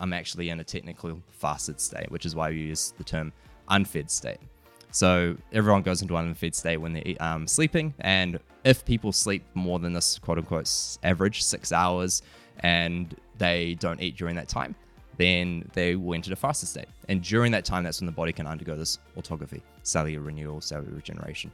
[0.00, 3.32] I'm actually in a technical fasted state, which is why we use the term
[3.68, 4.38] unfed state.
[4.90, 9.44] So everyone goes into an unfed state when they're um, sleeping, and if people sleep
[9.54, 10.70] more than this quote unquote
[11.02, 12.22] average six hours,
[12.60, 14.74] and they don't eat during that time,
[15.18, 16.88] then they will enter the fasted state.
[17.08, 20.94] And during that time, that's when the body can undergo this autophagy, cellular renewal, cellular
[20.94, 21.52] regeneration.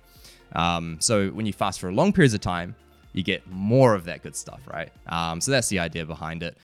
[0.55, 2.75] Um, so when you fast for long periods of time,
[3.13, 4.91] you get more of that good stuff, right?
[5.07, 6.57] Um, so that's the idea behind it.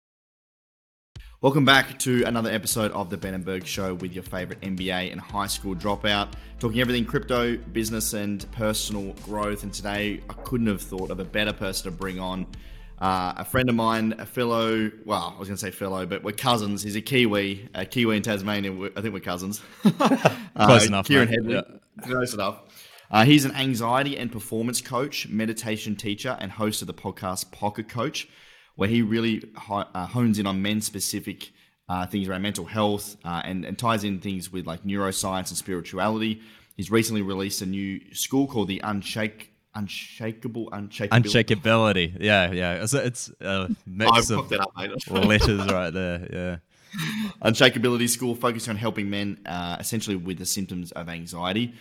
[1.41, 5.13] Welcome back to another episode of the Ben and Berg Show with your favorite MBA
[5.13, 9.63] and high school dropout, talking everything crypto, business, and personal growth.
[9.63, 12.45] And today, I couldn't have thought of a better person to bring on.
[12.99, 16.25] Uh, a friend of mine, a fellow, well, I was going to say fellow, but
[16.25, 16.83] we're cousins.
[16.83, 18.73] He's a Kiwi, a Kiwi in Tasmania.
[18.97, 19.63] I think we're cousins.
[19.85, 20.27] uh,
[20.57, 21.07] Close enough.
[21.07, 21.55] Kieran Hedley.
[21.55, 21.63] Yeah.
[22.03, 22.63] Close enough.
[23.13, 27.89] Uh, he's an anxiety and performance coach, meditation teacher, and host of the podcast Pocket
[27.89, 28.27] Coach
[28.79, 31.51] where he really uh, hones in on men specific
[31.89, 35.59] uh, things around mental health uh, and, and ties in things with like neuroscience and
[35.59, 36.41] spirituality.
[36.77, 41.09] He's recently released a new school called the Unshake unshakable unshakability.
[41.09, 42.17] unshakability.
[42.21, 42.83] Yeah yeah.
[42.85, 44.71] It's a, it's a mix of up,
[45.11, 46.57] letters right there yeah.
[47.43, 51.75] Unshakability school focusing on helping men uh, essentially with the symptoms of anxiety.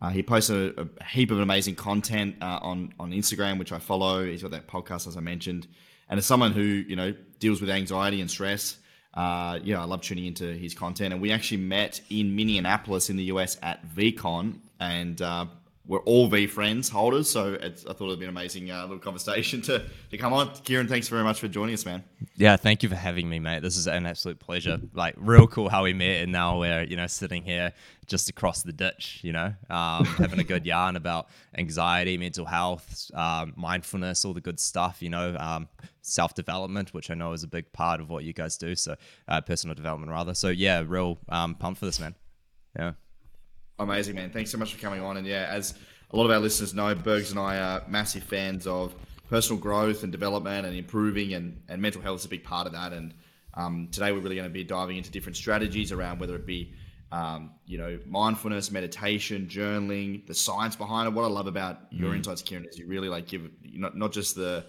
[0.00, 3.80] Uh, he posts a, a, heap of amazing content uh, on on instagram which i
[3.80, 4.24] follow.
[4.24, 5.66] He's got that podcast as i mentioned
[6.08, 8.78] and as someone who you know deals with anxiety and stress,
[9.14, 11.12] uh, yeah, I love tuning into his content.
[11.12, 15.46] And we actually met in Minneapolis in the US at VeeCon, and uh,
[15.86, 17.30] we're all V VeeFriends holders.
[17.30, 20.50] So I thought it'd be an amazing uh, little conversation to, to come on.
[20.64, 22.02] Kieran, thanks very much for joining us, man.
[22.36, 23.62] Yeah, thank you for having me, mate.
[23.62, 24.80] This is an absolute pleasure.
[24.94, 27.72] Like, real cool how we met, and now we're you know sitting here
[28.06, 33.10] just across the ditch, you know, um, having a good yarn about anxiety, mental health,
[33.14, 35.68] um, mindfulness, all the good stuff, you know, um,
[36.02, 38.74] self development, which I know is a big part of what you guys do.
[38.74, 38.96] So,
[39.28, 40.34] uh, personal development, rather.
[40.34, 42.14] So, yeah, real um, pumped for this, man.
[42.76, 42.92] Yeah.
[43.78, 44.30] Amazing, man.
[44.30, 45.16] Thanks so much for coming on.
[45.16, 45.74] And yeah, as
[46.10, 48.94] a lot of our listeners know, Bergs and I are massive fans of
[49.28, 52.72] personal growth and development and improving, and, and mental health is a big part of
[52.72, 52.92] that.
[52.92, 53.12] And
[53.54, 56.72] um, today we're really going to be diving into different strategies around whether it be
[57.12, 61.14] um, you know, mindfulness, meditation, journaling, the science behind it.
[61.14, 62.16] What I love about your mm.
[62.16, 64.66] insights, Kieran, is you really like give not not just the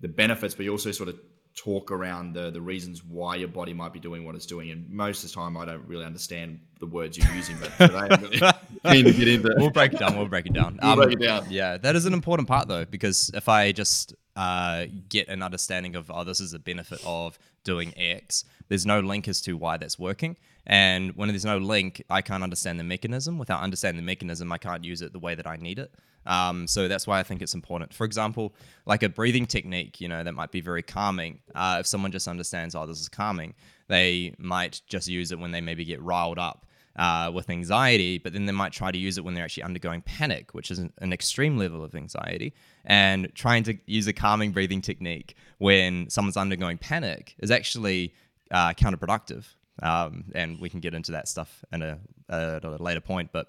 [0.00, 1.18] the benefits, but you also sort of
[1.54, 4.70] talk around the the reasons why your body might be doing what it's doing.
[4.70, 8.08] And most of the time, I don't really understand the words you're using, but today
[8.10, 8.38] I'm really
[8.92, 9.54] keen to get into.
[9.56, 10.16] We'll break it down.
[10.16, 10.78] We'll break it down.
[10.82, 11.46] we'll um, break it down.
[11.48, 15.94] Yeah, that is an important part though, because if I just uh, get an understanding
[15.96, 19.76] of oh, this is a benefit of doing X, there's no link as to why
[19.76, 20.36] that's working.
[20.66, 23.38] And when there's no link, I can't understand the mechanism.
[23.38, 25.92] Without understanding the mechanism, I can't use it the way that I need it.
[26.26, 27.92] Um, so that's why I think it's important.
[27.92, 28.54] For example,
[28.86, 31.40] like a breathing technique, you know, that might be very calming.
[31.54, 33.54] Uh, if someone just understands, oh, this is calming,
[33.88, 38.32] they might just use it when they maybe get riled up uh, with anxiety, but
[38.32, 40.92] then they might try to use it when they're actually undergoing panic, which is an,
[40.98, 42.54] an, extreme level of anxiety.
[42.84, 48.14] And trying to use a calming breathing technique when someone's undergoing panic is actually
[48.50, 49.44] uh, counterproductive.
[49.82, 53.30] Um, and we can get into that stuff in a, at a later point.
[53.32, 53.48] But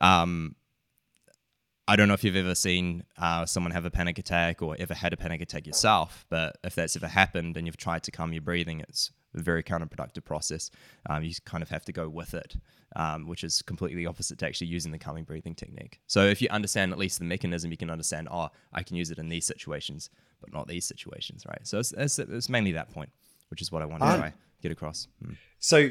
[0.00, 0.54] um,
[1.88, 4.94] I don't know if you've ever seen uh, someone have a panic attack or ever
[4.94, 8.32] had a panic attack yourself, but if that's ever happened and you've tried to calm
[8.32, 10.70] your breathing, it's a very counterproductive process.
[11.08, 12.56] Um, you kind of have to go with it,
[12.96, 16.00] um, which is completely opposite to actually using the calming breathing technique.
[16.06, 19.10] So if you understand at least the mechanism, you can understand, oh, I can use
[19.10, 20.10] it in these situations,
[20.40, 21.66] but not these situations, right?
[21.66, 23.10] So it's, it's, it's mainly that point,
[23.48, 24.32] which is what I want to um, try
[24.62, 25.08] get across.
[25.24, 25.36] Mm.
[25.58, 25.90] So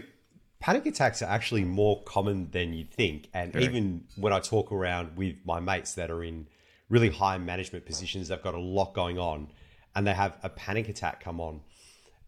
[0.60, 3.30] panic attacks are actually more common than you'd think.
[3.34, 3.66] And Very.
[3.66, 6.48] even when I talk around with my mates that are in
[6.90, 9.50] really high management positions, they've got a lot going on
[9.96, 11.62] and they have a panic attack come on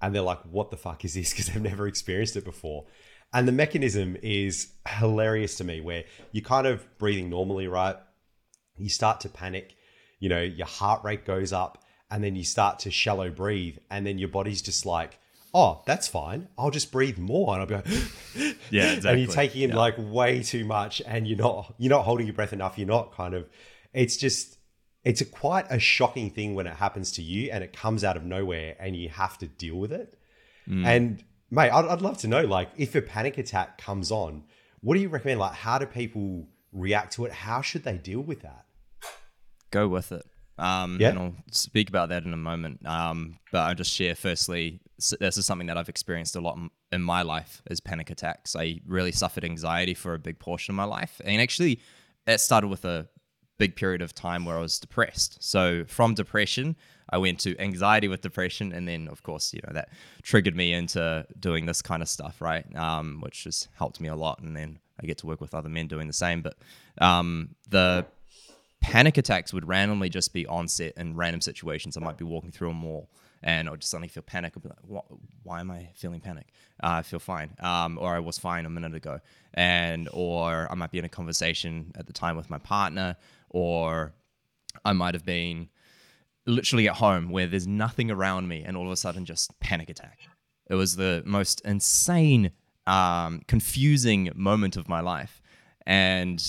[0.03, 1.31] and they're like, what the fuck is this?
[1.34, 2.86] Because they've never experienced it before.
[3.34, 7.96] And the mechanism is hilarious to me where you're kind of breathing normally, right?
[8.78, 9.75] You start to panic,
[10.19, 14.06] you know, your heart rate goes up, and then you start to shallow breathe, and
[14.06, 15.18] then your body's just like,
[15.53, 16.50] oh, that's fine.
[16.58, 17.53] I'll just breathe more.
[17.53, 17.88] And I'll be like,
[18.70, 19.09] yeah, exactly.
[19.09, 19.78] And you're taking in yeah.
[19.78, 22.78] like way too much and you're not, you're not holding your breath enough.
[22.78, 23.47] You're not kind of,
[23.94, 24.58] it's just,
[25.03, 28.16] it's a quite a shocking thing when it happens to you and it comes out
[28.16, 30.17] of nowhere and you have to deal with it.
[30.67, 30.85] Mm.
[30.85, 34.44] And mate, I'd, I'd love to know, like, if a panic attack comes on,
[34.82, 35.40] what do you recommend?
[35.40, 37.32] Like, how do people react to it?
[37.32, 38.66] How should they deal with that?
[39.72, 40.26] Go with it.
[40.58, 41.09] Um, yeah.
[41.09, 42.85] And I'll speak about that in a moment.
[42.85, 44.79] Um, but I'll just share firstly,
[45.20, 46.58] this is something that I've experienced a lot
[46.91, 48.56] in my life is panic attacks.
[48.56, 51.20] I really suffered anxiety for a big portion of my life.
[51.26, 51.82] And actually,
[52.28, 53.08] it started with a
[53.58, 55.44] big period of time where I was depressed.
[55.44, 56.76] So from depression,
[57.09, 59.90] I went to anxiety with depression, and then of course, you know, that
[60.22, 62.66] triggered me into doing this kind of stuff, right?
[62.76, 65.70] Um, which has helped me a lot, and then I get to work with other
[65.70, 66.41] men doing the same.
[66.41, 66.55] But
[67.00, 68.05] um, the
[68.82, 71.97] panic attacks would randomly just be onset in random situations.
[71.97, 73.09] I might be walking through a mall
[73.44, 74.53] and I'll just suddenly feel panic.
[74.56, 75.03] I'll be like,
[75.44, 76.47] why am I feeling panic?
[76.82, 77.52] Uh, I feel fine.
[77.59, 79.20] Um, or I was fine a minute ago.
[79.53, 83.16] And, or I might be in a conversation at the time with my partner,
[83.53, 84.14] or
[84.84, 85.70] I might have been
[86.46, 89.90] literally at home where there's nothing around me and all of a sudden just panic
[89.90, 90.20] attack.
[90.70, 92.52] It was the most insane,
[92.85, 95.41] um, confusing moment of my life.
[95.85, 96.44] And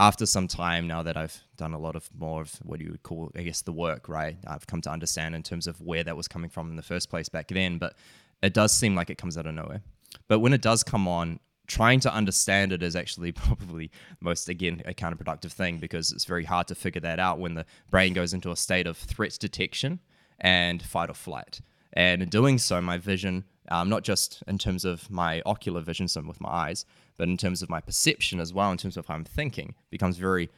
[0.00, 3.02] after some time now that I've done a lot of more of what you would
[3.02, 4.36] call, I guess, the work, right?
[4.46, 7.10] I've come to understand in terms of where that was coming from in the first
[7.10, 7.78] place back then.
[7.78, 7.94] But
[8.42, 9.82] it does seem like it comes out of nowhere.
[10.28, 14.82] But when it does come on, trying to understand it is actually probably most, again,
[14.86, 18.34] a counterproductive thing because it's very hard to figure that out when the brain goes
[18.34, 20.00] into a state of threat detection
[20.40, 21.60] and fight or flight.
[21.92, 26.08] And in doing so, my vision, um, not just in terms of my ocular vision,
[26.08, 26.84] so with my eyes,
[27.16, 30.16] but in terms of my perception as well, in terms of how I'm thinking, becomes
[30.16, 30.50] very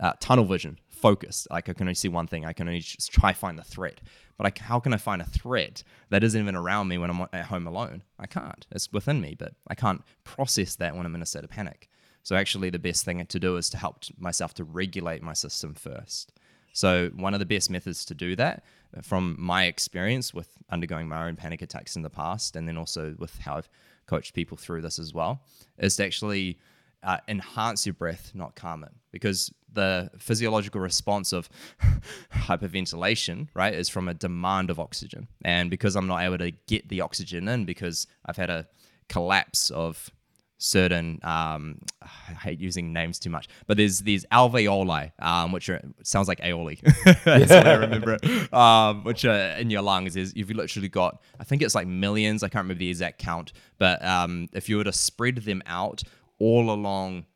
[0.00, 1.48] uh, tunnel vision, focused.
[1.50, 2.44] Like I can only see one thing.
[2.44, 4.00] I can only just try find the threat.
[4.36, 7.26] But like, how can I find a threat that isn't even around me when I'm
[7.32, 8.02] at home alone?
[8.18, 8.66] I can't.
[8.70, 11.88] It's within me, but I can't process that when I'm in a state of panic.
[12.22, 15.74] So actually, the best thing to do is to help myself to regulate my system
[15.74, 16.32] first.
[16.72, 18.62] So one of the best methods to do that,
[18.94, 22.76] uh, from my experience with undergoing my own panic attacks in the past, and then
[22.76, 23.70] also with how I've
[24.06, 25.40] coach people through this as well,
[25.78, 26.58] is to actually
[27.02, 28.92] uh, enhance your breath, not calm it.
[29.10, 31.48] Because the physiological response of
[32.34, 35.28] hyperventilation, right, is from a demand of oxygen.
[35.44, 38.66] And because I'm not able to get the oxygen in because I've had a
[39.08, 40.10] collapse of
[40.58, 45.80] certain um, I hate using names too much, but there's these alveoli, um, which are
[46.02, 46.80] sounds like aioli.
[47.24, 48.18] That's what I remember.
[48.54, 52.42] Um, which are in your lungs is you've literally got I think it's like millions.
[52.42, 56.02] I can't remember the exact count, but um, if you were to spread them out
[56.38, 57.26] all along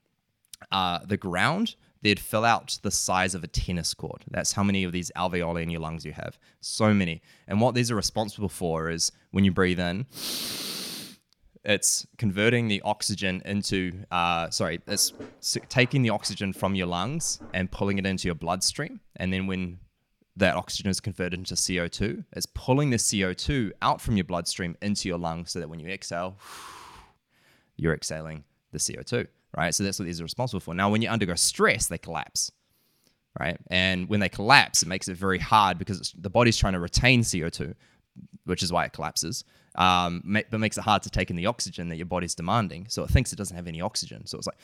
[0.72, 4.24] uh, the ground, they'd fill out the size of a tennis court.
[4.30, 6.38] That's how many of these alveoli in your lungs you have.
[6.60, 7.22] So many.
[7.46, 10.06] And what these are responsible for is when you breathe in
[11.64, 15.12] it's converting the oxygen into uh, sorry it's
[15.68, 19.78] taking the oxygen from your lungs and pulling it into your bloodstream and then when
[20.36, 25.08] that oxygen is converted into co2 it's pulling the co2 out from your bloodstream into
[25.08, 26.38] your lungs so that when you exhale
[27.76, 29.26] you're exhaling the co2
[29.56, 32.50] right so that's what these are responsible for now when you undergo stress they collapse
[33.38, 36.80] right and when they collapse it makes it very hard because the body's trying to
[36.80, 37.74] retain co2
[38.44, 39.44] which is why it collapses
[39.76, 42.86] um, but makes it hard to take in the oxygen that your body's demanding.
[42.88, 44.26] So it thinks it doesn't have any oxygen.
[44.26, 44.58] So it's like,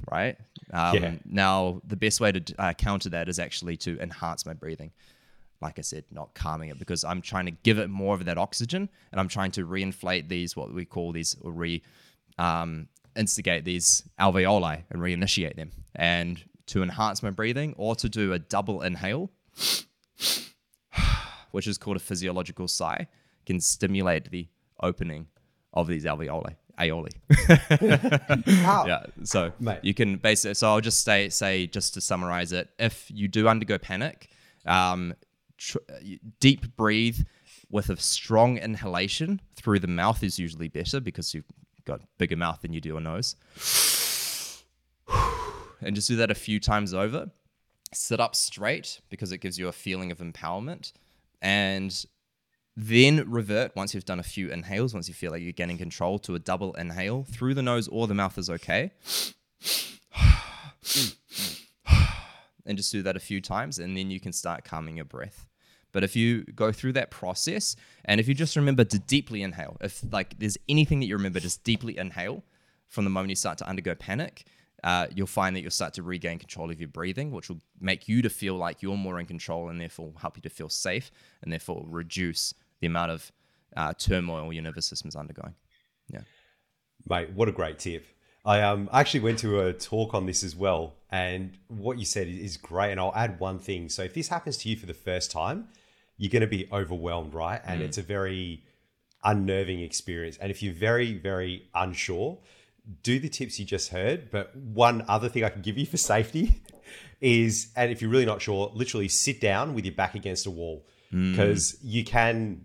[0.10, 0.36] right?
[0.72, 1.14] Um, yeah.
[1.24, 4.92] Now, the best way to uh, counter that is actually to enhance my breathing.
[5.60, 8.38] Like I said, not calming it because I'm trying to give it more of that
[8.38, 11.82] oxygen and I'm trying to reinflate these, what we call these, or re
[12.38, 15.72] um, instigate these alveoli and reinitiate them.
[15.94, 19.30] And to enhance my breathing or to do a double inhale,
[21.50, 23.06] which is called a physiological sigh
[23.46, 24.48] can stimulate the
[24.82, 25.26] opening
[25.72, 26.56] of these alveoli.
[26.78, 27.12] Aioli.
[28.86, 29.04] yeah.
[29.24, 29.78] So Mate.
[29.82, 30.54] you can basically.
[30.54, 32.68] So I'll just say say just to summarize it.
[32.78, 34.28] If you do undergo panic,
[34.66, 35.14] um,
[35.56, 35.78] tr-
[36.38, 37.20] deep breathe
[37.70, 41.44] with a strong inhalation through the mouth is usually better because you've
[41.86, 43.36] got bigger mouth than you do a nose.
[45.80, 47.30] and just do that a few times over.
[47.94, 50.92] Sit up straight because it gives you a feeling of empowerment.
[51.40, 52.04] And
[52.76, 56.18] then revert once you've done a few inhales, once you feel like you're getting control
[56.20, 58.90] to a double inhale through the nose or the mouth is okay.
[62.66, 65.46] and just do that a few times, and then you can start calming your breath.
[65.92, 69.76] But if you go through that process, and if you just remember to deeply inhale,
[69.80, 72.42] if like there's anything that you remember, just deeply inhale
[72.88, 74.44] from the moment you start to undergo panic,
[74.84, 78.08] uh, you'll find that you'll start to regain control of your breathing, which will make
[78.08, 81.10] you to feel like you're more in control and therefore help you to feel safe
[81.42, 83.32] and therefore reduce the amount of
[83.76, 85.54] uh, turmoil your nervous system is undergoing.
[86.08, 86.20] Yeah.
[87.08, 88.06] Mate, what a great tip.
[88.46, 90.94] I um, actually went to a talk on this as well.
[91.10, 92.92] And what you said is great.
[92.92, 93.88] And I'll add one thing.
[93.88, 95.68] So if this happens to you for the first time,
[96.16, 97.60] you're going to be overwhelmed, right?
[97.66, 97.84] And mm.
[97.84, 98.62] it's a very
[99.24, 100.36] unnerving experience.
[100.36, 102.38] And if you're very, very unsure,
[103.02, 104.30] do the tips you just heard.
[104.30, 106.62] But one other thing I can give you for safety
[107.20, 110.50] is, and if you're really not sure, literally sit down with your back against a
[110.50, 111.78] wall because mm.
[111.82, 112.64] you can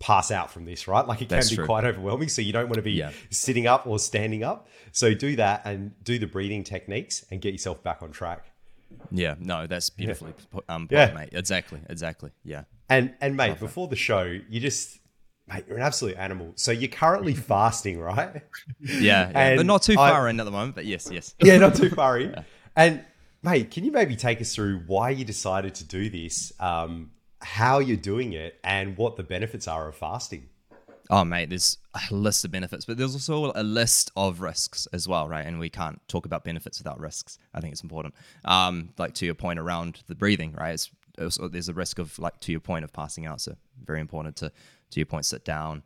[0.00, 1.06] pass out from this, right?
[1.06, 1.66] Like it That's can be true.
[1.66, 2.28] quite overwhelming.
[2.28, 3.12] So you don't want to be yeah.
[3.30, 4.66] sitting up or standing up.
[4.92, 8.46] So do that and do the breathing techniques and get yourself back on track.
[9.12, 11.12] Yeah, no, that's beautifully put, um, Yeah.
[11.12, 11.28] mate.
[11.32, 12.30] Exactly, exactly.
[12.42, 12.64] Yeah.
[12.88, 14.98] And and mate, before the show, you just
[15.46, 16.52] mate, you're an absolute animal.
[16.56, 18.42] So you're currently fasting, right?
[18.80, 19.32] Yeah, yeah.
[19.34, 20.74] And but not too I- far in at the moment.
[20.74, 21.34] But yes, yes.
[21.40, 22.34] Yeah, not too far in.
[22.76, 23.04] And
[23.42, 27.10] mate, can you maybe take us through why you decided to do this, um,
[27.42, 30.48] how you're doing it, and what the benefits are of fasting?
[31.12, 35.08] Oh, mate, there's a list of benefits, but there's also a list of risks as
[35.08, 35.44] well, right?
[35.44, 37.36] And we can't talk about benefits without risks.
[37.52, 38.14] I think it's important.
[38.44, 40.72] Um, like to your point around the breathing, right?
[41.18, 43.40] It's, there's a risk of like to your point of passing out.
[43.40, 44.52] So very important to
[44.90, 45.82] to your point, sit down,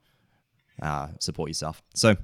[0.82, 1.82] uh, support yourself.
[1.94, 2.16] So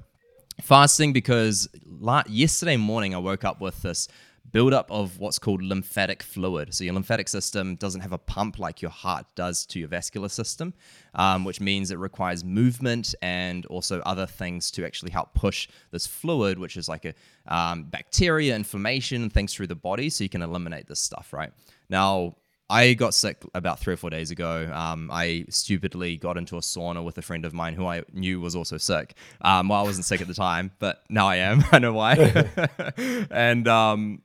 [0.61, 4.07] fasting because la- yesterday morning I woke up with this
[4.51, 6.73] buildup of what's called lymphatic fluid.
[6.73, 10.29] So your lymphatic system doesn't have a pump like your heart does to your vascular
[10.29, 10.73] system,
[11.15, 16.07] um, which means it requires movement and also other things to actually help push this
[16.07, 17.13] fluid, which is like a
[17.47, 21.33] um, bacteria, inflammation, things through the body, so you can eliminate this stuff.
[21.33, 21.51] Right
[21.89, 22.35] now.
[22.69, 24.71] I got sick about three or four days ago.
[24.73, 28.39] Um, I stupidly got into a sauna with a friend of mine who I knew
[28.39, 29.13] was also sick.
[29.41, 31.65] Um, well, I wasn't sick at the time, but now I am.
[31.73, 32.13] I know why.
[33.29, 34.21] and um,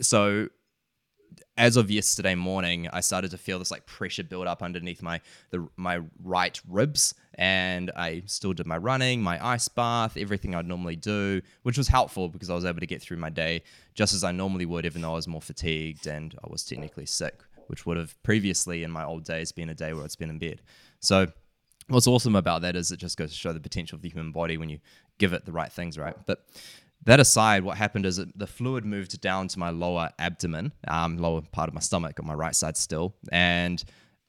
[0.00, 0.48] so
[1.58, 5.20] as of yesterday morning, I started to feel this like pressure build up underneath my
[5.50, 10.66] the my right ribs, and I still did my running, my ice bath, everything I'd
[10.66, 13.62] normally do, which was helpful because I was able to get through my day
[13.94, 17.06] just as I normally would, even though I was more fatigued and I was technically
[17.06, 20.30] sick, which would have previously in my old days been a day where I'd been
[20.30, 20.60] in bed.
[21.00, 21.26] So
[21.88, 24.32] what's awesome about that is it just goes to show the potential of the human
[24.32, 24.80] body when you
[25.18, 26.16] give it the right things, right?
[26.26, 26.44] But
[27.04, 31.42] that aside, what happened is the fluid moved down to my lower abdomen, um, lower
[31.42, 33.82] part of my stomach on my right side still, and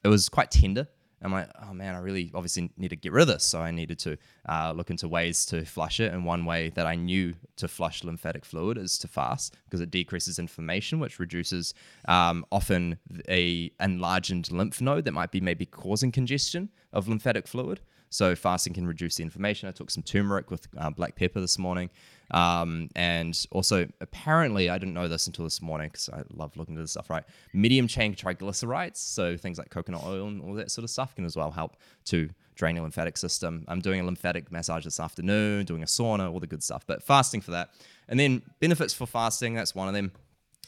[0.04, 0.88] it was quite tender.
[1.22, 3.44] I'm like, oh man, I really obviously need to get rid of this.
[3.44, 6.14] So I needed to uh, look into ways to flush it.
[6.14, 9.90] And one way that I knew to flush lymphatic fluid is to fast because it
[9.90, 11.74] decreases inflammation, which reduces
[12.08, 17.82] um, often a enlarged lymph node that might be maybe causing congestion of lymphatic fluid.
[18.10, 19.68] So fasting can reduce the inflammation.
[19.68, 21.90] I took some turmeric with uh, black pepper this morning.
[22.32, 26.76] Um, and also, apparently, I didn't know this until this morning because I love looking
[26.76, 27.24] at this stuff, right?
[27.54, 31.26] Medium chain triglycerides, so things like coconut oil and all that sort of stuff, can
[31.26, 33.64] as well help to drain your lymphatic system.
[33.68, 37.04] I'm doing a lymphatic massage this afternoon, doing a sauna, all the good stuff, but
[37.04, 37.70] fasting for that.
[38.10, 40.12] And then benefits for fasting, that's one of them.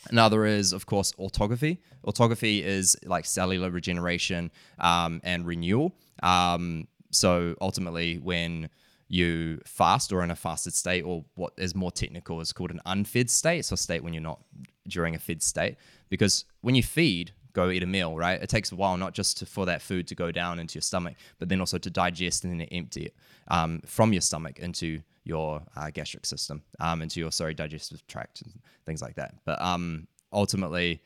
[0.09, 1.79] Another is, of course, autophagy.
[2.05, 5.93] Autophagy is like cellular regeneration um, and renewal.
[6.23, 8.69] Um, so ultimately, when
[9.07, 12.79] you fast or in a fasted state, or what is more technical is called an
[12.85, 14.39] unfed state, so a state when you're not
[14.87, 15.77] during a fed state,
[16.09, 18.41] because when you feed, go eat a meal, right?
[18.41, 20.83] It takes a while not just to, for that food to go down into your
[20.83, 23.15] stomach, but then also to digest and then empty it
[23.47, 28.43] um, from your stomach into your uh, gastric system, um, into your sorry digestive tract
[28.43, 28.53] and
[28.85, 29.35] things like that.
[29.45, 31.01] But um, ultimately,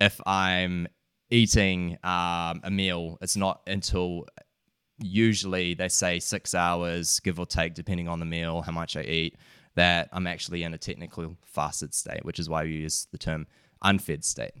[0.00, 0.88] if I'm
[1.30, 4.26] eating um, a meal, it's not until
[4.98, 9.02] usually they say six hours, give or take, depending on the meal, how much I
[9.02, 9.36] eat,
[9.74, 13.46] that I'm actually in a technical fasted state, which is why we use the term
[13.82, 14.52] unfed state.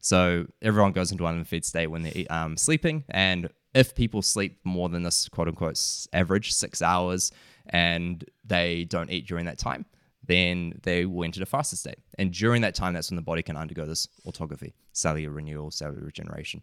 [0.00, 4.58] So everyone goes into an unfed state when they're um, sleeping, and if people sleep
[4.64, 5.80] more than this quote unquote
[6.12, 7.32] average six hours
[7.66, 9.84] and they don't eat during that time,
[10.26, 11.98] then they will enter a fasted state.
[12.18, 16.04] And during that time, that's when the body can undergo this autophagy, cellular renewal, cellular
[16.04, 16.62] regeneration.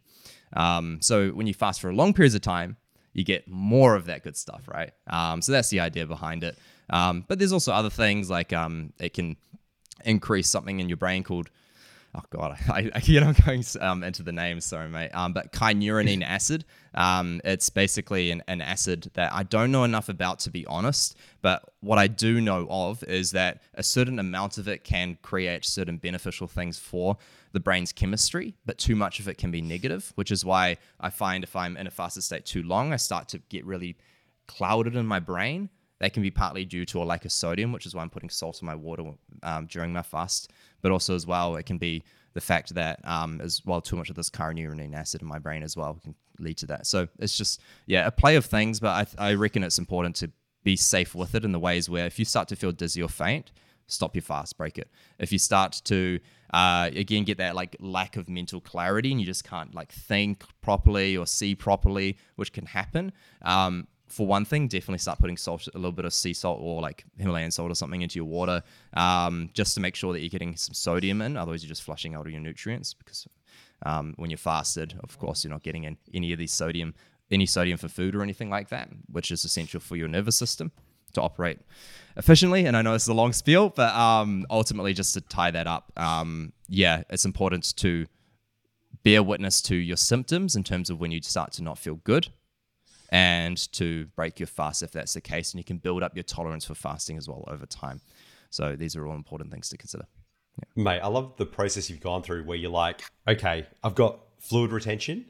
[0.53, 2.77] Um, so when you fast for long periods of time,
[3.14, 4.92] you get more of that good stuff, right?
[5.08, 6.58] Um, so that's the idea behind it.
[6.90, 9.38] Um, but there's also other things like um, it can
[10.06, 11.50] increase something in your brain called
[12.16, 15.12] oh god, I, I you know I'm going um, into the names, sorry mate.
[15.12, 16.66] Um, but kynurenine acid.
[16.94, 21.16] Um, it's basically an, an acid that I don't know enough about to be honest.
[21.48, 25.63] But what I do know of is that a certain amount of it can create
[25.63, 27.16] certain beneficial things for
[27.54, 31.10] the brain's chemistry, but too much of it can be negative, which is why I
[31.10, 33.96] find if I'm in a fasted state too long, I start to get really
[34.48, 35.70] clouded in my brain.
[36.00, 38.30] That can be partly due to a lack of sodium, which is why I'm putting
[38.30, 39.06] salt in my water
[39.42, 40.51] um, during my fast.
[40.82, 44.10] But also, as well, it can be the fact that um, as well too much
[44.10, 46.86] of this kynurenine acid in my brain as well can lead to that.
[46.86, 50.32] So it's just yeah a play of things, but I, I reckon it's important to
[50.68, 53.08] be safe with it in the ways where if you start to feel dizzy or
[53.08, 53.54] faint,
[53.88, 54.90] stop your fast, break it.
[55.18, 56.20] If you start to
[56.54, 60.44] uh, again get that like lack of mental clarity and you just can't like think
[60.62, 63.14] properly or see properly, which can happen.
[63.44, 66.82] Um, for one thing, definitely start putting salt, a little bit of sea salt or
[66.82, 68.62] like Himalayan salt or something into your water,
[68.94, 71.38] um, just to make sure that you're getting some sodium in.
[71.38, 73.26] Otherwise, you're just flushing out all your nutrients because
[73.86, 76.94] um, when you're fasted, of course, you're not getting in any of these sodium,
[77.31, 80.72] any sodium for food or anything like that, which is essential for your nervous system
[81.13, 81.60] to operate
[82.15, 82.65] efficiently.
[82.65, 85.67] And I know this is a long spiel, but um, ultimately, just to tie that
[85.67, 88.05] up, um, yeah, it's important to
[89.03, 92.27] bear witness to your symptoms in terms of when you start to not feel good
[93.10, 95.53] and to break your fast if that's the case.
[95.53, 98.01] And you can build up your tolerance for fasting as well over time.
[98.50, 100.05] So these are all important things to consider.
[100.57, 100.84] Yeah.
[100.84, 104.72] Mate, I love the process you've gone through where you're like, okay, I've got fluid
[104.72, 105.25] retention.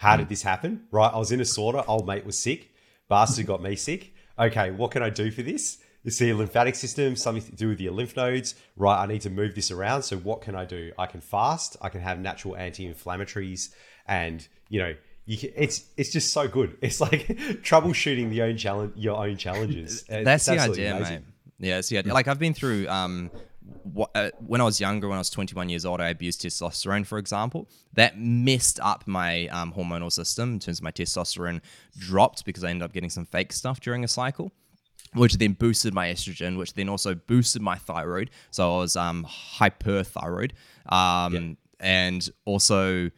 [0.00, 0.28] How did mm.
[0.30, 0.86] this happen?
[0.90, 1.84] Right, I was in a sauna.
[1.86, 2.72] Old mate was sick.
[3.10, 4.14] Bastard got me sick.
[4.38, 5.76] Okay, what can I do for this?
[6.06, 8.54] It's the lymphatic system, something to do with your lymph nodes.
[8.78, 10.04] Right, I need to move this around.
[10.04, 10.92] So what can I do?
[10.98, 11.76] I can fast.
[11.82, 13.74] I can have natural anti-inflammatories,
[14.06, 14.94] and you know,
[15.26, 16.78] you can, it's it's just so good.
[16.80, 17.28] It's like
[17.62, 20.04] troubleshooting the own challenge, your own challenges.
[20.08, 21.14] That's the idea, amazing.
[21.58, 21.68] mate.
[21.68, 22.14] Yeah, it's the idea.
[22.14, 22.88] Like I've been through.
[22.88, 23.30] Um,
[23.84, 27.68] when I was younger, when I was 21 years old, I abused testosterone, for example.
[27.94, 31.60] That messed up my um, hormonal system in terms of my testosterone
[31.98, 34.52] dropped because I ended up getting some fake stuff during a cycle
[35.14, 38.30] which then boosted my estrogen, which then also boosted my thyroid.
[38.50, 39.26] So I was um,
[39.58, 40.52] hyperthyroid,
[40.86, 41.40] um, yeah.
[41.80, 43.10] and also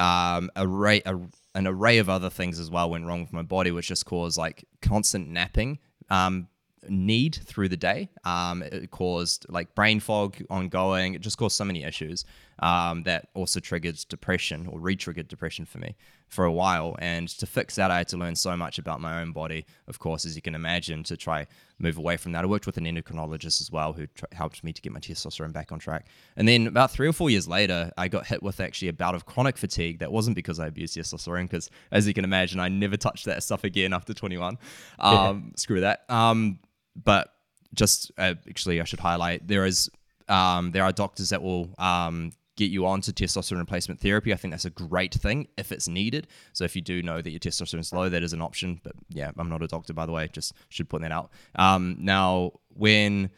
[0.00, 1.18] um, array, a,
[1.54, 4.38] an array of other things as well went wrong with my body, which just caused
[4.38, 5.78] like constant napping.
[6.08, 6.48] Um,
[6.90, 8.10] need through the day.
[8.24, 11.14] Um, it caused like brain fog ongoing.
[11.14, 12.24] It just caused so many issues
[12.60, 15.96] um, that also triggered depression or re-triggered depression for me
[16.28, 16.96] for a while.
[16.98, 19.98] And to fix that, I had to learn so much about my own body, of
[19.98, 21.46] course, as you can imagine, to try
[21.78, 22.42] move away from that.
[22.42, 25.52] I worked with an endocrinologist as well who tr- helped me to get my testosterone
[25.52, 26.06] back on track.
[26.36, 29.14] And then about three or four years later, I got hit with actually a bout
[29.14, 30.00] of chronic fatigue.
[30.00, 33.42] That wasn't because I abused testosterone, because as you can imagine, I never touched that
[33.42, 34.58] stuff again after 21.
[34.98, 35.50] Um, yeah.
[35.56, 36.04] Screw that.
[36.08, 36.58] Um,
[37.02, 37.34] but
[37.74, 39.90] just uh, actually, I should highlight there is
[40.28, 44.32] um, there are doctors that will um, get you onto testosterone replacement therapy.
[44.32, 46.26] I think that's a great thing if it's needed.
[46.52, 48.80] So if you do know that your testosterone is low, that is an option.
[48.82, 50.28] But yeah, I'm not a doctor, by the way.
[50.32, 51.30] Just should put that out.
[51.54, 53.30] Um, now, when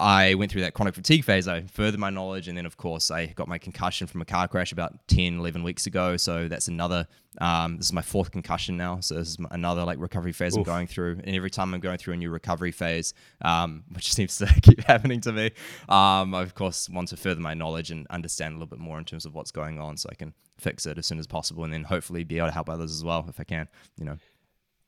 [0.00, 1.46] I went through that chronic fatigue phase.
[1.46, 4.48] I furthered my knowledge, and then, of course, I got my concussion from a car
[4.48, 6.16] crash about 10, 11 weeks ago.
[6.16, 7.06] So that's another.
[7.38, 9.00] Um, this is my fourth concussion now.
[9.00, 10.60] So this is another like recovery phase Oof.
[10.60, 11.20] I'm going through.
[11.22, 14.82] And every time I'm going through a new recovery phase, um, which seems to keep
[14.84, 15.50] happening to me,
[15.88, 18.98] um, I of course want to further my knowledge and understand a little bit more
[18.98, 21.64] in terms of what's going on, so I can fix it as soon as possible,
[21.64, 23.68] and then hopefully be able to help others as well if I can.
[23.98, 24.16] You know.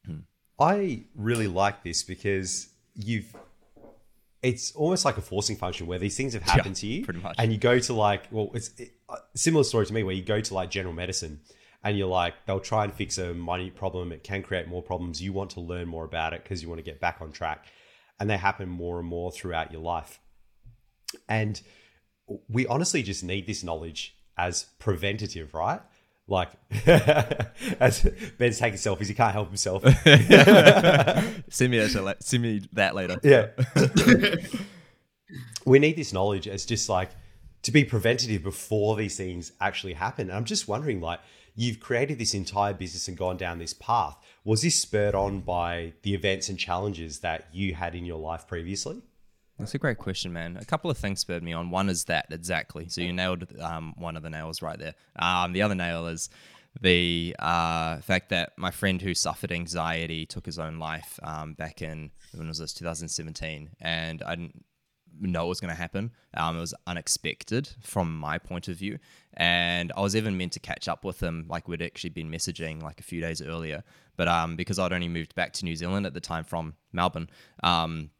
[0.07, 0.19] Hmm.
[0.59, 3.35] I really like this because you've
[4.43, 7.21] it's almost like a forcing function where these things have happened yeah, to you, pretty
[7.21, 7.37] much.
[7.39, 10.23] and you go to like, well, it's it, a similar story to me where you
[10.23, 11.41] go to like general medicine,
[11.85, 14.13] and you're like, they'll try and fix a minute problem.
[14.13, 15.23] It can create more problems.
[15.23, 17.67] You want to learn more about it because you want to get back on track,
[18.19, 20.19] and they happen more and more throughout your life.
[21.29, 21.61] And
[22.49, 25.81] we honestly just need this knowledge as preventative, right?
[26.29, 26.51] Like
[26.87, 28.09] as
[28.39, 29.83] Ben's taking selfies, he can't help himself.
[31.49, 32.17] send me that.
[32.21, 33.19] Send me that later.
[33.23, 33.49] Yeah.
[35.65, 37.11] we need this knowledge as just like
[37.63, 40.29] to be preventative before these things actually happen.
[40.29, 41.21] And I'm just wondering, like,
[41.55, 44.17] you've created this entire business and gone down this path.
[44.45, 48.47] Was this spurred on by the events and challenges that you had in your life
[48.49, 49.03] previously?
[49.63, 50.57] That's a great question, man.
[50.61, 51.71] A couple of things spurred me on.
[51.71, 52.89] One is that exactly.
[52.89, 54.95] So you nailed um, one of the nails right there.
[55.15, 56.31] Um, the other nail is
[56.81, 61.81] the uh, fact that my friend who suffered anxiety took his own life um, back
[61.81, 64.65] in when was this 2017, and I didn't
[65.21, 66.11] know it was going to happen.
[66.35, 68.99] Um, it was unexpected from my point of view,
[69.35, 72.83] and I was even meant to catch up with him, like we'd actually been messaging
[72.83, 73.85] like a few days earlier,
[74.17, 77.31] but um, because I'd only moved back to New Zealand at the time from Melbourne.
[77.63, 78.11] Um,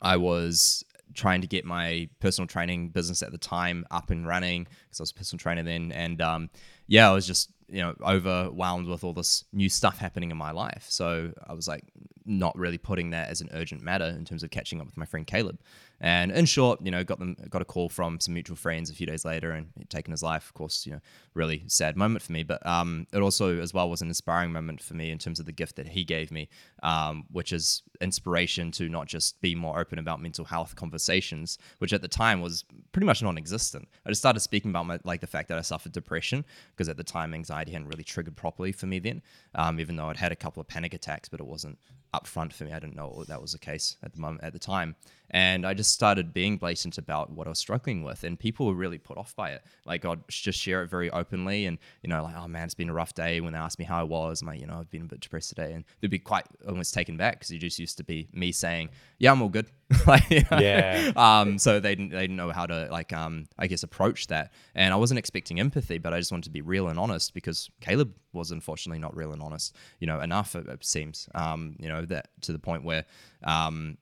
[0.00, 4.64] I was trying to get my personal training business at the time up and running
[4.64, 5.92] because I was a personal trainer then.
[5.92, 6.50] And um,
[6.86, 10.52] yeah, I was just, you know, overwhelmed with all this new stuff happening in my
[10.52, 10.86] life.
[10.88, 11.84] So I was like,
[12.26, 15.06] not really putting that as an urgent matter in terms of catching up with my
[15.06, 15.60] friend Caleb.
[16.00, 18.94] And in short, you know, got them got a call from some mutual friends a
[18.94, 20.46] few days later and taken his life.
[20.46, 21.00] Of course, you know,
[21.34, 22.42] really sad moment for me.
[22.42, 25.46] But um, it also as well was an inspiring moment for me in terms of
[25.46, 26.48] the gift that he gave me,
[26.82, 31.92] um, which is inspiration to not just be more open about mental health conversations, which
[31.92, 33.88] at the time was pretty much non-existent.
[34.04, 36.98] I just started speaking about my, like the fact that I suffered depression because at
[36.98, 39.22] the time anxiety hadn't really triggered properly for me then,
[39.56, 41.78] um, even though I'd had a couple of panic attacks, but it wasn't
[42.14, 42.72] upfront for me.
[42.72, 44.94] I didn't know that was the case at the moment at the time,
[45.30, 48.74] and I just started being blatant about what I was struggling with, and people were
[48.74, 49.62] really put off by it.
[49.84, 52.90] Like I'd just share it very openly, and you know, like, oh man, it's been
[52.90, 53.40] a rough day.
[53.40, 55.20] When they asked me how I was, I'm like, you know, I've been a bit
[55.20, 58.28] depressed today, and they'd be quite almost taken back because it just used to be
[58.32, 59.66] me saying, yeah, I'm all good.
[60.06, 60.58] like, you know?
[60.58, 61.12] yeah.
[61.14, 64.52] Um, so they didn't they didn't know how to like um I guess approach that,
[64.74, 67.70] and I wasn't expecting empathy, but I just wanted to be real and honest because
[67.80, 70.56] Caleb was unfortunately not real and honest, you know, enough.
[70.56, 73.04] It, it seems, um, you know, that to the point where,
[73.44, 73.96] um,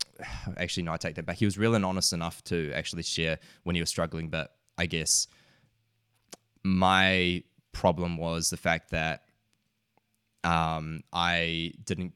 [0.58, 1.38] actually, no, I take that back.
[1.38, 4.86] He was real and honest enough to actually share when he was struggling, but I
[4.86, 5.28] guess
[6.62, 7.42] my
[7.72, 9.22] problem was the fact that
[10.44, 12.12] um, I didn't.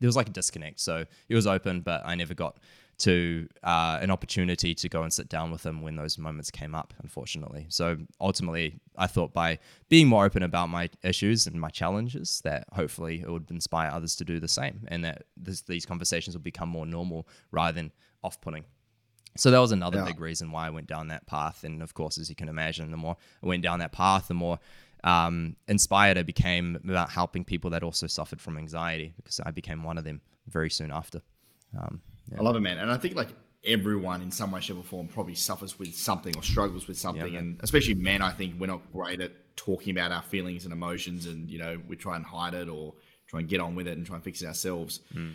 [0.00, 0.80] There was like a disconnect.
[0.80, 2.58] So it was open, but I never got
[2.96, 6.74] to uh, an opportunity to go and sit down with him when those moments came
[6.74, 7.66] up, unfortunately.
[7.68, 12.66] So ultimately, I thought by being more open about my issues and my challenges, that
[12.72, 16.44] hopefully it would inspire others to do the same and that this, these conversations would
[16.44, 18.64] become more normal rather than off putting.
[19.36, 20.04] So that was another yeah.
[20.04, 21.64] big reason why I went down that path.
[21.64, 24.34] And of course, as you can imagine, the more I went down that path, the
[24.34, 24.60] more
[25.04, 29.84] um, inspired I became about helping people that also suffered from anxiety because I became
[29.84, 31.20] one of them very soon after.
[31.78, 32.00] Um,
[32.32, 32.40] yeah.
[32.40, 32.78] I love it, man.
[32.78, 33.28] And I think like
[33.64, 37.34] everyone in some way, shape, or form probably suffers with something or struggles with something.
[37.34, 40.72] Yeah, and especially men, I think we're not great at talking about our feelings and
[40.72, 42.94] emotions, and you know, we try and hide it or
[43.26, 45.00] try and get on with it and try and fix it ourselves.
[45.14, 45.34] Mm.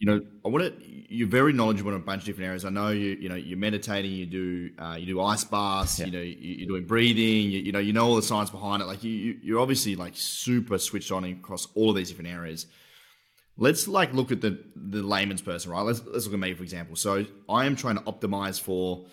[0.00, 0.90] You know, I want to.
[1.12, 2.64] You're very knowledgeable in a bunch of different areas.
[2.64, 3.10] I know you.
[3.20, 4.10] You know, you're meditating.
[4.10, 4.70] You do.
[4.78, 5.98] Uh, you do ice baths.
[5.98, 6.06] Yeah.
[6.06, 7.50] You know, you, are doing breathing.
[7.50, 8.86] You, you, know, you know all the science behind it.
[8.86, 12.66] Like you, you're obviously like super switched on across all of these different areas
[13.56, 15.82] let's like look at the the layman's person, right?
[15.82, 16.96] Let's let's look at me for example.
[16.96, 19.04] So I am trying to optimize for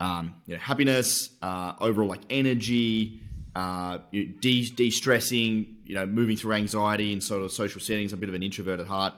[0.00, 3.20] um, you know, happiness, uh, overall like energy,
[3.54, 8.12] uh, de de stressing, you know, moving through anxiety in sort of social settings.
[8.12, 9.14] I'm a bit of an introvert at heart.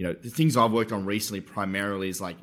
[0.00, 2.36] You know, the things I've worked on recently primarily is like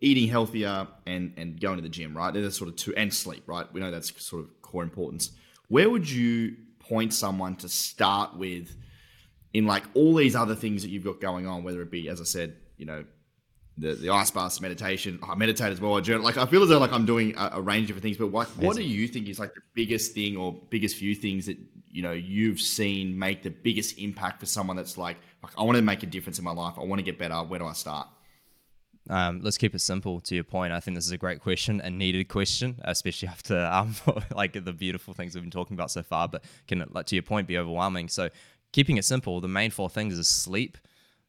[0.00, 2.34] eating healthier and and going to the gym, right?
[2.34, 3.72] They're sort of two and sleep, right?
[3.72, 5.30] We know that's sort of core importance.
[5.68, 8.76] Where would you point someone to start with?
[9.54, 12.20] in like all these other things that you've got going on, whether it be, as
[12.20, 13.04] I said, you know,
[13.78, 15.18] the the ice baths, meditation.
[15.22, 15.96] I meditate as well.
[15.96, 16.24] I journal.
[16.24, 18.16] Like I feel as though like I'm doing a, a range of things.
[18.18, 21.46] But what what do you think is like the biggest thing or biggest few things
[21.46, 21.56] that
[21.94, 25.16] you know you've seen make the biggest impact for someone that's like,
[25.56, 26.74] I want to make a difference in my life.
[26.76, 27.36] I want to get better.
[27.36, 28.08] Where do I start?
[29.08, 30.20] Um, let's keep it simple.
[30.22, 33.64] To your point, I think this is a great question, a needed question, especially after
[33.72, 33.94] um,
[34.34, 36.26] like the beautiful things we've been talking about so far.
[36.26, 38.08] But can, like to your point, be overwhelming?
[38.08, 38.28] So
[38.72, 40.78] keeping it simple, the main four things is sleep,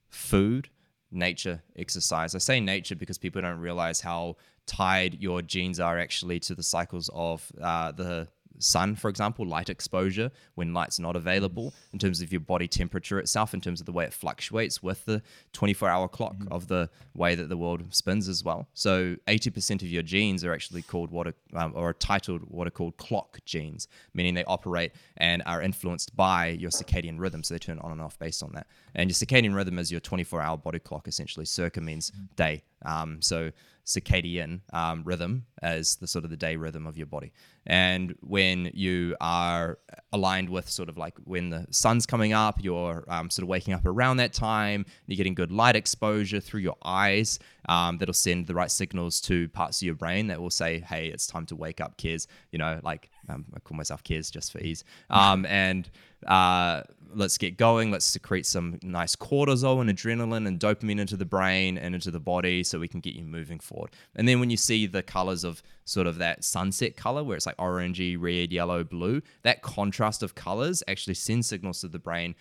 [0.10, 0.70] food,
[1.12, 2.34] nature, exercise.
[2.34, 6.64] I say nature because people don't realize how tied your genes are actually to the
[6.64, 12.22] cycles of uh, the sun, for example, light exposure when light's not available, in terms
[12.22, 15.22] of your body temperature itself, in terms of the way it fluctuates with the
[15.54, 16.54] 24 hour clock mm-hmm.
[16.54, 18.68] of the way that the world spins as well.
[18.74, 22.68] So 80% of your genes are actually called what are, um, or are titled what
[22.68, 27.44] are called clock genes, meaning they operate and are influenced by your circadian rhythm.
[27.44, 28.68] So they turn on and off based on that.
[28.94, 31.46] And your circadian rhythm is your 24 hour body clock, essentially.
[31.46, 32.26] Circa means mm-hmm.
[32.36, 32.64] day.
[32.86, 33.52] Um, so
[33.86, 37.32] circadian um, rhythm as the sort of the day rhythm of your body.
[37.68, 39.80] And when you are
[40.12, 43.74] aligned with sort of like when the sun's coming up, you're um, sort of waking
[43.74, 48.48] up around that time, you're getting good light exposure through your eyes um, that'll send
[48.48, 51.56] the right signals to parts of your brain that will say, hey, it's time to
[51.56, 52.28] wake up, kids.
[52.52, 54.84] You know, like um, I call myself kids just for ease.
[55.10, 55.90] Um, and
[56.26, 56.82] uh,
[57.14, 57.92] let's get going.
[57.92, 62.20] Let's secrete some nice cortisol and adrenaline and dopamine into the brain and into the
[62.20, 63.92] body so we can get you moving forward.
[64.16, 67.46] And then when you see the colors of sort of that sunset color where it's
[67.46, 72.36] like orangey, red, yellow, blue, that contrast of colors actually sends signals to the brain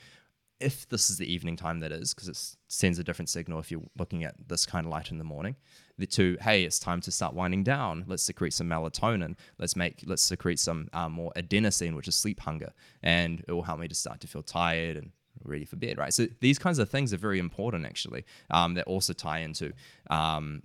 [0.64, 3.70] if this is the evening time that is because it sends a different signal if
[3.70, 5.54] you're looking at this kind of light in the morning
[5.98, 8.04] the two hey it's time to start winding down.
[8.06, 9.36] Let's secrete some melatonin.
[9.58, 12.72] Let's make let's secrete some um, more adenosine which is sleep hunger
[13.02, 15.12] and it will help me to start to feel tired and
[15.44, 16.12] ready for bed right?
[16.12, 19.72] So these kinds of things are very important actually um, that also tie into
[20.10, 20.62] um,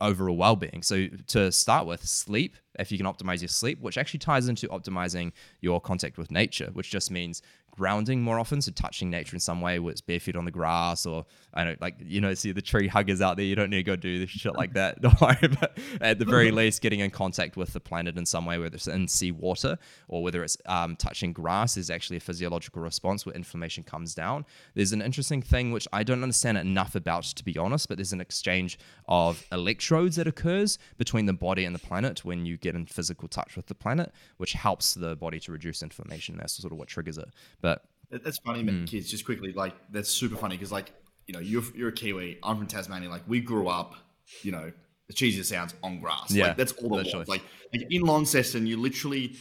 [0.00, 0.82] overall well-being.
[0.82, 4.68] So to start with sleep if you can optimize your sleep which actually ties into
[4.68, 7.42] optimizing your contact with nature which just means
[7.76, 11.06] grounding more often, so touching nature in some way, whether it's barefoot on the grass
[11.06, 13.44] or I don't like you know see the tree huggers out there.
[13.44, 15.00] You don't need to go do this shit like that.
[15.04, 18.46] Don't worry, but at the very least, getting in contact with the planet in some
[18.46, 19.76] way, whether it's in sea water
[20.08, 24.44] or whether it's um, touching grass, is actually a physiological response where inflammation comes down.
[24.74, 28.12] There's an interesting thing which I don't understand enough about, to be honest, but there's
[28.12, 32.74] an exchange of electrodes that occurs between the body and the planet when you get
[32.74, 36.36] in physical touch with the planet, which helps the body to reduce inflammation.
[36.36, 37.28] That's sort of what triggers it.
[37.64, 37.82] But
[38.22, 38.62] that's funny.
[38.62, 38.86] Mm.
[38.86, 40.92] Kids, just quickly, like that's super funny because, like,
[41.26, 42.38] you know, you're you're a Kiwi.
[42.42, 43.08] I'm from Tasmania.
[43.08, 43.94] Like, we grew up,
[44.42, 44.70] you know,
[45.08, 46.30] as cheesy as sounds, on grass.
[46.30, 47.28] Yeah, like, that's all the was.
[47.28, 49.36] Like, like in Launceston, you literally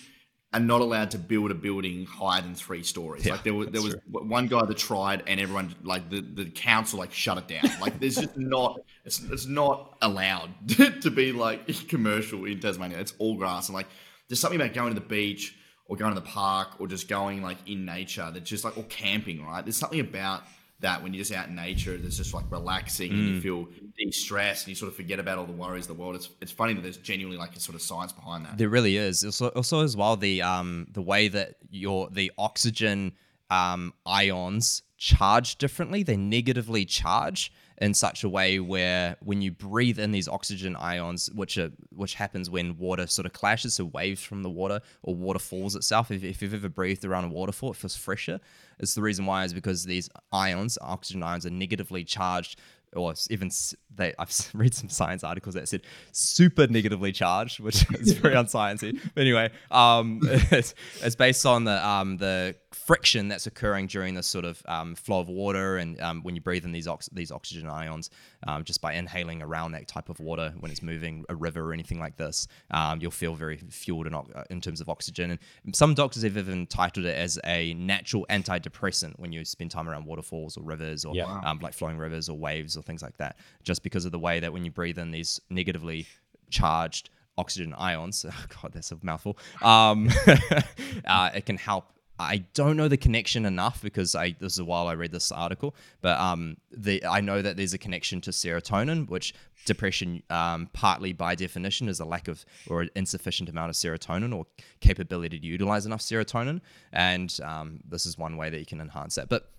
[0.53, 3.25] are not allowed to build a building higher than three stories.
[3.25, 4.27] Yeah, like there was there was true.
[4.27, 7.69] one guy that tried, and everyone like the, the council like shut it down.
[7.81, 10.51] Like there's just not it's it's not allowed
[11.01, 12.99] to be like commercial in Tasmania.
[12.99, 13.87] It's all grass, and like
[14.29, 17.41] there's something about going to the beach or going to the park or just going
[17.41, 18.29] like in nature.
[18.33, 19.63] That's just like or camping, right?
[19.63, 20.43] There's something about
[20.79, 23.13] that when you're just out in nature that's just like relaxing mm.
[23.13, 23.67] and you feel
[23.97, 26.15] de-stressed and you sort of forget about all the worries of the world.
[26.15, 28.57] It's it's funny that there's genuinely like a sort of science behind that.
[28.57, 29.23] There really is.
[29.23, 33.13] Also, also as well the um the way that your the oxygen
[33.49, 36.03] um ions charge differently.
[36.03, 41.29] They negatively charge in such a way where when you breathe in these oxygen ions,
[41.33, 45.15] which are which happens when water sort of clashes, so waves from the water or
[45.15, 46.11] water falls itself.
[46.11, 48.39] If, if you've ever breathed around a waterfall, it feels fresher.
[48.79, 52.59] It's the reason why is because these ions, oxygen ions, are negatively charged
[52.95, 53.49] or even
[53.95, 55.81] they I've read some science articles that said
[56.11, 58.99] super negatively charged, which is very unsciencey.
[59.13, 64.27] But anyway, um, it's, it's, based on the um, the friction that's occurring during this
[64.27, 67.31] sort of um, flow of water, and um, when you breathe in these ox- these
[67.31, 68.09] oxygen ions,
[68.47, 71.73] um, just by inhaling around that type of water when it's moving a river or
[71.73, 74.15] anything like this, um, you'll feel very fueled in,
[74.49, 75.37] in terms of oxygen.
[75.65, 79.87] And some doctors have even titled it as a natural antidepressant when you spend time
[79.87, 81.53] around waterfalls or rivers or yeah.
[81.61, 84.51] like flowing rivers or waves or things like that, just because of the way that
[84.51, 86.07] when you breathe in these negatively
[86.49, 90.09] charged oxygen ions, oh God, that's a mouthful, um,
[91.05, 94.65] uh, it can help I don't know the connection enough because I this is a
[94.65, 98.31] while I read this article, but um, the I know that there's a connection to
[98.31, 99.33] serotonin, which
[99.65, 104.45] depression um, partly by definition is a lack of or insufficient amount of serotonin or
[104.79, 109.15] capability to utilize enough serotonin, and um, this is one way that you can enhance
[109.15, 109.27] that.
[109.27, 109.49] But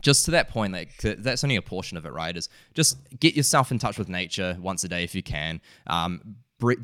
[0.00, 2.36] just to that point, like that's only a portion of it, right?
[2.36, 5.60] Is just get yourself in touch with nature once a day if you can.
[5.86, 6.36] Um,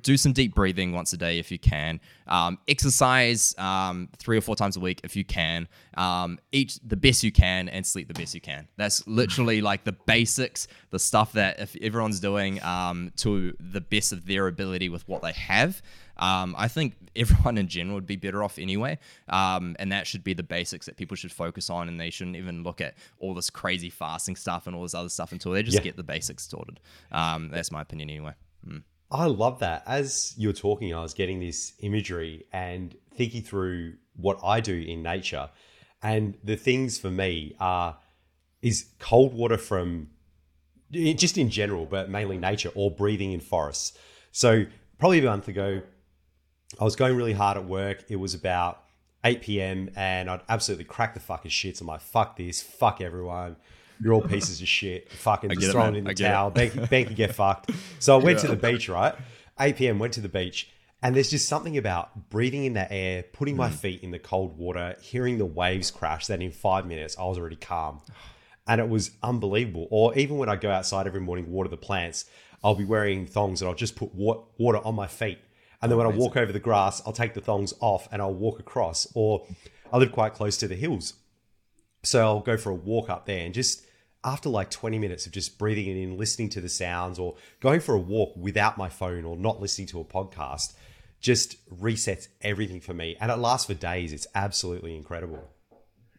[0.03, 2.01] do some deep breathing once a day if you can.
[2.27, 5.69] Um, exercise um, three or four times a week if you can.
[5.97, 8.69] Um, eat the best you can and sleep the best you can.
[8.77, 14.13] That's literally like the basics, the stuff that if everyone's doing um, to the best
[14.13, 15.81] of their ability with what they have.
[16.17, 18.99] Um, I think everyone in general would be better off anyway.
[19.29, 21.89] Um, and that should be the basics that people should focus on.
[21.89, 25.09] And they shouldn't even look at all this crazy fasting stuff and all this other
[25.09, 25.83] stuff until they just yeah.
[25.83, 26.81] get the basics sorted.
[27.11, 28.33] that's my opinion anyway.
[28.69, 28.83] Mm.
[29.11, 29.83] I love that.
[29.87, 35.03] As you're talking, I was getting this imagery and thinking through what I do in
[35.03, 35.51] nature.
[36.03, 37.99] And the things for me are
[38.63, 40.09] is cold water from
[40.93, 43.97] just in general, but mainly nature or breathing in forests.
[44.33, 44.65] So
[44.99, 45.83] probably a month ago,
[46.81, 48.05] I was going really hard at work.
[48.09, 48.85] It was about
[49.25, 49.91] 8 p.m.
[49.97, 51.81] and I'd absolutely crack the fucking shits.
[51.81, 53.57] I'm like, fuck this, fuck everyone
[54.03, 55.11] you're all pieces of shit.
[55.13, 56.51] Fucking just throw it, in the towel.
[56.51, 57.71] Bank, bank can get fucked.
[57.99, 58.49] So I went yeah.
[58.49, 59.15] to the beach, right?
[59.59, 59.99] 8 p.m.
[59.99, 60.71] went to the beach.
[61.03, 63.75] And there's just something about breathing in that air, putting my mm.
[63.75, 67.39] feet in the cold water, hearing the waves crash, that in five minutes I was
[67.39, 68.01] already calm.
[68.67, 69.89] And it was unbelievable.
[69.91, 72.27] Or even when I go outside every morning, water the plants,
[72.63, 75.39] I'll be wearing thongs and I'll just put water on my feet.
[75.83, 78.35] And then when I walk over the grass, I'll take the thongs off and I'll
[78.35, 79.07] walk across.
[79.15, 79.47] Or
[79.91, 81.15] I live quite close to the hills.
[82.03, 83.85] So I'll go for a walk up there and just
[84.25, 87.81] after like 20 minutes of just breathing it in, listening to the sounds, or going
[87.81, 90.75] for a walk without my phone or not listening to a podcast,
[91.21, 93.17] just resets everything for me.
[93.21, 94.13] And it lasts for days.
[94.13, 95.49] It's absolutely incredible.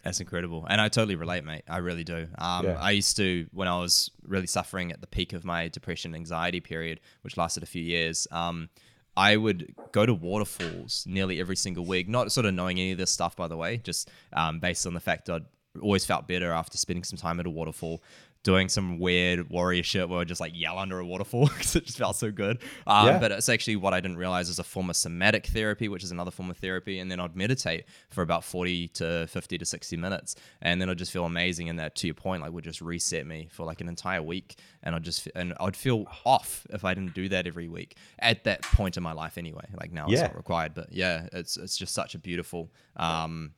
[0.04, 0.66] That's incredible.
[0.68, 1.64] And I totally relate, mate.
[1.70, 2.28] I really do.
[2.38, 2.78] Um, yeah.
[2.80, 6.60] I used to, when I was really suffering at the peak of my depression anxiety
[6.60, 8.70] period, which lasted a few years, um,
[9.16, 12.98] I would go to waterfalls nearly every single week, not sort of knowing any of
[12.98, 15.46] this stuff, by the way, just um, based on the fact I'd
[15.82, 18.02] always felt better after spending some time at a waterfall
[18.44, 21.86] doing some weird warrior shit where I just like yell under a waterfall because it
[21.86, 22.60] just felt so good.
[22.88, 23.20] Um, yeah.
[23.20, 26.12] But it's actually what I didn't realize is a form of somatic therapy, which is
[26.12, 27.00] another form of therapy.
[27.00, 30.36] And then I'd meditate for about 40 to 50 to 60 minutes.
[30.62, 31.70] And then I'd just feel amazing.
[31.70, 34.58] And that, to your point, like would just reset me for like an entire week.
[34.84, 38.44] And I'd just, and I'd feel off if I didn't do that every week at
[38.46, 39.66] that point in my life anyway.
[39.80, 40.14] Like now yeah.
[40.14, 40.74] it's not required.
[40.74, 43.52] But yeah, it's, it's just such a beautiful, um,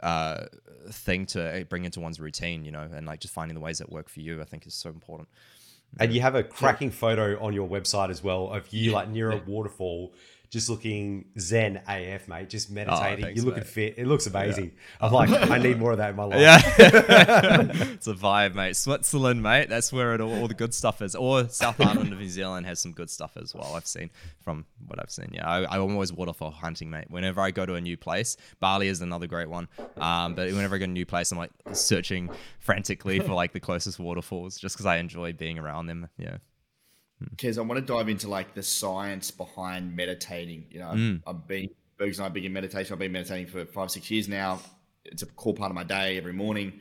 [0.00, 0.46] uh,
[0.90, 3.90] thing to bring into one's routine, you know, and like just finding the ways that
[3.90, 5.28] work for you, I think is so important.
[5.98, 9.30] And you have a cracking photo on your website as well of you like near
[9.30, 10.12] a waterfall
[10.50, 12.48] just looking zen AF, mate.
[12.48, 13.24] Just meditating.
[13.24, 13.66] Oh, thanks, You're looking mate.
[13.66, 13.94] fit.
[13.98, 14.72] It looks amazing.
[14.74, 15.06] Yeah.
[15.06, 16.40] I'm like, I need more of that in my life.
[16.40, 16.60] Yeah,
[17.92, 18.76] it's a vibe, mate.
[18.76, 19.68] Switzerland, mate.
[19.68, 21.14] That's where it all, all, the good stuff is.
[21.14, 23.74] Or South Island of New Zealand has some good stuff as well.
[23.74, 25.30] I've seen from what I've seen.
[25.32, 27.10] Yeah, I, I'm always waterfall hunting, mate.
[27.10, 29.68] Whenever I go to a new place, Bali is another great one.
[29.98, 33.52] Um, but whenever I go to a new place, I'm like searching frantically for like
[33.52, 36.08] the closest waterfalls, just because I enjoy being around them.
[36.16, 36.38] Yeah
[37.30, 40.66] because I want to dive into like the science behind meditating.
[40.70, 41.22] You know, mm.
[41.26, 42.92] I've been Bergs and I big in meditation.
[42.92, 44.60] I've been meditating for five, six years now.
[45.04, 46.80] It's a core part of my day every morning.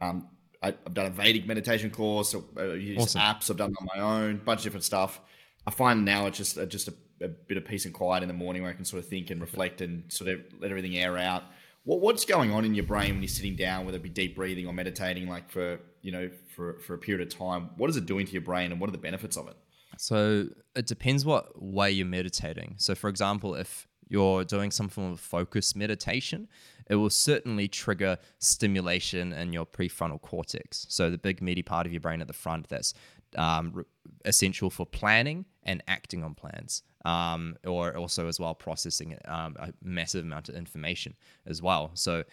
[0.00, 0.28] Um,
[0.62, 2.34] I, have done a Vedic meditation course.
[2.56, 3.20] I use awesome.
[3.20, 3.50] apps.
[3.50, 5.20] I've done on my own, bunch of different stuff.
[5.66, 8.28] I find now it's just a, just a a bit of peace and quiet in
[8.28, 10.96] the morning where I can sort of think and reflect and sort of let everything
[10.96, 11.44] air out.
[11.84, 14.36] What, what's going on in your brain when you're sitting down, whether it be deep
[14.36, 17.70] breathing or meditating, like for you know for for a period of time?
[17.76, 19.56] What is it doing to your brain, and what are the benefits of it?
[19.96, 22.74] So it depends what way you're meditating.
[22.78, 26.48] So, for example, if you're doing some form of focus meditation,
[26.88, 30.86] it will certainly trigger stimulation in your prefrontal cortex.
[30.88, 32.94] So, the big meaty part of your brain at the front that's
[33.36, 33.84] um, re-
[34.24, 39.72] essential for planning and acting on plans, um, or also as well processing um, a
[39.82, 41.14] massive amount of information
[41.46, 41.90] as well.
[41.94, 42.24] So,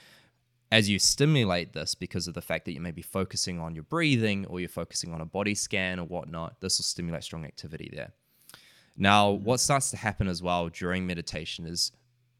[0.75, 3.85] as you stimulate this because of the fact that you may be focusing on your
[3.85, 7.89] breathing or you're focusing on a body scan or whatnot, this will stimulate strong activity
[7.93, 8.11] there.
[8.97, 11.93] Now, what starts to happen as well during meditation is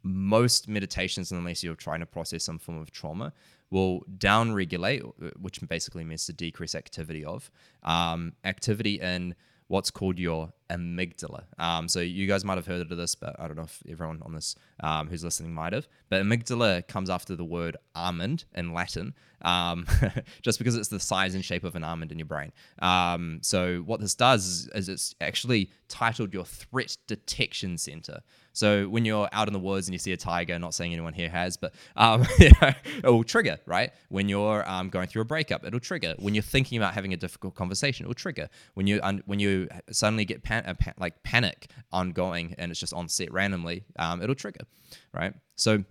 [0.04, 3.32] most meditations, unless you're trying to process some form of trauma,
[3.71, 5.02] will down regulate,
[5.39, 7.50] which basically means to decrease activity of
[7.84, 9.34] um, activity in
[9.67, 11.43] what's called your amygdala.
[11.58, 14.21] Um, so you guys might have heard of this, but I don't know if everyone
[14.23, 15.88] on this um, who's listening might have.
[16.10, 19.86] But amygdala comes after the word almond in Latin, um,
[20.41, 22.51] just because it's the size and shape of an almond in your brain.
[22.80, 28.21] Um, so what this does is, is it's actually titled your threat detection center.
[28.56, 31.12] So when you're out in the woods and you see a tiger, not saying anyone
[31.13, 33.91] here has, but um, it will trigger, right?
[34.08, 36.15] When you're um, going through a breakup, it'll trigger.
[36.19, 38.49] When you're thinking about having a difficult conversation, it will trigger.
[38.73, 42.93] When you un- when you suddenly get pan- pa- like panic ongoing and it's just
[42.93, 44.65] on set randomly, um, it'll trigger,
[45.13, 45.33] right?
[45.55, 45.83] So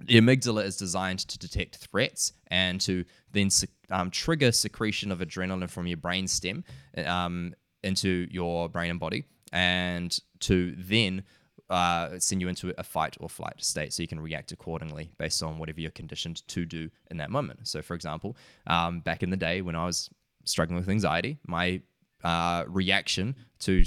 [0.00, 3.50] the amygdala is designed to detect threats and to then
[3.90, 6.64] um, trigger secretion of adrenaline from your brain stem
[7.04, 11.24] um, into your brain and body, and to then
[11.70, 15.42] uh, send you into a fight or flight state so you can react accordingly based
[15.42, 17.66] on whatever you're conditioned to do in that moment.
[17.66, 20.10] So, for example, um, back in the day when I was
[20.44, 21.80] struggling with anxiety, my
[22.24, 23.84] uh, reaction to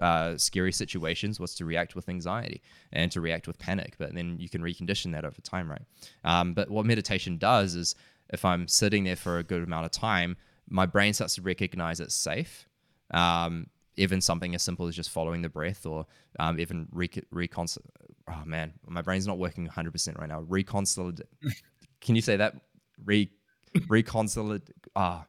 [0.00, 3.94] uh, scary situations was to react with anxiety and to react with panic.
[3.98, 5.82] But then you can recondition that over time, right?
[6.24, 7.94] Um, but what meditation does is
[8.30, 10.36] if I'm sitting there for a good amount of time,
[10.68, 12.66] my brain starts to recognize it's safe.
[13.12, 16.06] Um, even something as simple as just following the breath or
[16.38, 17.78] um, even re- reconcil.
[18.28, 20.40] Oh man, my brain's not working 100% right now.
[20.40, 21.20] Reconcilate.
[22.00, 22.56] Can you say that?
[23.04, 23.30] Re
[23.88, 24.70] reconcilate.
[24.94, 25.26] Ah.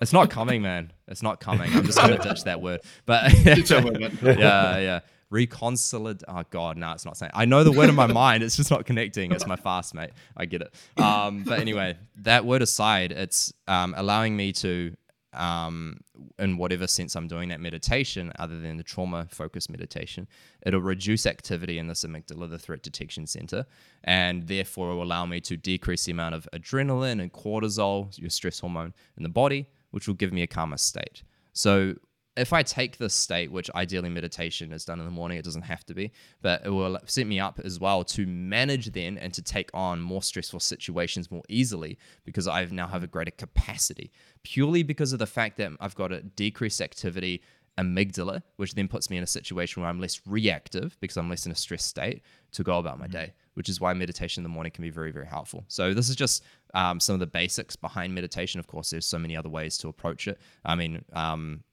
[0.00, 0.92] It's not coming, man.
[1.08, 1.72] It's not coming.
[1.72, 2.80] I'm just gonna ditch that word.
[3.04, 5.00] But yeah, yeah.
[5.30, 6.22] Reconcilate.
[6.28, 7.32] Oh god, no, it's not saying.
[7.34, 8.42] I know the word in my mind.
[8.42, 9.32] It's just not connecting.
[9.32, 10.10] It's my fast, mate.
[10.36, 10.74] I get it.
[11.02, 14.96] Um, but anyway, that word aside, it's um, allowing me to
[15.36, 16.00] um,
[16.38, 20.26] in whatever sense I'm doing that meditation, other than the trauma focused meditation,
[20.64, 23.66] it'll reduce activity in this amygdala, the threat detection center,
[24.04, 28.60] and therefore will allow me to decrease the amount of adrenaline and cortisol, your stress
[28.60, 31.22] hormone, in the body, which will give me a calmer state.
[31.54, 31.94] So
[32.36, 35.62] if I take this state, which ideally meditation is done in the morning, it doesn't
[35.62, 39.32] have to be, but it will set me up as well to manage then and
[39.32, 44.12] to take on more stressful situations more easily because I now have a greater capacity
[44.42, 47.40] purely because of the fact that I've got a decreased activity
[47.78, 51.46] amygdala, which then puts me in a situation where I'm less reactive because I'm less
[51.46, 54.54] in a stress state to go about my day, which is why meditation in the
[54.54, 55.64] morning can be very, very helpful.
[55.68, 56.42] So, this is just
[56.74, 58.58] um, some of the basics behind meditation.
[58.60, 60.40] Of course, there's so many other ways to approach it.
[60.64, 61.64] I mean, um,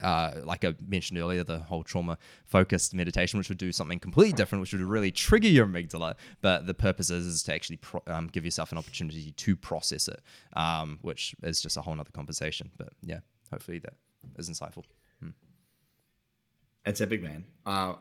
[0.00, 4.32] uh, like I mentioned earlier, the whole trauma focused meditation, which would do something completely
[4.32, 6.14] different, which would really trigger your amygdala.
[6.40, 10.08] But the purpose is, is to actually pro- um, give yourself an opportunity to process
[10.08, 10.20] it,
[10.54, 12.70] um, which is just a whole other conversation.
[12.76, 13.94] But yeah, hopefully that
[14.38, 14.84] is insightful.
[16.86, 17.44] It's epic, man.
[17.66, 17.94] Uh,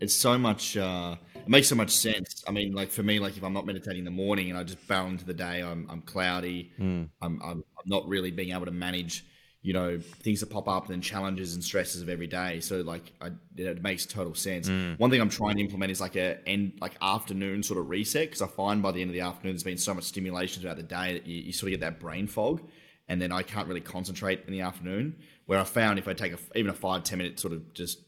[0.00, 0.76] it's so much.
[0.76, 2.42] Uh, it makes so much sense.
[2.48, 4.64] I mean, like for me, like if I'm not meditating in the morning and I
[4.64, 6.72] just barrel into the day, I'm, I'm cloudy.
[6.80, 7.10] Mm.
[7.20, 9.26] I'm, I'm, I'm not really being able to manage
[9.62, 13.12] you know things that pop up and challenges and stresses of every day so like
[13.20, 14.98] I, it makes total sense mm.
[14.98, 18.28] one thing i'm trying to implement is like a end like afternoon sort of reset
[18.28, 20.78] because i find by the end of the afternoon there's been so much stimulation throughout
[20.78, 22.62] the day that you, you, sort of get that brain fog
[23.10, 25.14] and then i can't really concentrate in the afternoon
[25.46, 27.98] where i found if i take a, even a five ten minute sort of just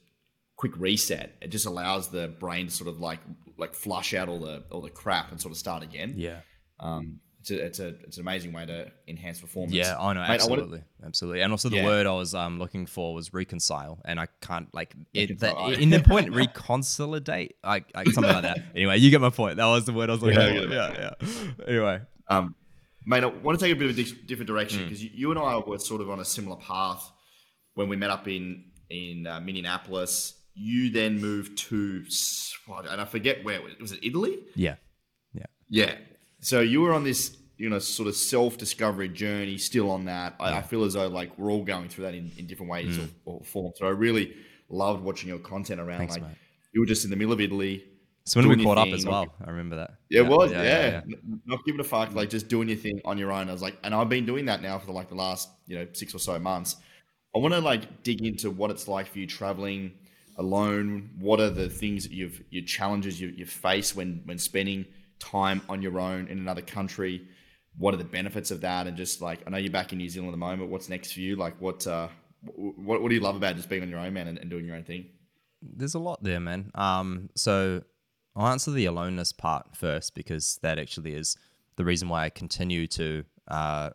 [0.57, 3.21] quick reset it just allows the brain to sort of like
[3.59, 6.41] like flush out all the all the crap and sort of start again yeah
[6.81, 9.75] um it's a, it's a it's an amazing way to enhance performance.
[9.75, 11.41] Yeah, I know, Mate, absolutely, I wanna, absolutely.
[11.43, 11.85] And also the yeah.
[11.85, 15.91] word I was um, looking for was reconcile, and I can't like it, the, in
[15.91, 18.62] the point reconsolidate, like, like something like that.
[18.77, 19.57] Anyway, you get my point.
[19.57, 20.72] That was the word I was looking yeah, for.
[20.72, 21.66] Yeah, yeah.
[21.66, 22.55] Anyway, um,
[23.07, 25.11] mate, I want to take a bit of a different direction because mm.
[25.12, 27.11] you, and I were sort of on a similar path
[27.74, 30.34] when we met up in in uh, Minneapolis.
[30.55, 32.05] You then moved to,
[32.90, 34.00] and I forget where was it.
[34.03, 34.38] Italy?
[34.55, 34.76] Yeah,
[35.32, 35.94] yeah, yeah.
[36.40, 40.34] So you were on this, you know, sort of self discovery journey, still on that.
[40.38, 42.98] I, I, feel as though like we're all going through that in, in different ways
[42.98, 43.09] mm.
[43.24, 43.78] or, or forms.
[43.78, 44.34] So I really
[44.68, 46.36] loved watching your content around Thanks, like mate.
[46.74, 47.84] you were just in the middle of Italy.
[48.25, 49.95] So when we doing your caught up as not well, I remember that.
[50.09, 50.53] Yeah, it was.
[50.53, 51.01] Yeah, yeah.
[51.05, 53.49] N- not giving a fuck, like just doing your thing on your own.
[53.49, 55.87] I was like, and I've been doing that now for like the last, you know,
[55.93, 56.77] six or so months.
[57.35, 59.93] I want to like dig into what it's like for you traveling
[60.37, 61.11] alone.
[61.18, 64.87] What are the things that you've, your challenges you, you face when when spending
[65.18, 67.27] time on your own in another country?
[67.77, 68.87] What are the benefits of that?
[68.87, 70.70] And just like, I know you're back in New Zealand at the moment.
[70.70, 71.37] What's next for you?
[71.37, 72.09] Like, what uh,
[72.45, 74.66] what, what do you love about just being on your own, man, and, and doing
[74.66, 75.07] your own thing?
[75.62, 76.70] There's a lot there, man.
[76.75, 77.83] Um, so
[78.35, 81.37] I'll answer the aloneness part first because that actually is
[81.76, 83.91] the reason why I continue to uh,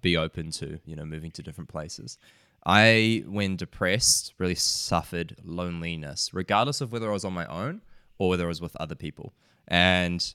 [0.00, 2.18] be open to you know moving to different places.
[2.66, 7.82] I, when depressed, really suffered loneliness, regardless of whether I was on my own
[8.18, 9.34] or whether I was with other people.
[9.68, 10.34] And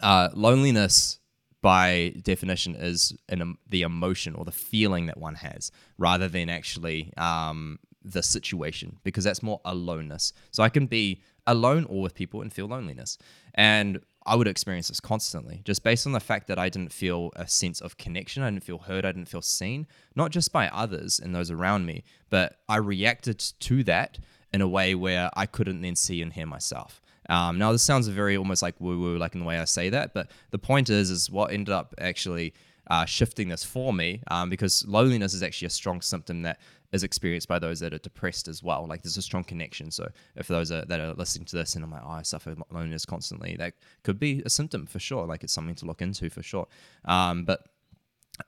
[0.00, 1.18] uh, loneliness,
[1.60, 6.48] by definition, is an, em- the emotion or the feeling that one has, rather than
[6.48, 10.32] actually um, the situation, because that's more aloneness.
[10.52, 13.18] So I can be alone or with people and feel loneliness.
[13.54, 17.32] And I would experience this constantly, just based on the fact that I didn't feel
[17.34, 18.42] a sense of connection.
[18.42, 19.04] I didn't feel heard.
[19.04, 23.38] I didn't feel seen, not just by others and those around me, but I reacted
[23.38, 24.18] to that
[24.52, 27.00] in a way where I couldn't then see and hear myself.
[27.30, 29.90] Um, now, this sounds very almost like woo woo, like in the way I say
[29.90, 32.54] that, but the point is, is what ended up actually
[32.88, 36.58] uh, shifting this for me, um, because loneliness is actually a strong symptom that
[36.92, 38.86] is experienced by those that are depressed as well.
[38.88, 39.90] Like there's a strong connection.
[39.90, 42.56] So if those are, that are listening to this and I'm like, oh, I suffer
[42.70, 43.74] loneliness constantly, that
[44.04, 45.26] could be a symptom for sure.
[45.26, 46.66] Like it's something to look into for sure.
[47.04, 47.66] Um, but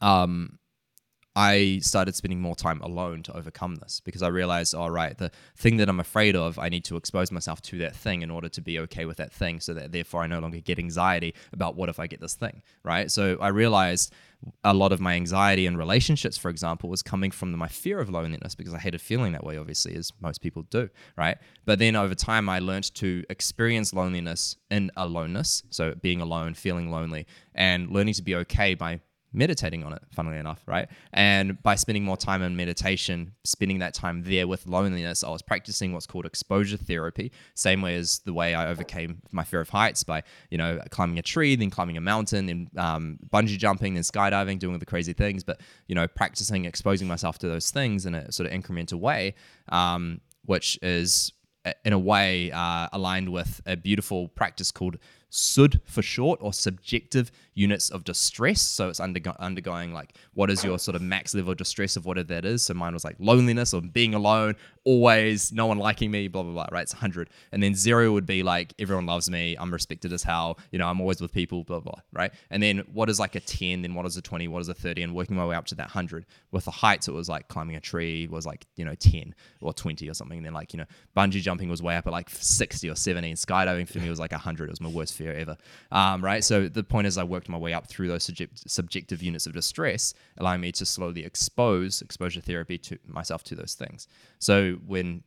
[0.01, 0.59] um,
[1.37, 5.31] I started spending more time alone to overcome this because I realized, all right, the
[5.57, 8.49] thing that I'm afraid of, I need to expose myself to that thing in order
[8.49, 11.76] to be okay with that thing so that therefore I no longer get anxiety about
[11.76, 13.11] what if I get this thing, right?
[13.11, 14.12] So I realized
[14.64, 18.11] a lot of my anxiety in relationships, for example, was coming from my fear of
[18.11, 21.39] loneliness because I hated feeling that way, obviously, as most people do, right?
[21.64, 26.91] But then over time, I learned to experience loneliness in aloneness, so being alone, feeling
[26.91, 29.01] lonely, and learning to be okay by
[29.33, 30.89] meditating on it, funnily enough, right?
[31.12, 35.43] And by spending more time in meditation, spending that time there with loneliness, I was
[35.43, 39.68] practicing what's called exposure therapy, same way as the way I overcame my fear of
[39.68, 43.95] heights by, you know, climbing a tree, then climbing a mountain, then um, bungee jumping,
[43.95, 45.45] then skydiving, doing all the crazy things.
[45.45, 49.35] But, you know, practicing exposing myself to those things in a sort of incremental way,
[49.68, 51.33] um, which is
[51.85, 54.97] in a way uh, aligned with a beautiful practice called
[55.28, 58.62] SUD for short or subjective units of distress.
[58.62, 62.06] So it's undergo- undergoing like what is your sort of max level of distress of
[62.06, 62.62] whatever that is.
[62.62, 66.52] So mine was like loneliness or being alone, always no one liking me, blah blah
[66.52, 66.66] blah.
[66.72, 67.28] Right, it's 100.
[67.52, 70.88] And then zero would be like everyone loves me, I'm respected as hell, you know,
[70.88, 72.00] I'm always with people, blah blah.
[72.12, 73.82] Right, and then what is like a 10?
[73.82, 74.48] Then what is a 20?
[74.48, 75.02] What is a 30?
[75.02, 76.24] And working my way up to that 100.
[76.52, 79.74] With the heights, it was like climbing a tree was like you know 10 or
[79.74, 80.38] 20 or something.
[80.38, 83.28] And then like you know bungee jumping was way up at like 60 or 70.
[83.28, 84.64] And skydiving for me was like 100.
[84.64, 85.58] It was my worst fear ever.
[85.92, 89.22] Um, right, so the point is I worked my way up through those subject- subjective
[89.22, 94.09] units of distress, allowing me to slowly expose exposure therapy to myself to those things.
[94.38, 95.22] So when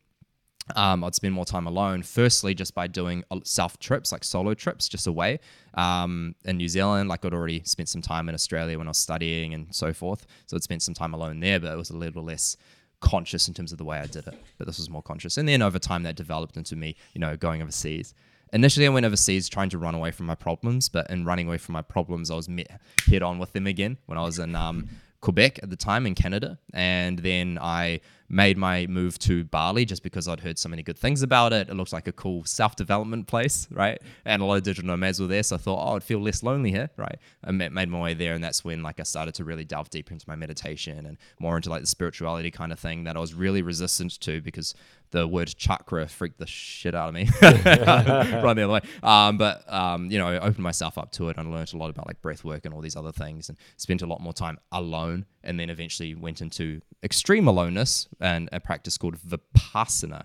[0.75, 2.03] um, I'd spend more time alone.
[2.03, 5.39] Firstly, just by doing self trips, like solo trips, just away
[5.73, 7.09] um, in New Zealand.
[7.09, 10.25] Like I'd already spent some time in Australia when I was studying and so forth.
[10.45, 12.55] So I'd spent some time alone there, but it was a little less
[13.01, 14.41] conscious in terms of the way I did it.
[14.57, 15.37] But this was more conscious.
[15.37, 18.13] And then over time, that developed into me, you know, going overseas.
[18.53, 21.57] Initially, I went overseas trying to run away from my problems, but in running away
[21.57, 24.55] from my problems, I was met head on with them again when I was in
[24.55, 24.89] um,
[25.21, 26.59] Quebec at the time in Canada.
[26.71, 30.99] And then I made my move to Bali just because I'd heard so many good
[30.99, 31.69] things about it.
[31.69, 33.99] It looked like a cool self development place, right?
[34.25, 35.41] And a lot of digital nomads were there.
[35.41, 37.17] So I thought, oh, I'd feel less lonely here, right?
[37.43, 38.35] I made my way there.
[38.35, 41.55] And that's when like I started to really delve deep into my meditation and more
[41.55, 44.75] into like the spirituality kind of thing that I was really resistant to because
[45.13, 47.29] the word chakra freaked the shit out of me.
[47.41, 48.81] Run the other way.
[49.03, 51.91] Um, but, um, you know, I opened myself up to it and learned a lot
[51.91, 54.59] about like breath work and all these other things and spent a lot more time
[54.71, 60.23] alone and then eventually went into extreme aloneness and a practice called Vipassana,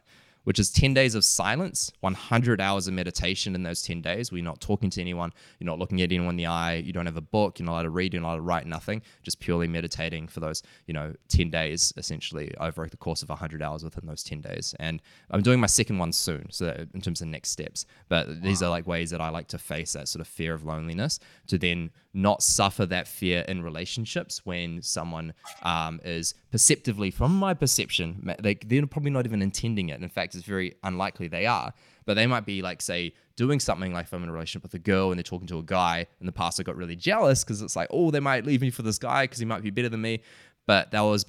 [0.48, 4.32] which is 10 days of silence, 100 hours of meditation in those 10 days.
[4.32, 6.90] Where you're not talking to anyone, you're not looking at anyone in the eye, you
[6.90, 9.02] don't have a book, you're not allowed to read, you're not allowed to write nothing,
[9.22, 13.62] just purely meditating for those, you know, 10 days essentially over the course of 100
[13.62, 14.74] hours within those 10 days.
[14.80, 17.84] And I'm doing my second one soon, so in terms of next steps.
[18.08, 20.64] But these are like ways that I like to face that sort of fear of
[20.64, 27.34] loneliness to then not suffer that fear in relationships when someone um, is perceptively, from
[27.34, 30.02] my perception, they, they're probably not even intending it.
[30.02, 31.72] In fact, it's very unlikely they are.
[32.04, 34.74] But they might be like, say, doing something like if I'm in a relationship with
[34.74, 37.44] a girl and they're talking to a guy, in the past I got really jealous
[37.44, 39.70] because it's like, oh, they might leave me for this guy because he might be
[39.70, 40.22] better than me.
[40.68, 41.24] but that was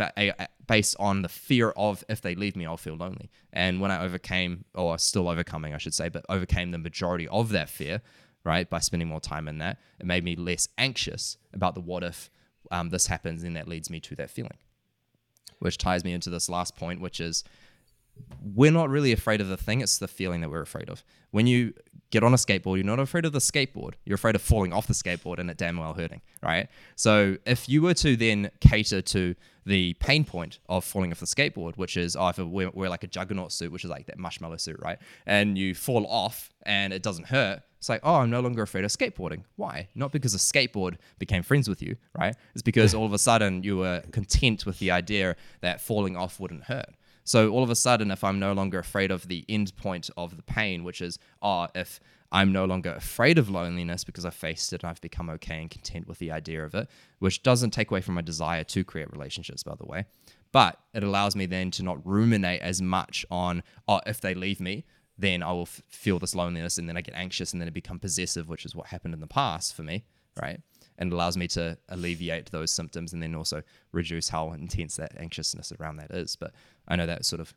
[0.67, 3.29] based on the fear of if they leave me, I'll feel lonely.
[3.53, 7.49] And when I overcame, or still overcoming, I should say, but overcame the majority of
[7.49, 8.01] that fear,
[8.43, 12.03] right, by spending more time in that, it made me less anxious about the what
[12.03, 12.29] if
[12.71, 14.57] um, this happens, and that leads me to that feeling.
[15.59, 17.43] Which ties me into this last point, which is
[18.41, 21.03] we're not really afraid of the thing, it's the feeling that we're afraid of.
[21.31, 21.73] When you
[22.11, 23.93] get on a skateboard, you're not afraid of the skateboard.
[24.05, 26.67] You're afraid of falling off the skateboard and it damn well hurting, right?
[26.95, 29.35] So if you were to then cater to
[29.65, 33.03] the pain point of falling off the skateboard, which is oh, if we're, we're like
[33.03, 34.97] a juggernaut suit, which is like that marshmallow suit, right?
[35.25, 38.83] And you fall off and it doesn't hurt, it's like, oh, I'm no longer afraid
[38.83, 39.43] of skateboarding.
[39.55, 39.87] Why?
[39.95, 42.35] Not because a skateboard became friends with you, right?
[42.53, 46.41] It's because all of a sudden you were content with the idea that falling off
[46.41, 46.89] wouldn't hurt.
[47.23, 50.35] So all of a sudden, if I'm no longer afraid of the end point of
[50.35, 52.01] the pain, which is, oh, if
[52.33, 55.71] I'm no longer afraid of loneliness because I've faced it and I've become okay and
[55.71, 59.11] content with the idea of it, which doesn't take away from my desire to create
[59.11, 60.05] relationships, by the way.
[60.51, 64.59] But it allows me then to not ruminate as much on, oh, if they leave
[64.59, 64.85] me,
[65.19, 67.73] then I will f- feel this loneliness and then I get anxious and then it
[67.73, 70.05] become possessive, which is what happened in the past for me,
[70.41, 70.59] right?
[70.97, 73.61] And allows me to alleviate those symptoms and then also
[73.91, 76.35] reduce how intense that anxiousness around that is.
[76.37, 76.53] But
[76.87, 77.53] I know that sort of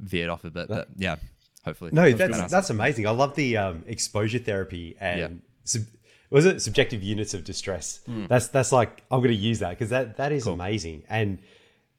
[0.00, 1.16] veered off a bit, but yeah,
[1.64, 1.90] hopefully.
[1.92, 3.06] No, that's that's amazing.
[3.06, 5.28] I love the um, exposure therapy and Yeah.
[5.64, 5.82] sub,
[6.30, 8.00] was it subjective units of distress.
[8.06, 11.02] That's that's like I'm going to use that because that that is amazing.
[11.08, 11.38] And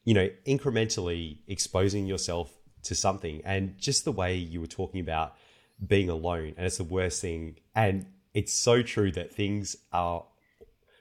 [0.05, 2.51] you know, incrementally exposing yourself
[2.83, 5.35] to something, and just the way you were talking about
[5.85, 7.57] being alone, and it's the worst thing.
[7.75, 10.25] And it's so true that things are,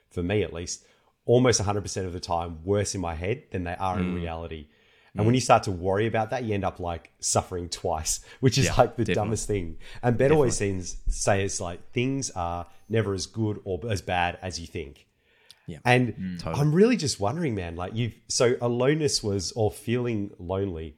[0.09, 0.85] for me at least,
[1.25, 4.15] almost 100% of the time worse in my head than they are in mm.
[4.15, 4.67] reality.
[5.15, 5.37] And when mm.
[5.37, 8.75] you start to worry about that, you end up like suffering twice, which is Yeah,
[8.77, 9.13] like the definitely.
[9.13, 9.77] dumbest thing.
[10.01, 14.39] And Ben always seems say it's like things are never as good or as bad
[14.41, 15.07] as you think.
[15.67, 15.79] Yeah.
[15.85, 16.61] And mm, totally.
[16.61, 20.97] I'm really just wondering, man, like you've so aloneness was or feeling lonely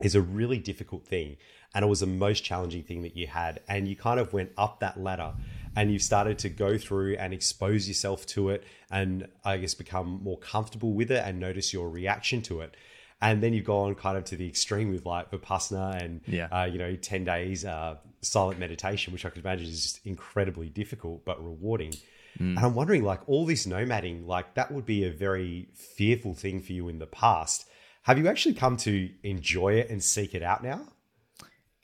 [0.00, 1.36] is a really difficult thing.
[1.74, 3.60] And it was the most challenging thing that you had.
[3.68, 5.34] And you kind of went up that ladder
[5.74, 10.20] and you started to go through and expose yourself to it and I guess become
[10.22, 12.74] more comfortable with it and notice your reaction to it.
[13.20, 16.46] And then you've gone kind of to the extreme with like Vipassana and, Yeah.
[16.50, 20.68] uh, you know, 10 days uh, silent meditation, which I could imagine is just incredibly
[20.68, 21.92] difficult but rewarding.
[22.38, 26.60] And I'm wondering, like, all this nomading, like, that would be a very fearful thing
[26.60, 27.66] for you in the past.
[28.06, 30.86] Have you actually come to enjoy it and seek it out now?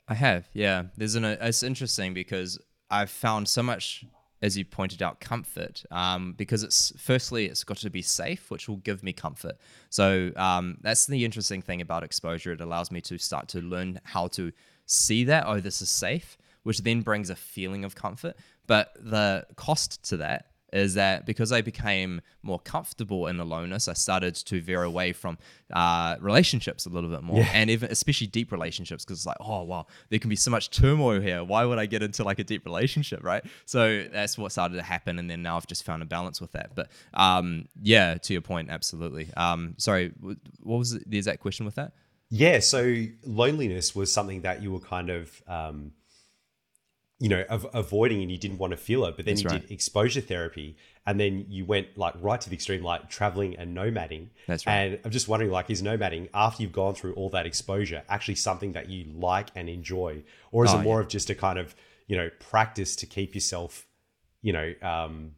[0.07, 0.83] I have, yeah.
[0.95, 1.25] There's an.
[1.25, 2.57] It's interesting because
[2.89, 4.05] I've found so much,
[4.41, 5.83] as you pointed out, comfort.
[5.91, 9.57] Um, because it's firstly, it's got to be safe, which will give me comfort.
[9.89, 12.53] So um, that's the interesting thing about exposure.
[12.53, 14.53] It allows me to start to learn how to
[14.85, 15.43] see that.
[15.45, 18.37] Oh, this is safe, which then brings a feeling of comfort.
[18.65, 23.93] But the cost to that is that because I became more comfortable in aloneness, I
[23.93, 25.37] started to veer away from
[25.71, 29.63] uh, relationships a little bit more, and even especially deep relationships, because it's like, oh
[29.63, 31.43] wow, there can be so much turmoil here.
[31.43, 33.45] Why would I get into like a deep relationship, right?
[33.65, 36.51] So that's what started to happen, and then now I've just found a balance with
[36.53, 36.75] that.
[36.75, 39.33] But um, yeah, to your point, absolutely.
[39.37, 41.93] Um, sorry, what was the exact question with that?
[42.29, 42.59] Yeah.
[42.59, 45.91] So loneliness was something that you were kind of, um,
[47.23, 49.15] you know, av- avoiding and you didn't want to feel it.
[49.15, 49.61] But then That's you right.
[49.61, 53.73] did exposure therapy and then you went like right to the extreme, like traveling and
[53.77, 54.27] nomading.
[54.45, 54.73] That's right.
[54.73, 58.35] And I'm just wondering, like, is nomading after you've gone through all that exposure actually
[58.35, 60.23] something that you like and enjoy?
[60.51, 61.73] Or is Oh, it more of just a kind of,
[62.07, 63.87] you know, practice to keep yourself,
[64.41, 65.35] you know, um,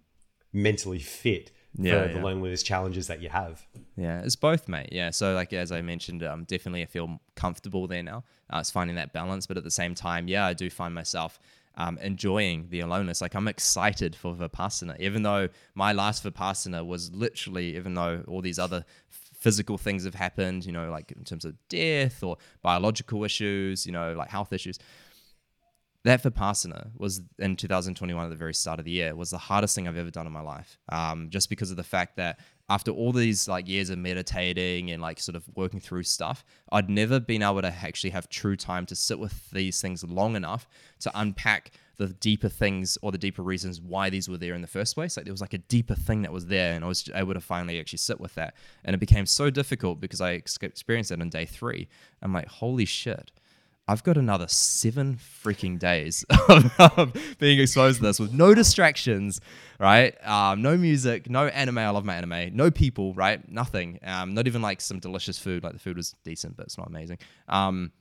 [0.51, 2.23] mentally fit Yeah, for the yeah.
[2.23, 3.63] loneliness challenges that you have?
[3.97, 4.89] Yeah, it's both, mate.
[4.91, 8.23] Yeah, so like as I mentioned, um, definitely I feel comfortable there now.
[8.51, 11.39] Uh, it's finding that balance, but at the same time, yeah, I do find myself
[11.77, 13.21] um, enjoying the aloneness.
[13.21, 18.41] Like I'm excited for Vipassana, even though my last Vipassana was literally, even though all
[18.41, 23.23] these other physical things have happened, you know, like in terms of death or biological
[23.23, 24.79] issues, you know, like health issues
[26.05, 29.73] that Vipassana was in 2021 at the very start of the year was the hardest
[29.73, 30.77] thing I've ever done in my life.
[30.89, 35.01] Um, just because of the fact that after all these like years of meditating and
[35.01, 38.85] like sort of working through stuff, I'd never been able to actually have true time
[38.87, 40.67] to sit with these things long enough
[41.01, 44.67] to unpack the deeper things or the deeper reasons why these were there in the
[44.67, 45.15] first place.
[45.15, 47.41] Like there was like a deeper thing that was there, and I was able to
[47.41, 48.55] finally actually sit with that.
[48.83, 51.87] And it became so difficult because I experienced it on day three.
[52.21, 53.31] I'm like, holy shit.
[53.87, 59.41] I've got another seven freaking days of, being exposed to this with no distractions,
[59.79, 60.15] right?
[60.27, 61.77] Um, no music, no anime.
[61.77, 62.55] I love my anime.
[62.55, 63.47] No people, right?
[63.51, 63.99] Nothing.
[64.03, 65.63] Um, not even like some delicious food.
[65.63, 67.19] Like the food was decent, but it's not amazing.
[67.47, 67.91] Um,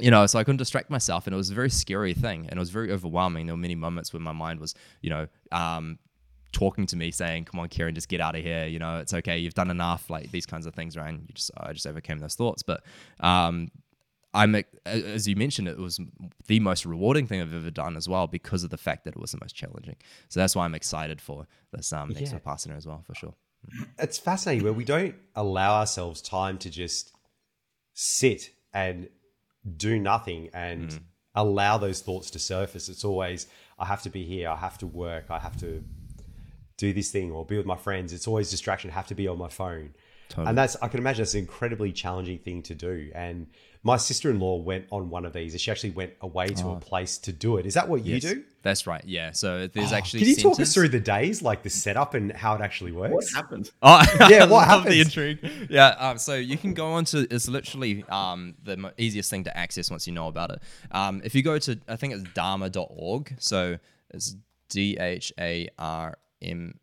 [0.00, 2.56] you know, so I couldn't distract myself, and it was a very scary thing, and
[2.56, 3.46] it was very overwhelming.
[3.46, 6.00] There were many moments where my mind was, you know, um,
[6.50, 8.66] talking to me saying, "Come on, Kieran, just get out of here.
[8.66, 9.38] You know, it's okay.
[9.38, 11.10] You've done enough." Like these kinds of things, right?
[11.10, 12.64] And you just, I just overcame those thoughts.
[12.64, 12.82] But
[13.20, 13.70] um,
[14.38, 14.54] I'm
[14.86, 16.00] as you mentioned, it was
[16.46, 19.20] the most rewarding thing I've ever done as well because of the fact that it
[19.20, 19.96] was the most challenging.
[20.28, 22.38] So that's why I'm excited for this um, next Yeah.
[22.38, 23.34] Vipassana as well, for sure.
[23.98, 27.12] it's fascinating where we don't allow ourselves time to just
[27.94, 29.08] sit and
[29.76, 31.00] do nothing and Mm.
[31.34, 32.88] allow those thoughts to surface.
[32.88, 33.46] It's always,
[33.78, 35.82] I have to be here, I have to work, I have to
[36.76, 38.12] do this thing or be with my friends.
[38.12, 39.94] It's always distraction, I have to be on my phone.
[40.28, 40.46] Totally.
[40.48, 43.10] And that's, I can imagine that's an incredibly challenging thing to do.
[43.14, 43.48] And
[43.82, 45.58] my sister in law went on one of these.
[45.60, 47.66] She actually went away to a place to do it.
[47.66, 48.18] Is that what you Oh.
[48.20, 48.44] Yes, do?
[48.62, 49.02] That's right.
[49.06, 49.30] Yeah.
[49.32, 50.20] So there's actually.
[50.20, 53.10] Can you talk us through the days, like the setup and how it actually works?
[53.12, 53.34] What works?
[53.34, 53.70] happened?
[53.82, 55.38] Oh, Yeah, I what love The intrigue.
[55.70, 55.88] Yeah.
[55.98, 59.90] Um, so you can go on to it's literally um, the easiest thing to access
[59.90, 60.62] once you know about it.
[60.90, 63.36] Um, if you go to I think it's dharma.org.
[63.38, 63.78] So
[64.10, 64.34] it's
[64.70, 66.78] D H A R M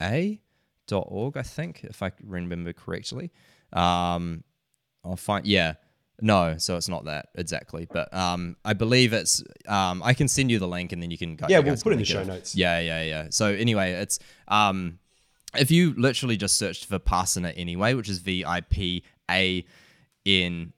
[0.00, 0.40] A
[0.86, 1.36] dot org.
[1.36, 3.32] I think if I remember correctly.
[3.72, 4.44] Um,
[5.08, 5.74] I'll find yeah.
[6.20, 9.42] No, so it's not that exactly, but um, I believe it's.
[9.68, 11.46] Um, I can send you the link, and then you can go.
[11.48, 12.56] Yeah, we'll put it in the show notes.
[12.56, 13.26] Yeah, yeah, yeah.
[13.30, 14.98] So anyway, it's um,
[15.56, 19.64] if you literally just searched for Vipassana anyway, which is V I P A
[20.26, 20.72] N.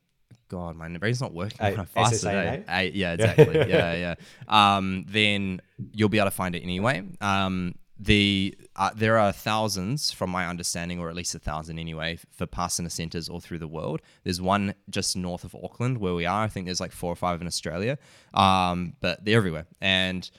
[0.48, 1.58] God, my brain's not working.
[1.60, 2.50] When I fast SSANA?
[2.50, 2.64] today.
[2.68, 3.56] A- yeah, exactly.
[3.68, 4.14] yeah, yeah.
[4.48, 5.62] Um, then
[5.92, 7.04] you'll be able to find it anyway.
[7.20, 12.18] Um, the uh, there are thousands, from my understanding, or at least a thousand anyway,
[12.30, 14.00] for Vipassana centers all through the world.
[14.24, 16.44] There's one just north of Auckland where we are.
[16.44, 17.98] I think there's like four or five in Australia,
[18.32, 19.66] um, but they're everywhere.
[19.82, 20.30] And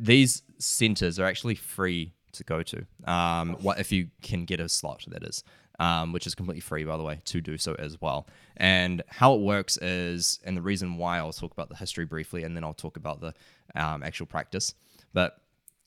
[0.00, 2.84] these centers are actually free to go to.
[3.04, 5.04] Um, what if you can get a slot?
[5.06, 5.44] That is,
[5.78, 8.26] um, which is completely free, by the way, to do so as well.
[8.56, 12.42] And how it works is, and the reason why I'll talk about the history briefly,
[12.42, 13.32] and then I'll talk about the
[13.76, 14.74] um, actual practice.
[15.12, 15.38] But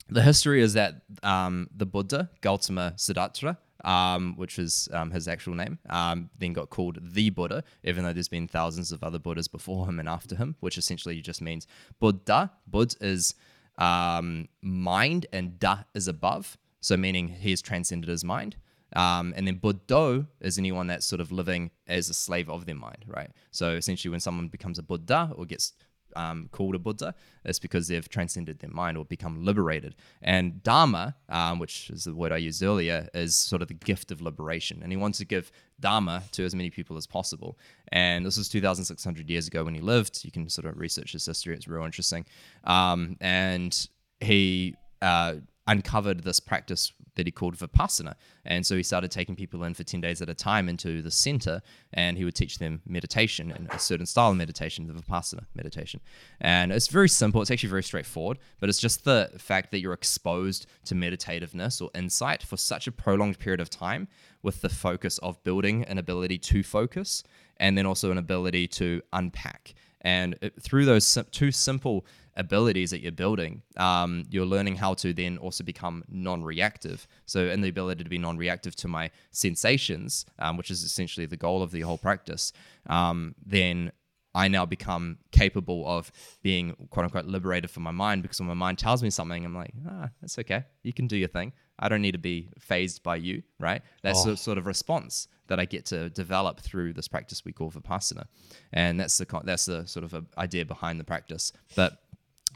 [0.10, 5.55] the history is that um, the Buddha Gautama Siddhartha, um, which is um, his actual
[5.55, 9.47] name, um, then got called the Buddha, even though there's been thousands of other Buddhas
[9.47, 11.68] before him and after him, which essentially just means
[11.99, 12.51] Buddha.
[12.68, 13.36] Bud is
[13.78, 18.55] um, mind, and Da is above, so meaning he has transcended his mind.
[18.95, 22.76] Um, and then Buddho is anyone that's sort of living as a slave of their
[22.76, 23.30] mind, right?
[23.51, 25.74] So essentially, when someone becomes a Buddha or gets
[26.18, 27.13] um, called a Buddha,
[27.45, 29.95] it's because they've transcended their mind or become liberated.
[30.22, 34.11] And Dharma, um, which is the word I used earlier, is sort of the gift
[34.11, 34.80] of liberation.
[34.82, 37.57] And he wants to give Dharma to as many people as possible.
[37.91, 40.26] And this was 2,600 years ago when he lived.
[40.26, 42.26] You can sort of research his history, it's real interesting.
[42.63, 43.88] Um, and
[44.20, 45.36] he uh,
[45.68, 48.15] uncovered this practice that he called Vipassana.
[48.45, 51.11] And so he started taking people in for 10 days at a time into the
[51.11, 51.61] center
[51.93, 55.99] and he would teach them meditation and a certain style of meditation, the Vipassana meditation.
[56.39, 59.93] And it's very simple, it's actually very straightforward, but it's just the fact that you're
[59.93, 64.07] exposed to meditativeness or insight for such a prolonged period of time
[64.41, 67.24] with the focus of building an ability to focus
[67.57, 69.74] and then also an ability to unpack.
[70.01, 72.05] And it, through those two simple
[72.38, 77.08] abilities that you're building, um, you're learning how to then also become non-reactive.
[77.26, 81.38] So, in the ability to be non-reactive to my sensations, um, which is essentially the
[81.38, 82.54] goal of the whole practice,
[82.88, 83.92] um, then
[84.38, 86.12] I now become capable of
[86.44, 89.56] being quote unquote liberated from my mind because when my mind tells me something, I'm
[89.56, 90.64] like, ah, that's okay.
[90.84, 91.54] You can do your thing.
[91.80, 93.82] I don't need to be phased by you, right?
[94.04, 97.72] That's the sort of response that I get to develop through this practice we call
[97.72, 98.26] Vipassana.
[98.74, 101.52] And that's the, that's the sort of uh idea behind the practice.
[101.76, 102.00] But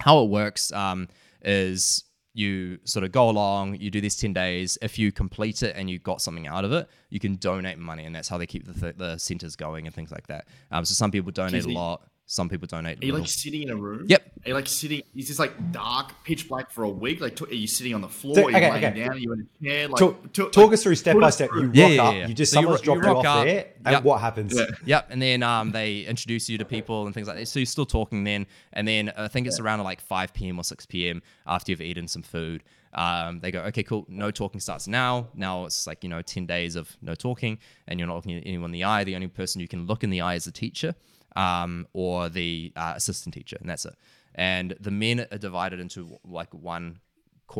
[0.02, 1.08] how it works um,
[1.44, 4.78] is you sort of go along, you do these 10 days.
[4.82, 8.06] If you complete it and you got something out of it, you can donate money.
[8.06, 10.48] And that's how they keep the, th- the centers going and things like that.
[10.72, 13.26] Um, so some people donate a lot, some people donate Are you little.
[13.26, 14.06] like sitting in a room?
[14.08, 14.32] Yep.
[14.46, 15.02] Are you like sitting?
[15.14, 17.20] Is this like dark, pitch black for a week?
[17.20, 18.36] Like, t- are you sitting on the floor?
[18.36, 19.00] So- are you okay, laying okay.
[19.02, 19.10] down?
[19.10, 19.88] Are you in a chair?
[19.90, 21.50] Like, talk, to- talk like, us through step by step.
[21.50, 21.64] through.
[21.64, 22.30] You rock Yeah, yeah, up.
[22.30, 23.46] You just So you someone's you dropped you rock off up.
[23.46, 24.04] there, and Yep.
[24.04, 24.54] what happens?
[24.58, 24.66] Yeah.
[24.86, 27.48] Yep, and then um, they introduce you to people and things like that.
[27.50, 30.58] So you're still talking then, and then I think it's around like 5 p.m.
[30.58, 31.22] or 6 p.m.
[31.46, 32.64] after you've eaten some food.
[32.94, 34.06] Um, they go, okay, cool.
[34.08, 35.28] No talking starts now.
[35.34, 37.58] Now it's like you know 10 days of no talking,
[37.90, 39.04] and you're not looking at anyone in the eye.
[39.04, 40.96] The only person you can look in the eye is the teacher,
[41.36, 43.96] um, or the uh, assistant teacher, and that's it.
[44.36, 47.00] And the men are divided into like one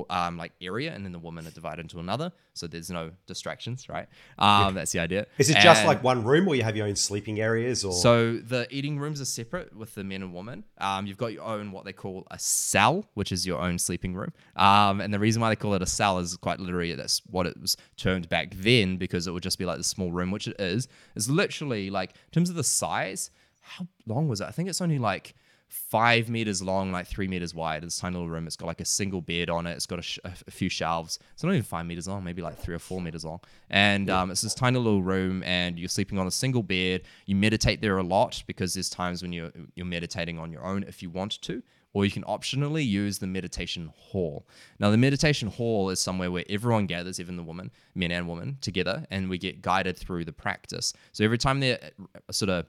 [0.10, 2.32] um, like area, and then the women are divided into another.
[2.54, 4.08] So there's no distractions, right?
[4.38, 5.28] Um, That's the idea.
[5.38, 8.38] Is it just like one room, or you have your own sleeping areas, or so
[8.38, 10.64] the eating rooms are separate with the men and women.
[10.80, 14.14] Um, you've got your own what they call a cell, which is your own sleeping
[14.14, 14.34] room.
[14.56, 17.46] Um, and the reason why they call it a cell is quite literally that's what
[17.46, 20.48] it was termed back then because it would just be like the small room, which
[20.48, 20.88] it is.
[21.16, 23.30] It's literally like in terms of the size.
[23.78, 24.48] How long was it?
[24.48, 25.36] I think it's only like
[25.72, 27.84] five meters long, like three meters wide.
[27.84, 28.46] This tiny little room.
[28.46, 29.72] It's got like a single bed on it.
[29.72, 31.18] It's got a, sh- a few shelves.
[31.34, 33.40] It's not even five meters long, maybe like three or four meters long.
[33.70, 37.04] And um, it's this tiny little room, and you're sleeping on a single bed.
[37.26, 40.84] You meditate there a lot because there's times when you're you're meditating on your own
[40.84, 41.64] if you want to.
[41.94, 44.48] Or you can optionally use the meditation hall.
[44.80, 48.58] Now, the meditation hall is somewhere where everyone gathers, even the women, men and women,
[48.62, 50.94] together, and we get guided through the practice.
[51.12, 52.66] So every time they're uh, sort of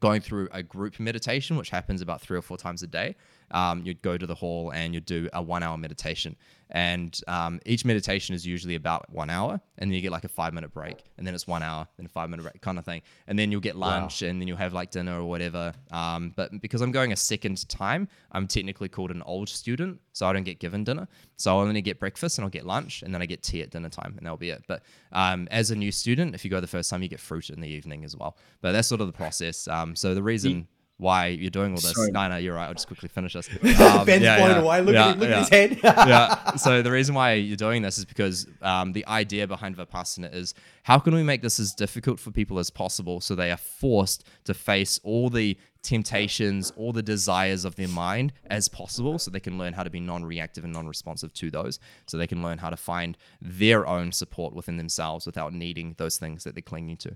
[0.00, 3.16] going through a group meditation, which happens about three or four times a day.
[3.50, 6.36] Um, you'd go to the hall and you'd do a one hour meditation.
[6.70, 9.60] And um, each meditation is usually about one hour.
[9.78, 11.02] And then you get like a five minute break.
[11.16, 13.02] And then it's one hour, then a five minute break kind of thing.
[13.26, 14.28] And then you'll get lunch wow.
[14.28, 15.72] and then you'll have like dinner or whatever.
[15.90, 20.00] Um, but because I'm going a second time, I'm technically called an old student.
[20.12, 21.08] So I don't get given dinner.
[21.36, 23.70] So I'll only get breakfast and I'll get lunch and then I get tea at
[23.70, 24.64] dinner time and that'll be it.
[24.66, 24.82] But
[25.12, 27.60] um, as a new student, if you go the first time, you get fruit in
[27.60, 28.36] the evening as well.
[28.60, 29.68] But that's sort of the process.
[29.68, 30.68] Um, so the reason
[30.98, 31.94] why you're doing all this.
[31.94, 32.10] Sorry.
[32.10, 32.66] No, no, you're right.
[32.66, 33.48] I'll just quickly finish this.
[33.78, 34.80] Um, Ben's yeah, blown yeah, away.
[34.82, 35.80] Look, yeah, at, look at his head.
[35.84, 36.50] yeah.
[36.56, 40.54] So the reason why you're doing this is because um, the idea behind Vipassana is
[40.82, 44.24] how can we make this as difficult for people as possible so they are forced
[44.44, 49.38] to face all the temptations, all the desires of their mind as possible so they
[49.38, 52.70] can learn how to be non-reactive and non-responsive to those so they can learn how
[52.70, 57.14] to find their own support within themselves without needing those things that they're clinging to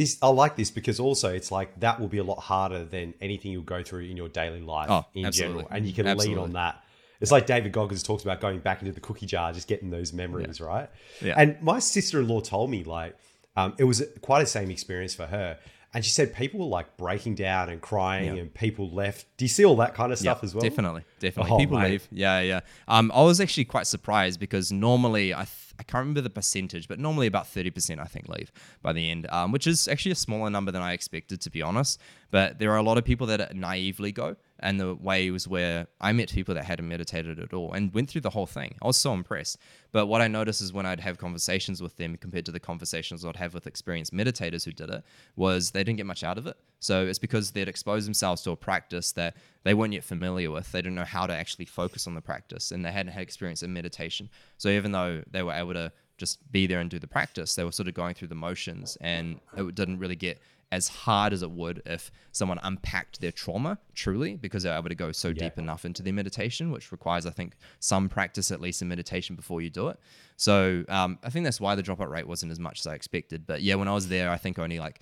[0.00, 3.12] this I like this because also it's like that will be a lot harder than
[3.20, 5.62] anything you'll go through in your daily life oh, in absolutely.
[5.62, 6.36] general, and you can absolutely.
[6.36, 6.82] lean on that.
[7.20, 10.14] It's like David Goggins talks about going back into the cookie jar, just getting those
[10.14, 10.66] memories, yeah.
[10.66, 10.90] right?
[11.20, 11.34] Yeah.
[11.36, 13.14] And my sister-in-law told me like
[13.56, 15.58] um, it was quite the same experience for her.
[15.92, 19.26] And she said people were like breaking down and crying, and people left.
[19.36, 20.62] Do you see all that kind of stuff as well?
[20.62, 21.52] Definitely, definitely.
[21.52, 21.90] Oh, people mate.
[21.90, 22.08] leave.
[22.10, 22.60] Yeah, yeah.
[22.88, 25.44] Um, I was actually quite surprised because normally I.
[25.44, 28.52] Th- I can't remember the percentage, but normally about 30% I think leave
[28.82, 31.62] by the end, um, which is actually a smaller number than I expected, to be
[31.62, 31.98] honest.
[32.30, 34.36] But there are a lot of people that naively go.
[34.58, 38.10] And the way was where I met people that hadn't meditated at all and went
[38.10, 38.74] through the whole thing.
[38.82, 39.56] I was so impressed.
[39.90, 43.24] But what I noticed is when I'd have conversations with them compared to the conversations
[43.24, 45.02] I'd have with experienced meditators who did it,
[45.34, 46.58] was they didn't get much out of it.
[46.80, 50.72] So it's because they'd exposed themselves to a practice that they weren't yet familiar with.
[50.72, 53.62] They didn't know how to actually focus on the practice and they hadn't had experience
[53.62, 54.30] in meditation.
[54.56, 57.64] So even though they were able to just be there and do the practice, they
[57.64, 60.40] were sort of going through the motions and it didn't really get
[60.72, 64.94] as hard as it would if someone unpacked their trauma truly because they're able to
[64.94, 65.34] go so yeah.
[65.34, 69.34] deep enough into their meditation, which requires, I think, some practice at least in meditation
[69.34, 69.98] before you do it.
[70.36, 73.46] So um, I think that's why the dropout rate wasn't as much as I expected.
[73.46, 75.00] But yeah, when I was there, I think only like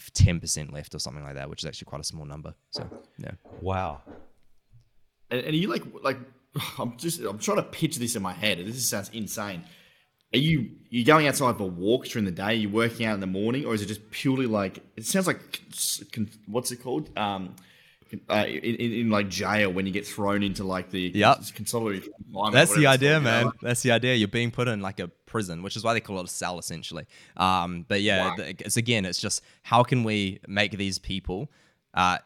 [0.00, 2.54] 10% left or something like that, which is actually quite a small number.
[2.70, 2.88] So
[3.18, 3.32] yeah.
[3.60, 4.02] Wow.
[5.30, 6.18] And, and are you like, like,
[6.78, 8.58] I'm just, I'm trying to picture this in my head.
[8.58, 9.64] This sounds insane.
[10.32, 12.42] Are you you going outside for walks during the day?
[12.44, 15.26] Are you working out in the morning, or is it just purely like it sounds
[15.26, 15.60] like
[16.46, 17.10] what's it called?
[17.18, 17.56] Um,
[18.28, 21.42] uh, in, in, in, like jail when you get thrown into like the yep.
[21.54, 22.10] consolidated.
[22.52, 23.40] That's the idea, man.
[23.40, 23.52] You know?
[23.62, 24.14] That's the idea.
[24.14, 26.58] You're being put in like a prison, which is why they call it a cell,
[26.58, 27.06] essentially.
[27.36, 28.34] Um, but yeah, wow.
[28.38, 31.50] it's again, it's just how can we make these people
[31.94, 32.18] uh,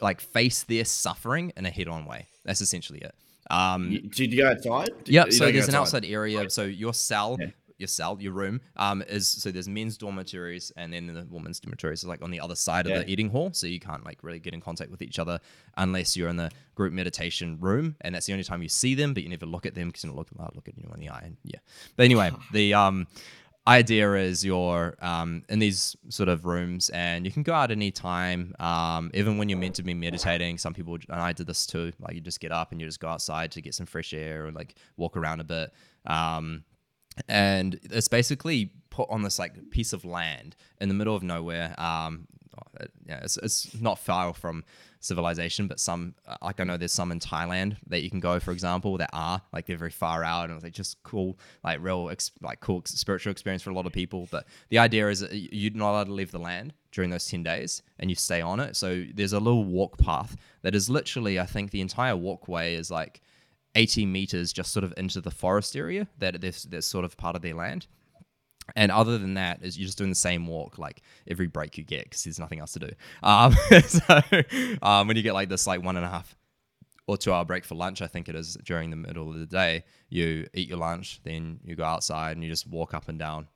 [0.00, 2.26] like face their suffering in a head-on way?
[2.44, 3.14] That's essentially it.
[3.50, 4.90] Um, Did you go outside?
[5.06, 5.32] Yep.
[5.32, 6.48] So there's an outside area.
[6.50, 7.36] So your cell.
[7.40, 7.46] Yeah.
[7.78, 12.00] Your cell, your room, um, is so there's men's dormitories and then the women's dormitories
[12.00, 12.96] is like on the other side yeah.
[12.96, 15.38] of the eating hall, so you can't like really get in contact with each other
[15.76, 19.14] unless you're in the group meditation room, and that's the only time you see them,
[19.14, 21.00] but you never look at them because you don't look, oh, look at you in
[21.00, 21.58] the eye, and yeah.
[21.96, 23.06] But anyway, the um,
[23.68, 27.90] idea is you're um, in these sort of rooms and you can go out any
[27.90, 31.66] time um, even when you're meant to be meditating some people and i did this
[31.66, 34.14] too like you just get up and you just go outside to get some fresh
[34.14, 35.70] air or like walk around a bit
[36.06, 36.64] um,
[37.28, 41.74] and it's basically put on this like piece of land in the middle of nowhere
[41.78, 42.26] um,
[43.06, 44.64] yeah, it's, it's not far from
[45.00, 48.52] civilization, but some like I know there's some in Thailand that you can go, for
[48.52, 52.10] example, that are like they're very far out and it's like just cool, like real
[52.10, 54.28] ex- like cool spiritual experience for a lot of people.
[54.30, 57.82] But the idea is you're not allowed to leave the land during those 10 days
[57.98, 58.76] and you stay on it.
[58.76, 62.90] So there's a little walk path that is literally, I think the entire walkway is
[62.90, 63.22] like
[63.74, 67.42] 80 meters just sort of into the forest area that that's sort of part of
[67.42, 67.86] their land.
[68.76, 71.84] And other than that, is you're just doing the same walk like every break you
[71.84, 72.90] get because there's nothing else to do.
[73.22, 73.52] Um,
[73.86, 74.20] so
[74.82, 76.36] um, when you get like this like one and a half
[77.06, 79.46] or two hour break for lunch, I think it is during the middle of the
[79.46, 83.18] day, you eat your lunch, then you go outside and you just walk up and
[83.18, 83.48] down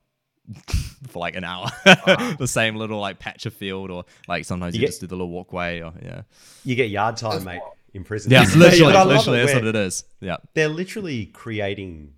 [1.09, 1.69] for like an hour.
[2.39, 5.07] the same little like patch of field, or like sometimes you, you get, just do
[5.07, 6.23] the little walkway, or yeah.
[6.65, 7.61] You get yard time, mate,
[7.95, 8.31] in prison.
[8.31, 10.05] Yeah, literally, literally, that's what it is.
[10.21, 12.15] Yeah, they're literally creating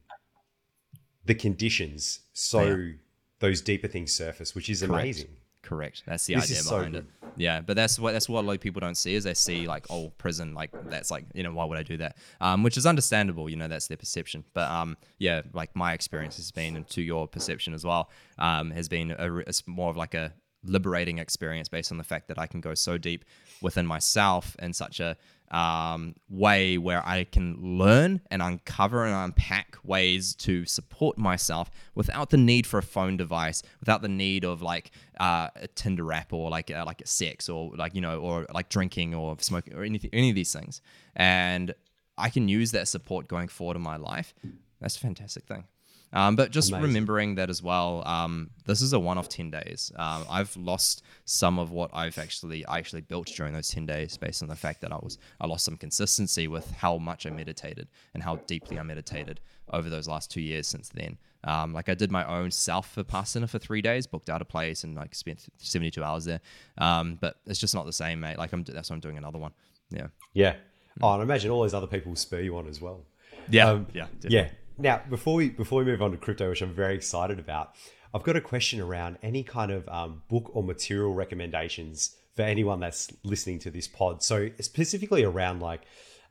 [1.25, 2.93] the conditions so yeah.
[3.41, 5.03] those deeper things surface, which is Correct.
[5.03, 5.37] amazing.
[5.62, 6.03] Correct.
[6.07, 7.31] That's the this idea behind so it.
[7.37, 9.66] Yeah, but that's what that's what a lot of people don't see is they see
[9.66, 12.16] like oh prison like that's like you know why would I do that?
[12.41, 14.45] Um, which is understandable, you know that's their perception.
[14.53, 18.70] But um, yeah, like my experience has been, and to your perception as well, um,
[18.72, 20.33] has been a, it's more of like a
[20.64, 23.24] liberating experience based on the fact that I can go so deep
[23.60, 25.16] within myself in such a
[25.50, 32.30] um, way where I can learn and uncover and unpack ways to support myself without
[32.30, 34.90] the need for a phone device, without the need of like
[35.20, 38.68] uh, a Tinder app or like uh, like sex or like you know or like
[38.68, 40.80] drinking or smoking or anything any of these things.
[41.14, 41.74] And
[42.16, 44.34] I can use that support going forward in my life.
[44.80, 45.64] That's a fantastic thing.
[46.14, 46.86] Um, but just Amazing.
[46.86, 49.92] remembering that as well, um, this is a one-off ten days.
[49.96, 54.16] Um, I've lost some of what I've actually I actually built during those ten days,
[54.16, 57.30] based on the fact that I was I lost some consistency with how much I
[57.30, 59.40] meditated and how deeply I meditated
[59.72, 61.18] over those last two years since then.
[61.44, 64.44] Um, like I did my own self for vipassana for three days, booked out a
[64.44, 66.40] place and like spent 72 hours there.
[66.78, 68.38] Um, but it's just not the same, mate.
[68.38, 69.52] Like I'm, that's why I'm doing another one.
[69.90, 70.06] Yeah.
[70.32, 70.54] Yeah.
[71.02, 73.02] Oh, and imagine all those other people spur you on as well.
[73.50, 73.68] Yeah.
[73.68, 74.06] Um, yeah.
[74.20, 74.36] Definitely.
[74.38, 74.50] Yeah.
[74.79, 77.75] Now, before we before we move on to crypto, which I'm very excited about,
[78.12, 82.81] I've got a question around any kind of um, book or material recommendations for anyone
[82.81, 84.22] that's listening to this pod.
[84.22, 85.83] So specifically around like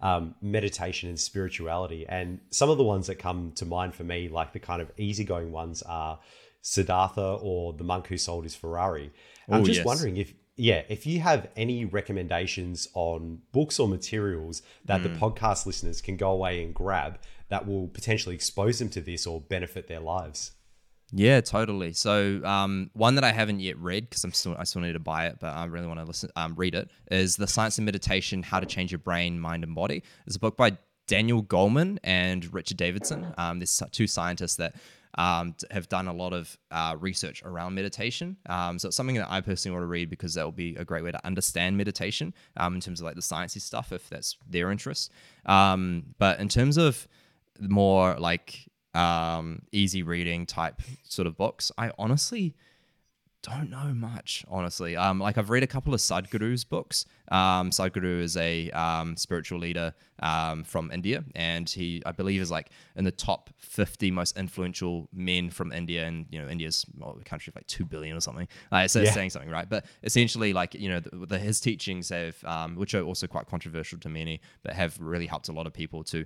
[0.02, 4.28] um, meditation and spirituality, and some of the ones that come to mind for me,
[4.28, 6.20] like the kind of easygoing ones, are
[6.62, 9.12] Siddhartha or the monk who sold his Ferrari.
[9.50, 9.86] Ooh, I'm just yes.
[9.86, 15.04] wondering if yeah, if you have any recommendations on books or materials that mm.
[15.04, 17.18] the podcast listeners can go away and grab
[17.50, 20.54] that will potentially expose them to this or benefit their lives.
[21.16, 21.94] Yeah, totally.
[21.94, 25.00] So um, one that I haven't yet read because I'm still I still need to
[25.00, 27.84] buy it, but I really want to listen um, read it is the Science of
[27.84, 30.02] Meditation: How to Change Your Brain, Mind, and Body.
[30.26, 30.78] It's a book by
[31.08, 33.32] Daniel Goleman and Richard Davidson.
[33.38, 34.76] Um, there's two scientists that
[35.16, 38.38] um, have done a lot of uh, research around meditation.
[38.48, 40.86] Um, so it's something that I personally want to read because that will be a
[40.86, 44.38] great way to understand meditation um, in terms of like the sciencey stuff if that's
[44.50, 45.12] their interest.
[45.46, 47.08] Um, but in terms of
[47.60, 52.56] more like um, easy reading type sort of books, I honestly
[53.44, 54.96] don't know much, honestly.
[54.96, 57.06] Um, like I've read a couple of Sadhguru's books.
[57.30, 62.50] Um, Sadhguru is a um, spiritual leader um, from India, and he, I believe, is
[62.50, 66.06] like in the top 50 most influential men from India.
[66.06, 68.48] And you know, India's well, a country of like two billion or something.
[68.72, 69.12] Like, so yeah.
[69.12, 69.70] saying something, right?
[69.70, 73.48] But essentially, like you know, the, the, his teachings have, um, which are also quite
[73.48, 76.26] controversial to many, but have really helped a lot of people to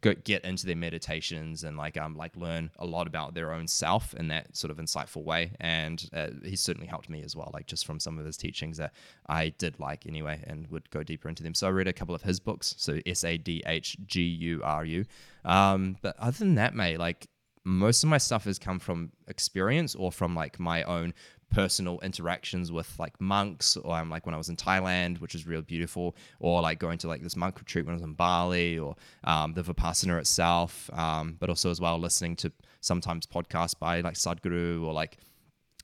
[0.00, 3.66] go, get into their meditations and like um like learn a lot about their own
[3.66, 5.52] self in that sort of insightful way.
[5.60, 8.76] And uh, he's certainly helped me as well like just from some of his teachings
[8.78, 8.92] that
[9.28, 11.54] I did like anyway and would go deeper into them.
[11.54, 14.62] So I read a couple of his books so S A D H G U
[14.64, 15.04] R U.
[15.44, 17.28] Um but other than that mate like
[17.64, 21.12] most of my stuff has come from experience or from like my own
[21.50, 25.34] personal interactions with like monks or I'm um, like when I was in Thailand, which
[25.34, 28.14] is real beautiful, or like going to like this monk retreat when I was in
[28.14, 33.78] Bali or um, the Vipassana itself, um, but also as well listening to sometimes podcasts
[33.78, 35.18] by like Sadhguru or like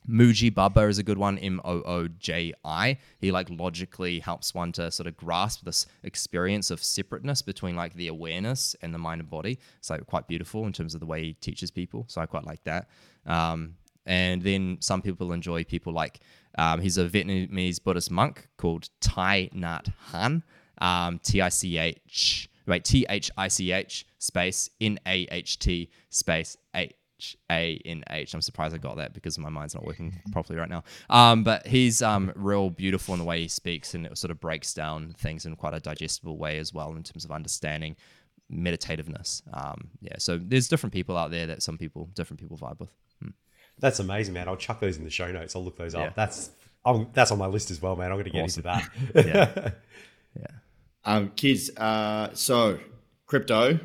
[0.09, 2.99] Mooji Baba is a good one, M O O J I.
[3.19, 7.95] He like logically helps one to sort of grasp this experience of separateness between like
[7.95, 9.59] the awareness and the mind and body.
[9.79, 12.05] It's like quite beautiful in terms of the way he teaches people.
[12.09, 12.89] So I quite like that.
[13.27, 13.75] Um,
[14.07, 16.21] and then some people enjoy people like
[16.59, 20.43] um, he's a Vietnamese Buddhist monk called Thich Nhat Hanh,
[20.79, 25.59] um, T I C H, wait, T H I C H space N A H
[25.59, 28.35] T space H A N H.
[28.35, 30.85] I'm surprised I got that because my mind's not working properly right now.
[31.11, 34.41] Um, but he's um, real beautiful in the way he speaks and it sort of
[34.41, 37.97] breaks down things in quite a digestible way as well in terms of understanding
[38.51, 39.43] meditativeness.
[39.53, 42.91] Um, yeah, so there's different people out there that some people, different people vibe with.
[43.79, 44.49] That's amazing, man.
[44.49, 45.55] I'll chuck those in the show notes.
[45.55, 46.14] I'll look those up.
[46.14, 46.51] That's
[46.85, 48.11] I'm, that's on my list as well, man.
[48.11, 48.64] I'm going to get awesome.
[48.64, 49.27] into that.
[49.27, 49.70] yeah.
[50.41, 50.47] yeah.
[51.05, 51.77] Um, kids.
[51.77, 52.79] Uh, so
[53.27, 53.79] crypto.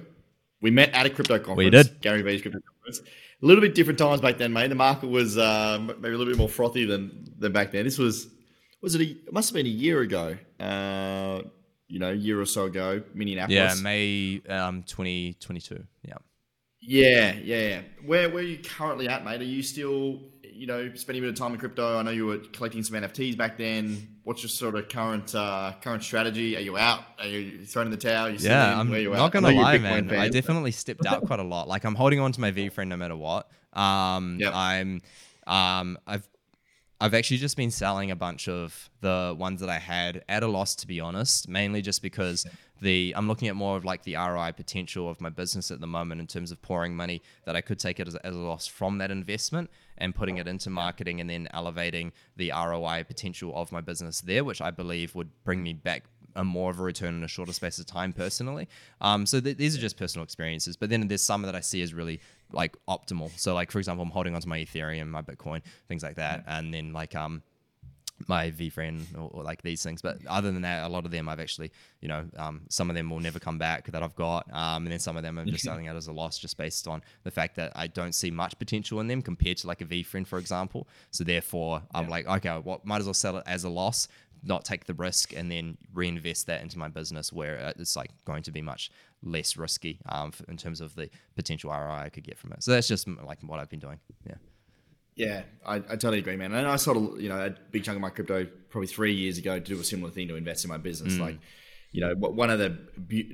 [0.61, 1.57] We met at a crypto conference.
[1.57, 2.01] We did.
[2.01, 3.01] Gary Vee's crypto conference.
[3.41, 4.67] A little bit different times back then, mate.
[4.67, 7.85] The market was uh, maybe a little bit more frothy than than back then.
[7.85, 8.27] This was
[8.81, 9.01] was it?
[9.01, 10.37] A, it must have been a year ago.
[10.59, 11.41] Uh,
[11.87, 13.55] you know, a year or so ago, Minneapolis.
[13.55, 15.83] Yeah, May um, 2022.
[16.03, 16.13] Yeah.
[16.81, 17.81] Yeah, yeah.
[18.03, 19.39] Where where are you currently at, mate?
[19.41, 21.99] Are you still, you know, spending a bit of time in crypto?
[21.99, 24.17] I know you were collecting some NFTs back then.
[24.23, 26.57] What's your sort of current uh, current strategy?
[26.57, 27.01] Are you out?
[27.19, 28.29] Are you throwing in the towel?
[28.29, 30.09] You yeah, I'm not gonna lie, man.
[30.09, 30.19] Fan.
[30.19, 31.67] I definitely stepped out quite a lot.
[31.67, 33.49] Like I'm holding on to my VeeFriend no matter what.
[33.73, 34.53] Um, yep.
[34.53, 35.01] I'm,
[35.45, 36.27] um, I've
[37.01, 40.47] I've actually just been selling a bunch of the ones that I had at a
[40.47, 42.45] loss, to be honest, mainly just because
[42.81, 45.87] the I'm looking at more of like the ROI potential of my business at the
[45.87, 48.67] moment in terms of pouring money that I could take it as, as a loss
[48.67, 53.71] from that investment and putting it into marketing and then elevating the ROI potential of
[53.71, 56.05] my business there, which I believe would bring me back
[56.35, 58.67] a more of a return in a shorter space of time personally.
[59.01, 61.81] Um, so th- these are just personal experiences, but then there's some that I see
[61.81, 62.19] as really
[62.51, 63.37] like optimal.
[63.37, 66.73] So like for example, I'm holding onto my Ethereum, my Bitcoin, things like that, and
[66.73, 67.43] then like um
[68.27, 70.01] my VeeFriend or, or, like these things.
[70.01, 72.95] But other than that, a lot of them I've actually, you know, um, some of
[72.95, 74.47] them will never come back that I've got.
[74.51, 76.87] Um, and then some of them I'm just selling out as a loss just based
[76.87, 79.85] on the fact that I don't see much potential in them compared to like a
[79.85, 80.87] VeeFriend, for example.
[81.11, 84.07] So therefore, I'm like, okay, well, might as well sell it as a loss,
[84.43, 88.43] not take the risk, and then reinvest that into my business where it's like going
[88.43, 88.91] to be much
[89.23, 92.63] less risky um, in terms of the potential ROI I could get from it.
[92.63, 93.99] So that's just like what I've been doing.
[94.27, 94.35] Yeah.
[95.15, 96.53] Yeah, I, I, totally agree, man.
[96.53, 99.37] And I sort of, you know, a big chunk of my crypto probably three years
[99.37, 101.15] ago to do a similar thing to invest in my business.
[101.15, 101.19] Mm.
[101.19, 101.39] Like,
[101.91, 102.77] you know, one of the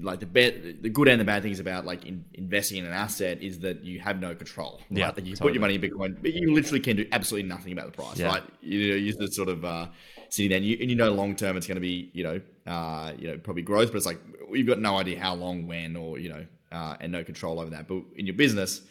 [0.02, 2.92] like the bad, the good and the bad things about like in, investing in an
[2.92, 4.82] asset is that you have no control.
[4.90, 5.00] Right?
[5.00, 5.50] Yeah, that you totally.
[5.50, 8.18] put your money in Bitcoin, but you literally can do absolutely nothing about the price.
[8.18, 8.28] Yeah.
[8.30, 8.44] Right?
[8.62, 9.88] You know, you just sort of uh,
[10.30, 12.42] sitting there, and you, and you know, long term it's going to be, you know,
[12.66, 14.20] uh, you know, probably growth, but it's like
[14.50, 17.70] we've got no idea how long, when, or you know, uh, and no control over
[17.70, 17.88] that.
[17.88, 18.82] But in your business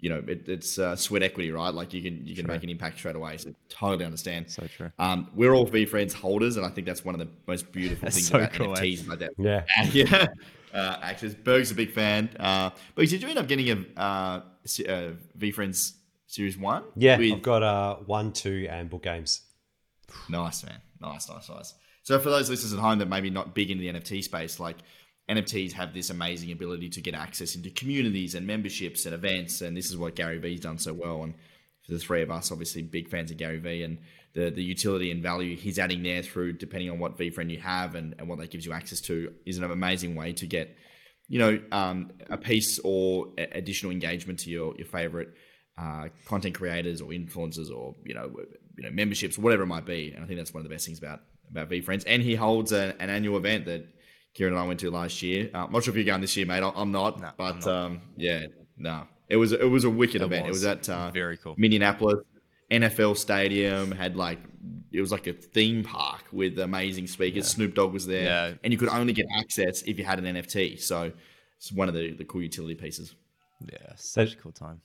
[0.00, 1.72] you know, it, it's uh, sweat equity, right?
[1.72, 3.36] Like you can you can make an impact straight away.
[3.38, 4.50] So totally understand.
[4.50, 4.92] So true.
[4.98, 8.28] Um, we're all VeeFriends holders, and I think that's one of the most beautiful things
[8.28, 9.08] so about cool, NFTs.
[9.08, 9.32] Like that.
[9.38, 10.26] Yeah, yeah.
[10.72, 12.28] Uh, actually, Berg's a big fan.
[12.38, 14.42] Uh, but did you end up getting a uh, uh
[15.38, 15.92] VeeFriends
[16.26, 16.84] Series One?
[16.96, 17.32] Yeah, with...
[17.32, 19.42] I've got uh, one, two, and book games.
[20.28, 21.74] Nice man, nice, nice, nice.
[22.02, 24.76] So for those listeners at home that maybe not big into the NFT space, like
[25.28, 29.76] NFTs have this amazing ability to get access into communities and memberships and events, and
[29.76, 31.22] this is what Gary Vee's done so well.
[31.22, 31.34] And
[31.86, 33.98] for the three of us, obviously big fans of Gary Vee and
[34.34, 37.94] the the utility and value he's adding there through depending on what VeeFriend you have
[37.94, 40.76] and, and what that gives you access to is an amazing way to get
[41.28, 45.28] you know um, a piece or additional engagement to your your favorite
[45.78, 48.30] uh, content creators or influencers or you know
[48.76, 50.12] you know memberships whatever it might be.
[50.14, 51.20] And I think that's one of the best things about
[51.50, 52.04] about VeeFriends.
[52.06, 53.86] And he holds a, an annual event that
[54.34, 55.48] Kieran and I went to last year.
[55.54, 56.62] Uh, I'm not sure if you're going this year, mate.
[56.62, 57.68] I'm not, no, but I'm not.
[57.68, 60.48] Um, yeah, no, it was it was a wicked it event.
[60.48, 60.64] Was.
[60.64, 62.24] It was at uh, very cool Minneapolis
[62.70, 63.92] NFL Stadium.
[63.92, 64.40] Had like
[64.92, 67.44] it was like a theme park with amazing speakers.
[67.44, 67.54] Yeah.
[67.54, 68.54] Snoop Dogg was there, yeah.
[68.64, 70.80] and you could only get access if you had an NFT.
[70.80, 71.12] So
[71.56, 73.14] it's one of the the cool utility pieces.
[73.60, 74.80] Yeah, such that, a cool time.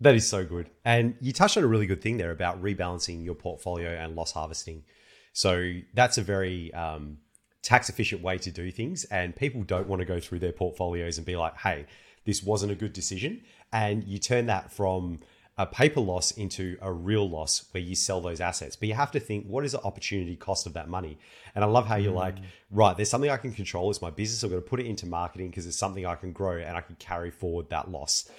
[0.00, 0.70] That is so good.
[0.84, 4.32] And you touched on a really good thing there about rebalancing your portfolio and loss
[4.32, 4.84] harvesting.
[5.32, 7.18] So that's a very um,
[7.66, 9.04] tax efficient way to do things.
[9.06, 11.86] And people don't want to go through their portfolios and be like, hey,
[12.24, 13.42] this wasn't a good decision.
[13.72, 15.18] And you turn that from
[15.58, 18.76] a paper loss into a real loss where you sell those assets.
[18.76, 21.18] But you have to think, what is the opportunity cost of that money?
[21.56, 22.16] And I love how you're mm.
[22.16, 22.36] like,
[22.70, 23.90] right, there's something I can control.
[23.90, 24.44] It's my business.
[24.44, 26.82] I'm going to put it into marketing because it's something I can grow and I
[26.82, 28.30] can carry forward that loss.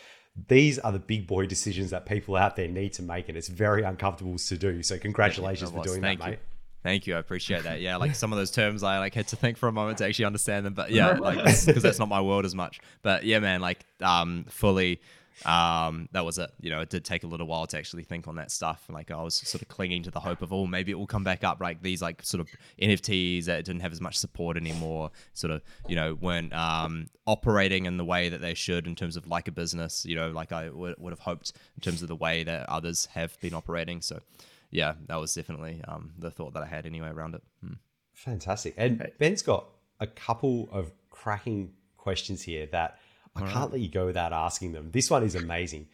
[0.48, 3.48] These are the big boy decisions that people out there need to make, and it's
[3.48, 4.84] very uncomfortable to do.
[4.84, 6.32] So, congratulations for doing Thank that, you.
[6.32, 6.40] mate.
[6.88, 7.18] Thank you.
[7.18, 7.82] I appreciate that.
[7.82, 10.06] Yeah, like some of those terms, I like had to think for a moment to
[10.06, 10.74] actually understand them.
[10.74, 12.80] But yeah, like because that's not my world as much.
[13.02, 15.02] But yeah, man, like um, fully,
[15.44, 16.50] um, that was it.
[16.62, 18.86] You know, it did take a little while to actually think on that stuff.
[18.88, 21.26] Like I was sort of clinging to the hope of, oh, maybe it will come
[21.26, 21.60] back up.
[21.60, 22.48] Like these, like sort of
[22.82, 25.12] NFTs that didn't have as much support anymore.
[25.34, 29.18] Sort of, you know, weren't um, operating in the way that they should in terms
[29.18, 30.06] of like a business.
[30.06, 33.08] You know, like I would, would have hoped in terms of the way that others
[33.08, 34.02] have been operating.
[34.02, 34.22] So
[34.70, 37.44] yeah, that was definitely um, the thought that I had anyway around it.
[37.62, 37.74] Hmm.
[38.14, 38.74] Fantastic.
[38.78, 39.68] And Ben's got
[40.00, 43.00] a couple of cracking questions here that
[43.36, 43.74] I All can't right.
[43.74, 44.92] let you go without asking them.
[44.92, 45.88] This one is amazing.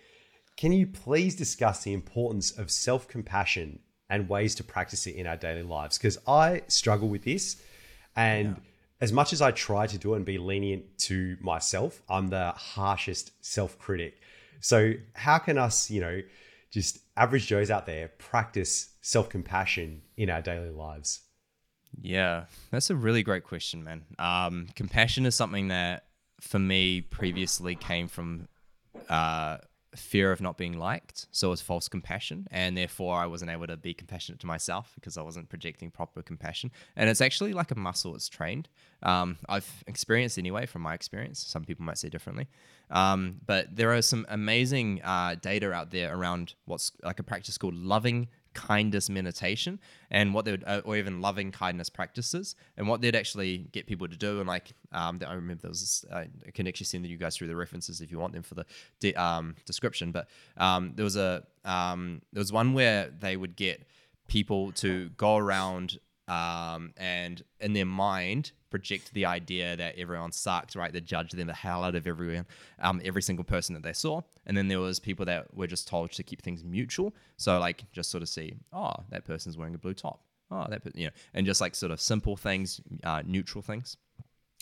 [0.56, 5.28] Can you please discuss the importance of self compassion and ways to practice it in
[5.28, 5.98] our daily lives?
[5.98, 7.62] Because I struggle with this.
[8.16, 8.56] And yeah.
[9.02, 12.52] as much as I try to do it and be lenient to myself, I'm the
[12.52, 14.20] harshest self critic.
[14.60, 16.22] So, how can us, you know,
[16.74, 21.22] just average Joes out there practice self compassion in our daily lives?
[22.02, 24.04] Yeah, that's a really great question, man.
[24.18, 26.06] Um, compassion is something that
[26.42, 28.48] for me previously came from
[29.08, 29.58] uh,
[29.96, 31.28] fear of not being liked.
[31.32, 32.48] So it was false compassion.
[32.52, 36.22] And therefore, I wasn't able to be compassionate to myself because I wasn't projecting proper
[36.22, 36.72] compassion.
[36.96, 38.70] And it's actually like a muscle, it's trained.
[39.02, 41.40] Um, I've experienced anyway from my experience.
[41.40, 42.48] Some people might say differently.
[42.90, 47.58] Um, but there are some amazing uh, data out there around what's like a practice
[47.58, 49.80] called loving kindness meditation
[50.12, 53.86] and what they would uh, or even loving kindness practices and what they'd actually get
[53.88, 54.40] people to do.
[54.40, 57.48] And like um, i remember there was this i can actually send you guys through
[57.48, 58.66] the references if you want them for the
[59.00, 60.12] de- um, description.
[60.12, 60.28] But
[60.58, 63.88] um, there was a um, there was one where they would get
[64.28, 70.76] people to go around um, and in their mind project the idea that everyone sucked,
[70.76, 70.92] right?
[70.92, 72.46] They judged them the hell out of everyone,
[72.80, 74.22] um, every single person that they saw.
[74.46, 77.14] And then there was people that were just told to keep things mutual.
[77.38, 80.22] So like just sort of see, oh, that person's wearing a blue top.
[80.50, 83.98] Oh, that, you know, and just like sort of simple things, uh, neutral things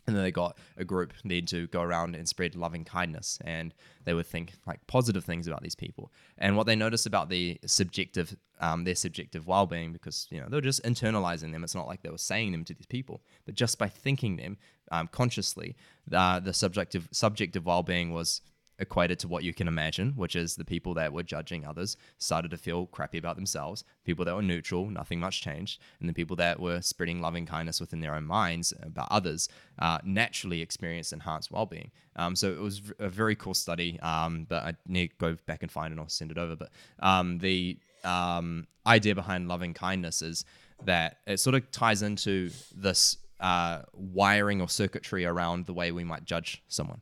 [0.07, 3.37] and then they got a group need to go around and spread loving kindness.
[3.45, 3.73] And
[4.03, 6.11] they would think like positive things about these people.
[6.37, 10.57] And what they noticed about the subjective um, their subjective well-being because you know they
[10.57, 11.63] were just internalizing them.
[11.63, 13.21] It's not like they were saying them to these people.
[13.45, 14.57] But just by thinking them
[14.91, 15.75] um, consciously
[16.11, 18.41] uh, the subjective subjective well-being was
[18.81, 22.51] equated to what you can imagine, which is the people that were judging others started
[22.51, 23.85] to feel crappy about themselves.
[24.03, 25.79] People that were neutral, nothing much changed.
[25.99, 29.47] And the people that were spreading loving kindness within their own minds about others
[29.79, 31.91] uh, naturally experienced enhanced well being.
[32.15, 35.61] Um, so it was a very cool study, um, but I need to go back
[35.61, 36.55] and find it and I'll send it over.
[36.55, 40.43] But um, the um, idea behind loving kindness is
[40.83, 46.03] that it sort of ties into this uh, wiring or circuitry around the way we
[46.03, 47.01] might judge someone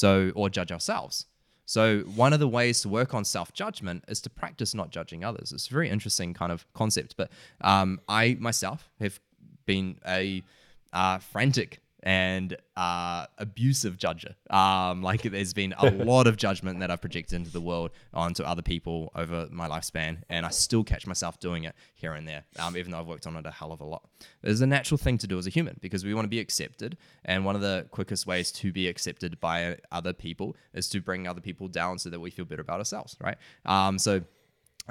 [0.00, 1.26] so or judge ourselves.
[1.66, 5.52] So one of the ways to work on self-judgment is to practice not judging others.
[5.52, 7.28] It's a very interesting kind of concept but
[7.60, 9.20] um, i myself have
[9.66, 9.88] been
[10.20, 10.42] a
[10.92, 14.34] uh, frantic and uh, abusive judger.
[14.52, 18.42] Um, like there's been a lot of judgment that I've projected into the world onto
[18.42, 22.44] other people over my lifespan, and I still catch myself doing it here and there,
[22.58, 24.08] um, even though I've worked on it a hell of a lot.
[24.42, 26.96] It's a natural thing to do as a human because we want to be accepted,
[27.24, 31.28] and one of the quickest ways to be accepted by other people is to bring
[31.28, 33.36] other people down so that we feel better about ourselves, right?
[33.64, 34.22] Um, so.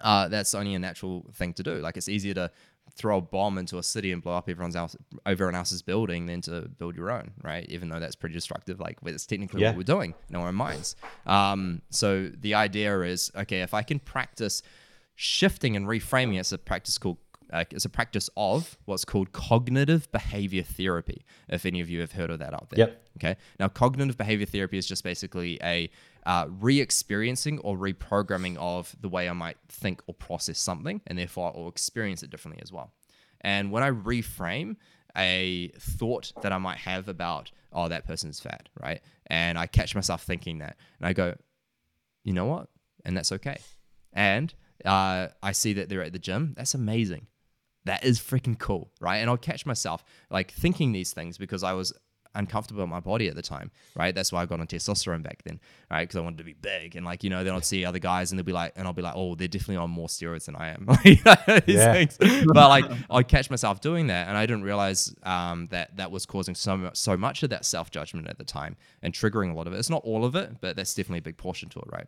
[0.01, 1.76] Uh, that's only a natural thing to do.
[1.80, 2.51] Like it's easier to
[3.00, 4.95] throw a bomb into a city and blow up everyone's else
[5.26, 7.66] everyone else's building than to build your own, right?
[7.70, 9.70] Even though that's pretty destructive, like it's technically yeah.
[9.70, 10.97] what we're doing in our own minds.
[11.26, 14.62] Um, so the idea is, okay, if I can practice
[15.16, 17.18] shifting and reframing, it's a practice called
[17.52, 21.26] uh, it's a practice of what's called cognitive behavior therapy.
[21.47, 23.04] If any of you have heard of that out there, yep.
[23.18, 23.36] Okay.
[23.60, 25.89] Now, cognitive behavior therapy is just basically a
[26.26, 31.54] uh, re-experiencing or reprogramming of the way I might think or process something, and therefore
[31.56, 32.92] I'll experience it differently as well.
[33.42, 34.76] And when I reframe
[35.18, 39.02] a thought that I might have about, oh, that person's fat, right?
[39.28, 41.36] And I catch myself thinking that, and I go,
[42.24, 42.68] you know what?
[43.06, 43.58] And that's okay.
[44.14, 44.54] And
[44.86, 46.54] uh, I see that they're at the gym.
[46.56, 47.28] That's amazing.
[47.86, 49.18] That is freaking cool, right?
[49.18, 51.94] And I'll catch myself like thinking these things because I was
[52.36, 54.14] uncomfortable in my body at the time, right?
[54.14, 55.60] That's why I got on testosterone back then,
[55.90, 56.02] right?
[56.02, 58.32] Because I wanted to be big and like you know, then I'd see other guys
[58.32, 60.56] and they'd be like, and I'll be like, oh, they're definitely on more steroids than
[60.56, 60.88] I am.
[62.20, 66.26] But like, I'd catch myself doing that, and I didn't realize um, that that was
[66.26, 69.68] causing so so much of that self judgment at the time and triggering a lot
[69.68, 69.78] of it.
[69.78, 72.08] It's not all of it, but that's definitely a big portion to it, right?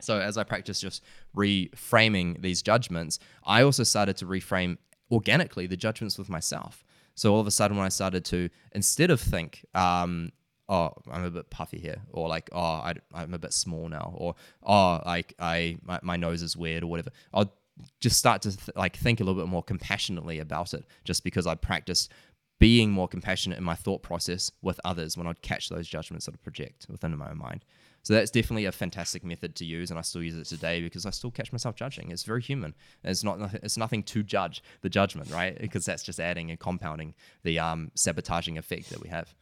[0.00, 1.02] So as I practice just
[1.34, 4.76] reframing these judgments, I also started to reframe
[5.10, 6.84] organically the judgments with myself.
[7.16, 10.30] So all of a sudden, when I started to instead of think, um,
[10.68, 14.12] oh, I'm a bit puffy here, or like, oh, I, am a bit small now,
[14.16, 17.10] or oh, like I my, my nose is weird, or whatever.
[17.32, 17.52] I'll
[18.00, 21.46] just start to th- like think a little bit more compassionately about it, just because
[21.46, 22.12] I practiced
[22.58, 26.34] being more compassionate in my thought process with others when I'd catch those judgments that
[26.34, 27.64] I project within my own mind.
[28.06, 31.06] So that's definitely a fantastic method to use, and I still use it today because
[31.06, 32.12] I still catch myself judging.
[32.12, 32.72] It's very human.
[33.02, 33.52] It's not.
[33.64, 35.60] It's nothing to judge the judgment, right?
[35.60, 39.34] Because that's just adding and compounding the um, sabotaging effect that we have.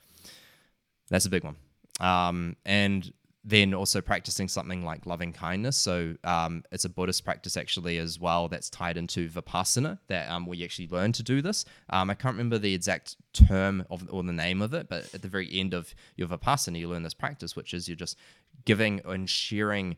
[1.10, 1.56] That's a big one.
[2.00, 3.12] Um, and
[3.44, 5.76] then also practicing something like loving kindness.
[5.76, 10.46] So um, it's a Buddhist practice actually as well that's tied into vipassana that um,
[10.46, 11.66] we actually learn to do this.
[11.90, 15.20] Um, I can't remember the exact term of or the name of it, but at
[15.20, 18.16] the very end of your vipassana, you learn this practice, which is you're just
[18.64, 19.96] giving and sharing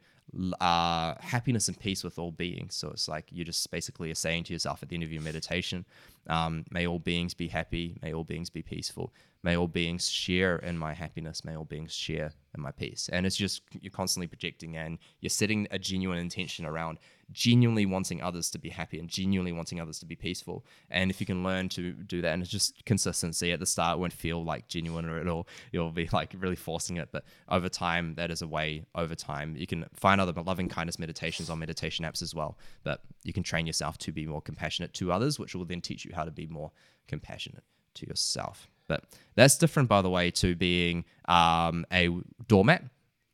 [0.61, 2.75] uh, happiness and peace with all beings.
[2.75, 5.23] So it's like you just basically are saying to yourself at the end of your
[5.23, 5.85] meditation,
[6.29, 9.13] um, may all beings be happy, may all beings be peaceful,
[9.47, 13.09] may all beings share in my happiness, may all beings share in my peace.
[13.13, 16.99] And it's just you're constantly projecting and you're setting a genuine intention around
[17.31, 20.67] genuinely wanting others to be happy and genuinely wanting others to be peaceful.
[20.91, 24.01] And if you can learn to do that, and it's just consistency at the start
[24.01, 25.47] won't feel like genuine or at all.
[25.71, 27.11] You'll be like really forcing it.
[27.13, 30.99] But over time, that is a way, over time, you can find other loving kindness
[30.99, 32.59] meditations on meditation apps as well.
[32.83, 36.05] But you can train yourself to be more compassionate to others, which will then teach
[36.05, 36.73] you how to be more
[37.07, 37.63] compassionate
[37.95, 38.69] to yourself.
[38.89, 39.05] But
[39.35, 42.11] that's different, by the way, to being um, a
[42.49, 42.85] doormat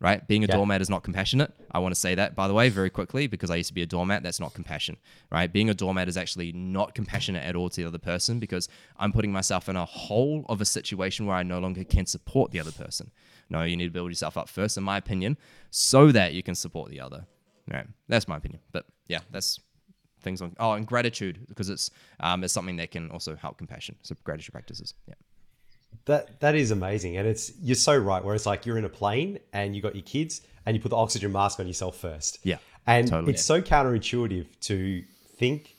[0.02, 0.26] right?
[0.26, 0.56] Being a yeah.
[0.56, 1.54] doormat is not compassionate.
[1.70, 3.82] I want to say that, by the way, very quickly, because I used to be
[3.82, 4.24] a doormat.
[4.24, 4.96] That's not compassion,
[5.30, 5.50] right?
[5.50, 8.68] Being a doormat is actually not compassionate at all to the other person because
[8.98, 12.50] I'm putting myself in a hole of a situation where I no longer can support
[12.50, 13.12] the other person.
[13.48, 15.38] No, you need to build yourself up first, in my opinion,
[15.70, 17.24] so that you can support the other.
[17.72, 17.86] Right?
[18.08, 18.60] That's my opinion.
[18.72, 19.60] But yeah, that's
[20.20, 23.94] things on oh and gratitude because it's um it's something that can also help compassion.
[24.02, 24.94] So gratitude practices.
[25.06, 25.14] Yeah.
[26.06, 28.24] That that is amazing, and it's you're so right.
[28.24, 30.90] Where it's like you're in a plane and you got your kids, and you put
[30.90, 32.38] the oxygen mask on yourself first.
[32.42, 33.32] Yeah, and totally.
[33.32, 35.04] it's so counterintuitive to
[35.36, 35.76] think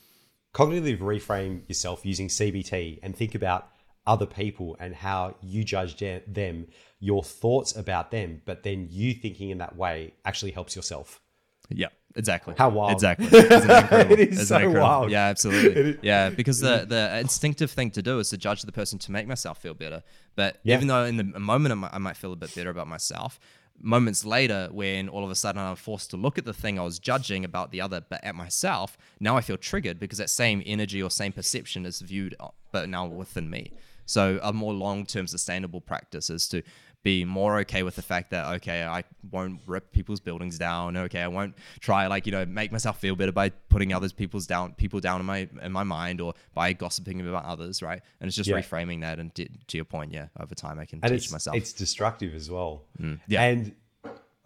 [0.54, 3.68] cognitively reframe yourself using CBT and think about
[4.06, 6.66] other people and how you judge them,
[7.00, 11.20] your thoughts about them, but then you thinking in that way actually helps yourself.
[11.68, 12.54] Yeah, exactly.
[12.56, 12.92] How wild!
[12.92, 13.26] Exactly.
[13.32, 14.12] Isn't that incredible?
[14.20, 14.80] it is so incredible?
[14.82, 15.10] wild.
[15.10, 15.98] Yeah, absolutely.
[16.02, 19.26] yeah, because the the instinctive thing to do is to judge the person to make
[19.26, 20.02] myself feel better.
[20.36, 20.76] But Yeah.
[20.76, 23.38] even though in the moment I might, I might feel a bit better about myself,
[23.80, 26.82] moments later when all of a sudden I'm forced to look at the thing I
[26.84, 30.62] was judging about the other, but at myself, now I feel triggered because that same
[30.64, 33.72] energy or same perception is viewed, uh, but now within me.
[34.06, 36.62] So a more long-term sustainable practice is to
[37.04, 41.20] be more okay with the fact that okay i won't rip people's buildings down okay
[41.22, 44.72] i won't try like you know make myself feel better by putting others people's down
[44.72, 48.36] people down in my in my mind or by gossiping about others right and it's
[48.36, 48.56] just Yeah.
[48.60, 51.32] reframing that and to, to your point yeah over time i can and teach it's
[51.32, 52.82] myself it's destructive as well.
[53.00, 53.42] Mm, yeah.
[53.42, 53.72] And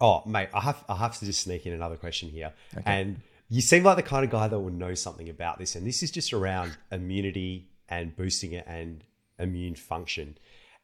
[0.01, 2.53] oh, mate, I have I have to just sneak in another question here.
[2.77, 2.83] okay.
[2.85, 5.85] And you seem like the kind of guy that will know something about this, and
[5.87, 9.03] this is just around immunity and boosting it and
[9.39, 10.37] immune function.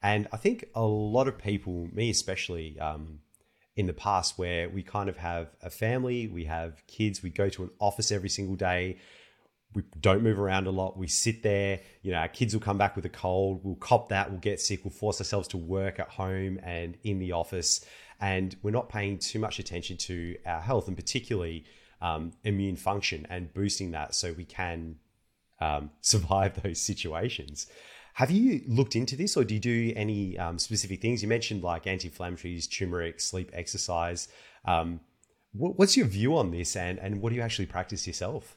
[0.06, 3.22] And I think a lot of people, me especially, um,
[3.76, 7.50] in the past, where we kind of have a family, we have kids, we go
[7.50, 9.00] to an office every single day,
[9.74, 10.96] we don't move around a lot.
[10.96, 11.82] We sit there.
[12.04, 13.62] You know, our kids will come back with a cold.
[13.64, 14.30] We'll cop that.
[14.30, 14.86] We'll get sick.
[14.86, 17.84] We'll force ourselves to work at home and in the office.
[18.22, 21.66] And we're not paying too much attention to our health and particularly
[22.00, 24.98] um, immune function and boosting that so we can
[25.60, 27.66] um, survive those situations.
[28.16, 31.22] Have you looked into this or do you do any um, specific things?
[31.22, 34.30] You mentioned like anti inflammatories, turmeric, sleep, exercise.
[34.64, 35.02] Um,
[35.52, 38.56] what, what's your view on this and, and what do you actually practice yourself?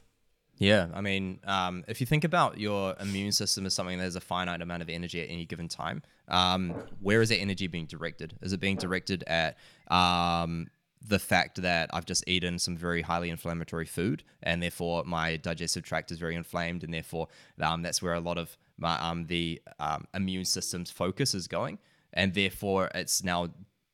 [0.59, 4.15] Yeah, I mean, um, if you think about your immune system as something that has
[4.15, 6.71] a finite amount of energy at any given time, um,
[7.01, 8.39] where is that energy being directed?
[8.43, 9.57] Is it being directed at
[9.89, 10.69] um,
[11.05, 15.83] the fact that I've just eaten some very highly inflammatory food, and therefore my digestive
[15.83, 17.27] tract is very inflamed, and therefore
[17.61, 21.79] um, that's where a lot of my, um, the um, immune system's focus is going,
[22.13, 23.49] and therefore it's now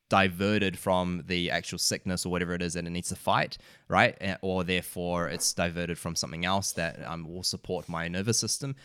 [0.09, 3.57] diverted from the actual sickness or whatever it is that it needs to fight,
[3.87, 4.15] right?
[4.41, 8.75] Or therefore it's diverted from something else that um, will support my nervous system.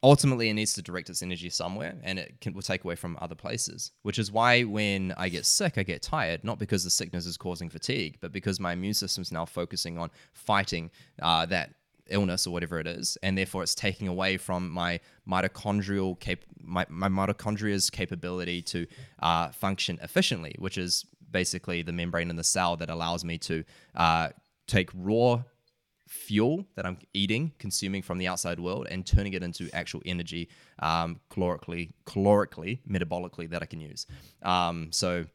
[0.00, 3.18] Ultimately, it needs to direct its energy somewhere, and it can, will take away from
[3.20, 3.90] other places.
[4.02, 7.36] Which is why when I get sick, I get tired, not because the sickness is
[7.36, 11.74] causing fatigue, but because my immune system is now focusing on fighting uh, that
[12.08, 16.84] illness or whatever it is, and therefore it's taking away from my mitochondrial cap- my,
[16.88, 18.86] my mitochondria's capability to
[19.20, 23.64] uh, function efficiently, which is basically the membrane in the cell that allows me to
[23.94, 24.28] uh,
[24.66, 25.42] take raw
[26.08, 30.48] fuel that I'm eating, consuming from the outside world, and turning it into actual energy,
[30.78, 34.06] um, calorically, calorically, metabolically that I can use.
[34.42, 35.26] Um, so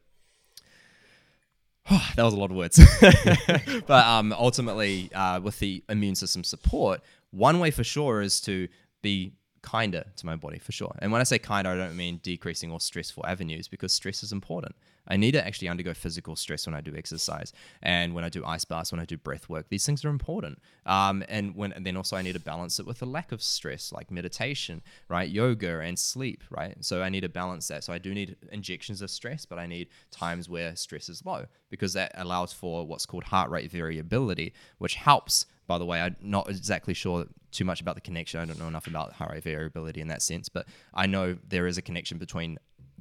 [2.16, 2.80] that was a lot of words.
[3.86, 7.00] but um, ultimately, uh, with the immune system support,
[7.30, 8.68] one way for sure is to
[9.02, 10.94] be kinder to my body for sure.
[11.00, 14.32] And when I say kinder, I don't mean decreasing all stressful avenues because stress is
[14.32, 14.74] important.
[15.06, 17.52] I need to actually undergo physical stress when I do exercise
[17.82, 19.68] and when I do ice baths, when I do breath work.
[19.68, 20.60] These things are important.
[20.86, 23.42] Um, and when and then also I need to balance it with a lack of
[23.42, 26.76] stress, like meditation, right, yoga and sleep, right.
[26.80, 27.84] So I need to balance that.
[27.84, 31.46] So I do need injections of stress, but I need times where stress is low
[31.70, 35.46] because that allows for what's called heart rate variability, which helps.
[35.66, 38.40] By the way, I'm not exactly sure too much about the connection.
[38.40, 41.66] I don't know enough about heart rate variability in that sense, but I know there
[41.66, 42.58] is a connection between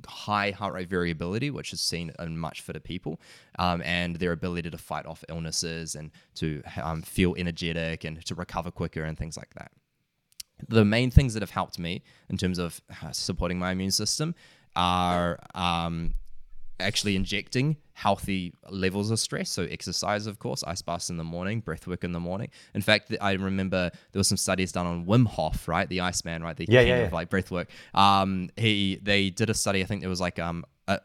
[0.08, 3.20] high heart rate variability, which is seen in much fitter people,
[3.60, 8.36] um, and their ability to fight off illnesses and to um, feel energetic and to
[8.36, 9.72] recover quicker and things like that.
[10.70, 14.36] The main things that have helped me in terms of uh, supporting my immune system
[14.76, 16.14] are um,
[16.80, 19.50] actually injecting healthy levels of stress.
[19.50, 22.50] So exercise, of course, ice baths in the morning, breath work in the morning.
[22.74, 26.44] In fact, I remember there was some studies done on Wim Hof, right, the Iceman,
[26.44, 27.70] right, the Yeah, king yeah, of like breath work.
[27.94, 29.82] Um, he they did a study.
[29.82, 31.00] I think there was like um a,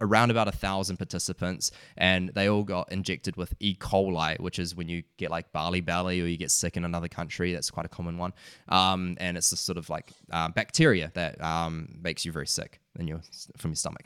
[0.00, 3.74] around about a thousand participants, and they all got injected with E.
[3.74, 7.08] coli, which is when you get like Bali belly or you get sick in another
[7.08, 7.52] country.
[7.52, 8.32] That's quite a common one.
[8.68, 12.80] Um, and it's a sort of like uh, bacteria that um, makes you very sick
[12.98, 13.20] in your
[13.56, 14.04] from your stomach,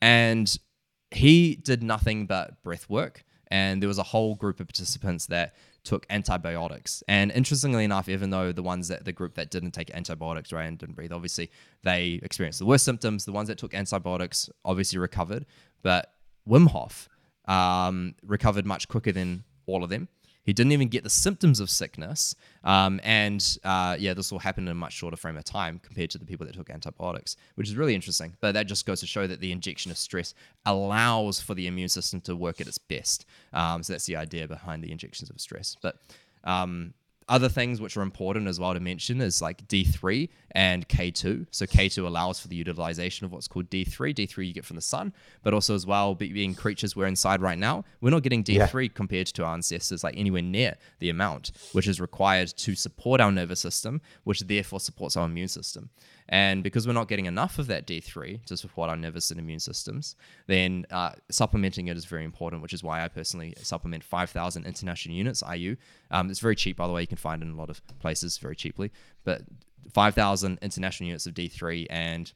[0.00, 0.56] and
[1.10, 3.24] he did nothing but breath work.
[3.48, 5.54] And there was a whole group of participants that
[5.84, 7.02] took antibiotics.
[7.06, 10.64] And interestingly enough even though the ones that the group that didn't take antibiotics right
[10.64, 11.50] and didn't breathe obviously
[11.82, 13.26] they experienced the worst symptoms.
[13.26, 15.46] The ones that took antibiotics obviously recovered.
[15.82, 16.12] But
[16.48, 17.08] wim hof
[17.46, 20.08] um, recovered much quicker than all of them
[20.44, 22.36] He didn't even get the symptoms of sickness.
[22.62, 26.10] Um, and uh, yeah, this will happen in a much shorter frame of time compared
[26.10, 28.36] to the people that took antibiotics, which is really interesting.
[28.40, 30.34] But that just goes to show that the injection of stress
[30.66, 33.24] allows for the immune system to work at its best.
[33.52, 35.76] Um, so that's the idea behind the injections of stress.
[35.80, 35.96] But
[36.44, 36.92] um,
[37.28, 41.46] other things which are important as well to mention is like D3 and K2.
[41.50, 44.14] So K2 allows for the utilization of what's called D3.
[44.14, 47.58] D3 you get from the sun, but also as well being creatures we're inside right
[47.58, 48.88] now, we're not getting D3 yeah.
[48.94, 53.32] compared to our ancestors like anywhere near the amount which is required to support our
[53.32, 55.90] nervous system, which therefore supports our immune system.
[56.28, 59.60] And because we're not getting enough of that D3 to support our nervous and immune
[59.60, 64.64] systems, then uh, supplementing it is very important, which is why I personally supplement 5,000
[64.64, 65.76] international units, IU.
[66.10, 67.02] Um, it's very cheap, by the way.
[67.02, 68.90] You can find it in a lot of places very cheaply.
[69.24, 69.42] But
[69.92, 72.32] 5,000 international units of D3 and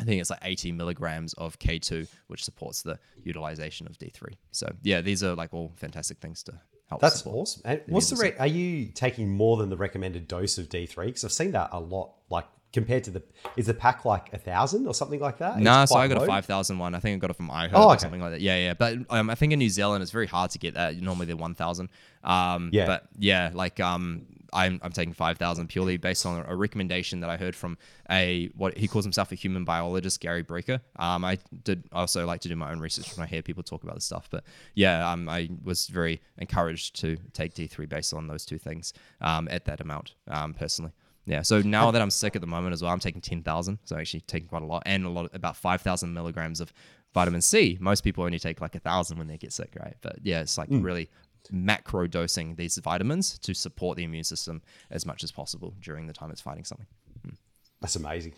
[0.00, 4.34] I think it's like 80 milligrams of K2, which supports the utilization of D3.
[4.50, 7.00] So yeah, these are like all fantastic things to help.
[7.00, 7.62] That's awesome.
[7.64, 11.06] And what's the re- are you taking more than the recommended dose of D3?
[11.06, 12.12] Because I've seen that a lot.
[12.28, 13.22] Like compared to the
[13.56, 15.58] is the pack like a thousand or something like that?
[15.58, 16.24] No, nah, so I got low.
[16.24, 16.94] a five thousand one.
[16.94, 17.94] I think I got it from iHerb oh, okay.
[17.94, 18.40] or something like that.
[18.40, 18.74] Yeah, yeah.
[18.74, 20.96] But um, I think in New Zealand it's very hard to get that.
[20.96, 21.88] Normally they're one thousand.
[22.24, 22.86] Um, yeah.
[22.86, 27.36] But yeah, like um, I'm, I'm taking 5,000 purely based on a recommendation that I
[27.36, 27.76] heard from
[28.10, 30.80] a what he calls himself a human biologist, Gary Brecka.
[30.96, 33.82] Um, I did also like to do my own research when I hear people talk
[33.82, 34.44] about this stuff, but
[34.74, 39.48] yeah, um, I was very encouraged to take D3 based on those two things um,
[39.50, 40.92] at that amount um, personally.
[41.26, 41.42] Yeah.
[41.42, 43.78] So now that I'm sick at the moment as well, I'm taking 10,000.
[43.84, 46.72] So actually taking quite a lot and a lot, of, about 5,000 milligrams of
[47.14, 47.78] vitamin C.
[47.80, 49.96] Most people only take like a thousand when they get sick, right?
[50.02, 50.84] But yeah, it's like mm.
[50.84, 51.08] really
[51.50, 56.12] macro dosing these vitamins to support the immune system as much as possible during the
[56.12, 56.86] time it's fighting something.
[57.26, 57.36] Mm.
[57.80, 58.32] That's amazing.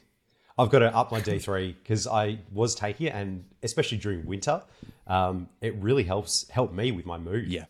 [0.59, 4.63] I've got to up my D3 because I was taking it, and especially during winter,
[5.07, 7.49] um, it really helps help me with my mood.
[7.49, 7.67] Yeah,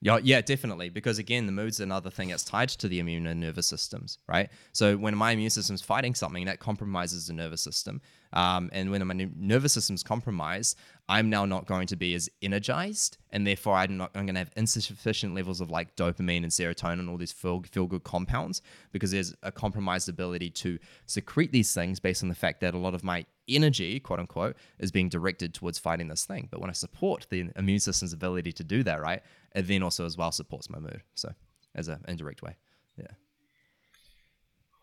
[0.00, 0.88] yeah, yeah, definitely.
[0.88, 4.48] Because again, the mood's another thing that's tied to the immune and nervous systems, right?
[4.72, 8.00] So when my immune system's fighting something, that compromises the nervous system.
[8.32, 10.76] Um, and when my nervous system's compromised,
[11.08, 14.40] I'm now not going to be as energized, and therefore I'm not I'm going to
[14.40, 18.62] have insufficient levels of like dopamine and serotonin, all these feel feel good compounds,
[18.92, 22.78] because there's a compromised ability to secrete these things based on the fact that a
[22.78, 26.46] lot of my energy, quote unquote, is being directed towards fighting this thing.
[26.50, 29.22] But when I support the immune system's ability to do that, right,
[29.54, 31.02] it then also as well supports my mood.
[31.16, 31.32] So
[31.74, 32.56] as an indirect way,
[32.96, 33.08] yeah.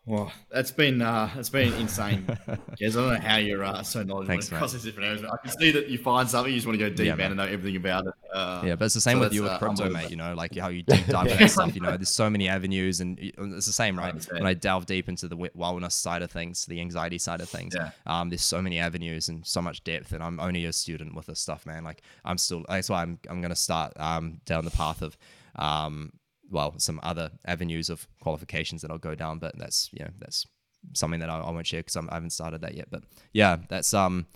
[0.08, 2.26] Well, that's been uh, that's been insane,
[2.78, 5.22] Yes, I don't know how you're uh, so knowledgeable Thanks, across these different areas.
[5.22, 7.26] I can see that you find something, you just want to go deep yeah, man.
[7.26, 8.14] and know everything about it.
[8.32, 10.08] Uh, yeah, but it's the same so with you with uh, crypto, mate.
[10.10, 11.74] You know, like how you deep dive into stuff.
[11.74, 14.14] You know, there's so many avenues, and it's the same, right?
[14.32, 17.74] When I delve deep into the wellness side of things, the anxiety side of things,
[17.76, 17.90] yeah.
[18.06, 20.12] um, there's so many avenues and so much depth.
[20.12, 21.84] And I'm only a student with this stuff, man.
[21.84, 22.64] Like I'm still.
[22.66, 25.18] That's why I'm I'm gonna start um, down the path of
[25.56, 26.12] um,
[26.50, 30.46] well, some other avenues of qualifications that I'll go down, but that's you know that's
[30.94, 32.88] something that I, I won't share because I haven't started that yet.
[32.90, 33.02] But
[33.32, 34.26] yeah, that's um,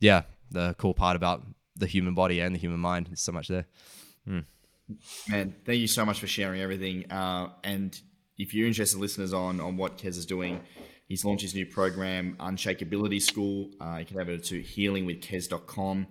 [0.00, 1.42] yeah, the cool part about
[1.76, 3.06] the human body and the human mind.
[3.06, 3.66] There's so much there.
[4.28, 4.44] Mm.
[5.28, 7.10] Man, thank you so much for sharing everything.
[7.10, 7.98] Uh, and
[8.38, 10.60] if you're interested, listeners, on on what Kez is doing,
[11.08, 13.70] he's launched his new program, Unshakability School.
[13.80, 16.06] Uh, you can have it to healingwithkez.com.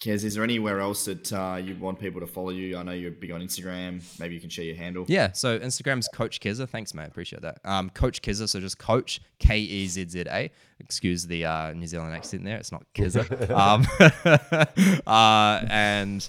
[0.00, 2.78] Kez, is there anywhere else that uh, you want people to follow you?
[2.78, 4.02] I know you're big on Instagram.
[4.18, 5.04] Maybe you can share your handle.
[5.08, 6.66] Yeah, so Instagram's Coach Keza.
[6.66, 7.08] Thanks, mate.
[7.08, 7.58] Appreciate that.
[7.66, 8.48] Um, Coach Keza.
[8.48, 10.50] So just Coach K E Z Z A.
[10.78, 12.56] Excuse the uh, New Zealand accent there.
[12.56, 13.50] It's not Keza.
[13.54, 13.86] um,
[15.06, 16.26] uh, and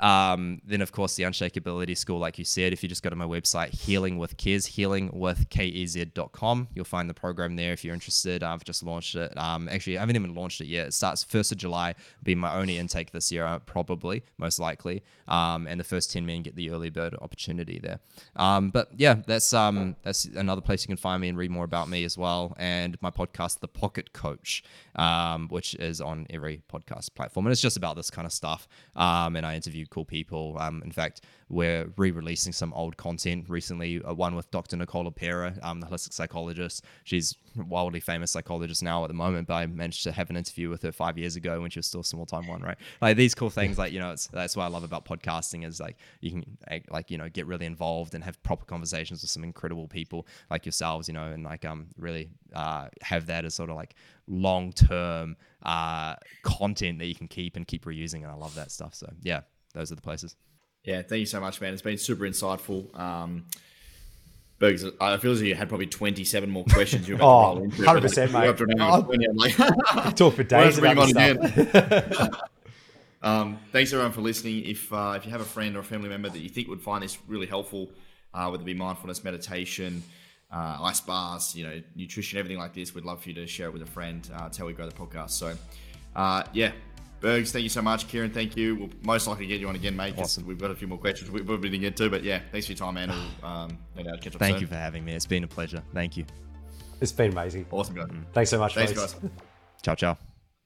[0.00, 3.16] um, then, of course, the Unshakability School, like you said, if you just go to
[3.16, 7.94] my website, Healing with Kez, healing with K-E-Z.com, you'll find the program there if you're
[7.94, 8.42] interested.
[8.42, 9.36] I've just launched it.
[9.36, 10.88] Um, actually, I haven't even launched it yet.
[10.88, 15.02] It starts 1st of July, be my only intake this year, uh, probably, most likely.
[15.26, 17.98] Um, and the first 10 men get the early bird opportunity there.
[18.36, 21.64] Um, but yeah, that's um, that's another place you can find me and read more
[21.64, 22.54] about me as well.
[22.56, 24.62] And my podcast, The Pocket Coach,
[24.94, 27.46] um, which is on every podcast platform.
[27.46, 28.68] And it's just about this kind of stuff.
[28.94, 30.56] And I interview cool people.
[30.58, 34.02] Um, in fact, we're re-releasing some old content recently.
[34.02, 34.76] Uh, one with Dr.
[34.76, 36.84] Nicole LePera, um, the holistic psychologist.
[37.04, 40.68] She's wildly famous psychologist now at the moment, but I managed to have an interview
[40.68, 42.62] with her five years ago when she was still a small time one.
[42.62, 43.78] Right, like these cool things.
[43.78, 46.58] Like you know, that's what I love about podcasting is like you can
[46.90, 50.66] like you know get really involved and have proper conversations with some incredible people like
[50.66, 51.08] yourselves.
[51.08, 53.94] You know, and like um really uh, have that as sort of like
[54.26, 58.22] long term uh, content that you can keep and keep reusing.
[58.22, 58.94] And I love that stuff.
[58.94, 59.40] So yeah,
[59.78, 60.36] those are the places.
[60.84, 61.72] Yeah, thank you so much, man.
[61.72, 62.98] It's been super insightful.
[62.98, 63.44] Um,
[64.58, 67.08] Bergs, I feel as if you had probably 27 more questions.
[67.08, 68.80] You oh, 100%, mate.
[68.80, 72.40] I'll, talk for days about this stuff.
[73.20, 74.64] Um, thanks everyone for listening.
[74.64, 76.80] If uh, if you have a friend or a family member that you think would
[76.80, 77.90] find this really helpful,
[78.32, 80.04] uh, whether it be mindfulness, meditation,
[80.52, 83.66] uh, ice bars, you know, nutrition, everything like this, we'd love for you to share
[83.66, 84.30] it with a friend.
[84.32, 85.30] Uh, it's how we grow the podcast.
[85.30, 85.56] So,
[86.14, 86.70] uh, yeah,
[87.20, 88.06] Bergs, thank you so much.
[88.08, 88.76] Kieran, thank you.
[88.76, 90.14] We'll most likely get you on again, mate.
[90.16, 90.46] Awesome.
[90.46, 92.72] We've got a few more questions we probably didn't get to, but yeah, thanks for
[92.72, 93.08] your time, man.
[93.08, 94.60] We'll, um, no doubt catch up Thank soon.
[94.62, 95.14] you for having me.
[95.14, 95.82] It's been a pleasure.
[95.92, 96.24] Thank you.
[97.00, 97.66] It's been amazing.
[97.70, 98.08] Awesome, guys.
[98.32, 98.74] Thanks so much.
[98.74, 99.14] Thanks, folks.
[99.14, 99.30] guys.
[99.82, 100.27] Ciao, ciao.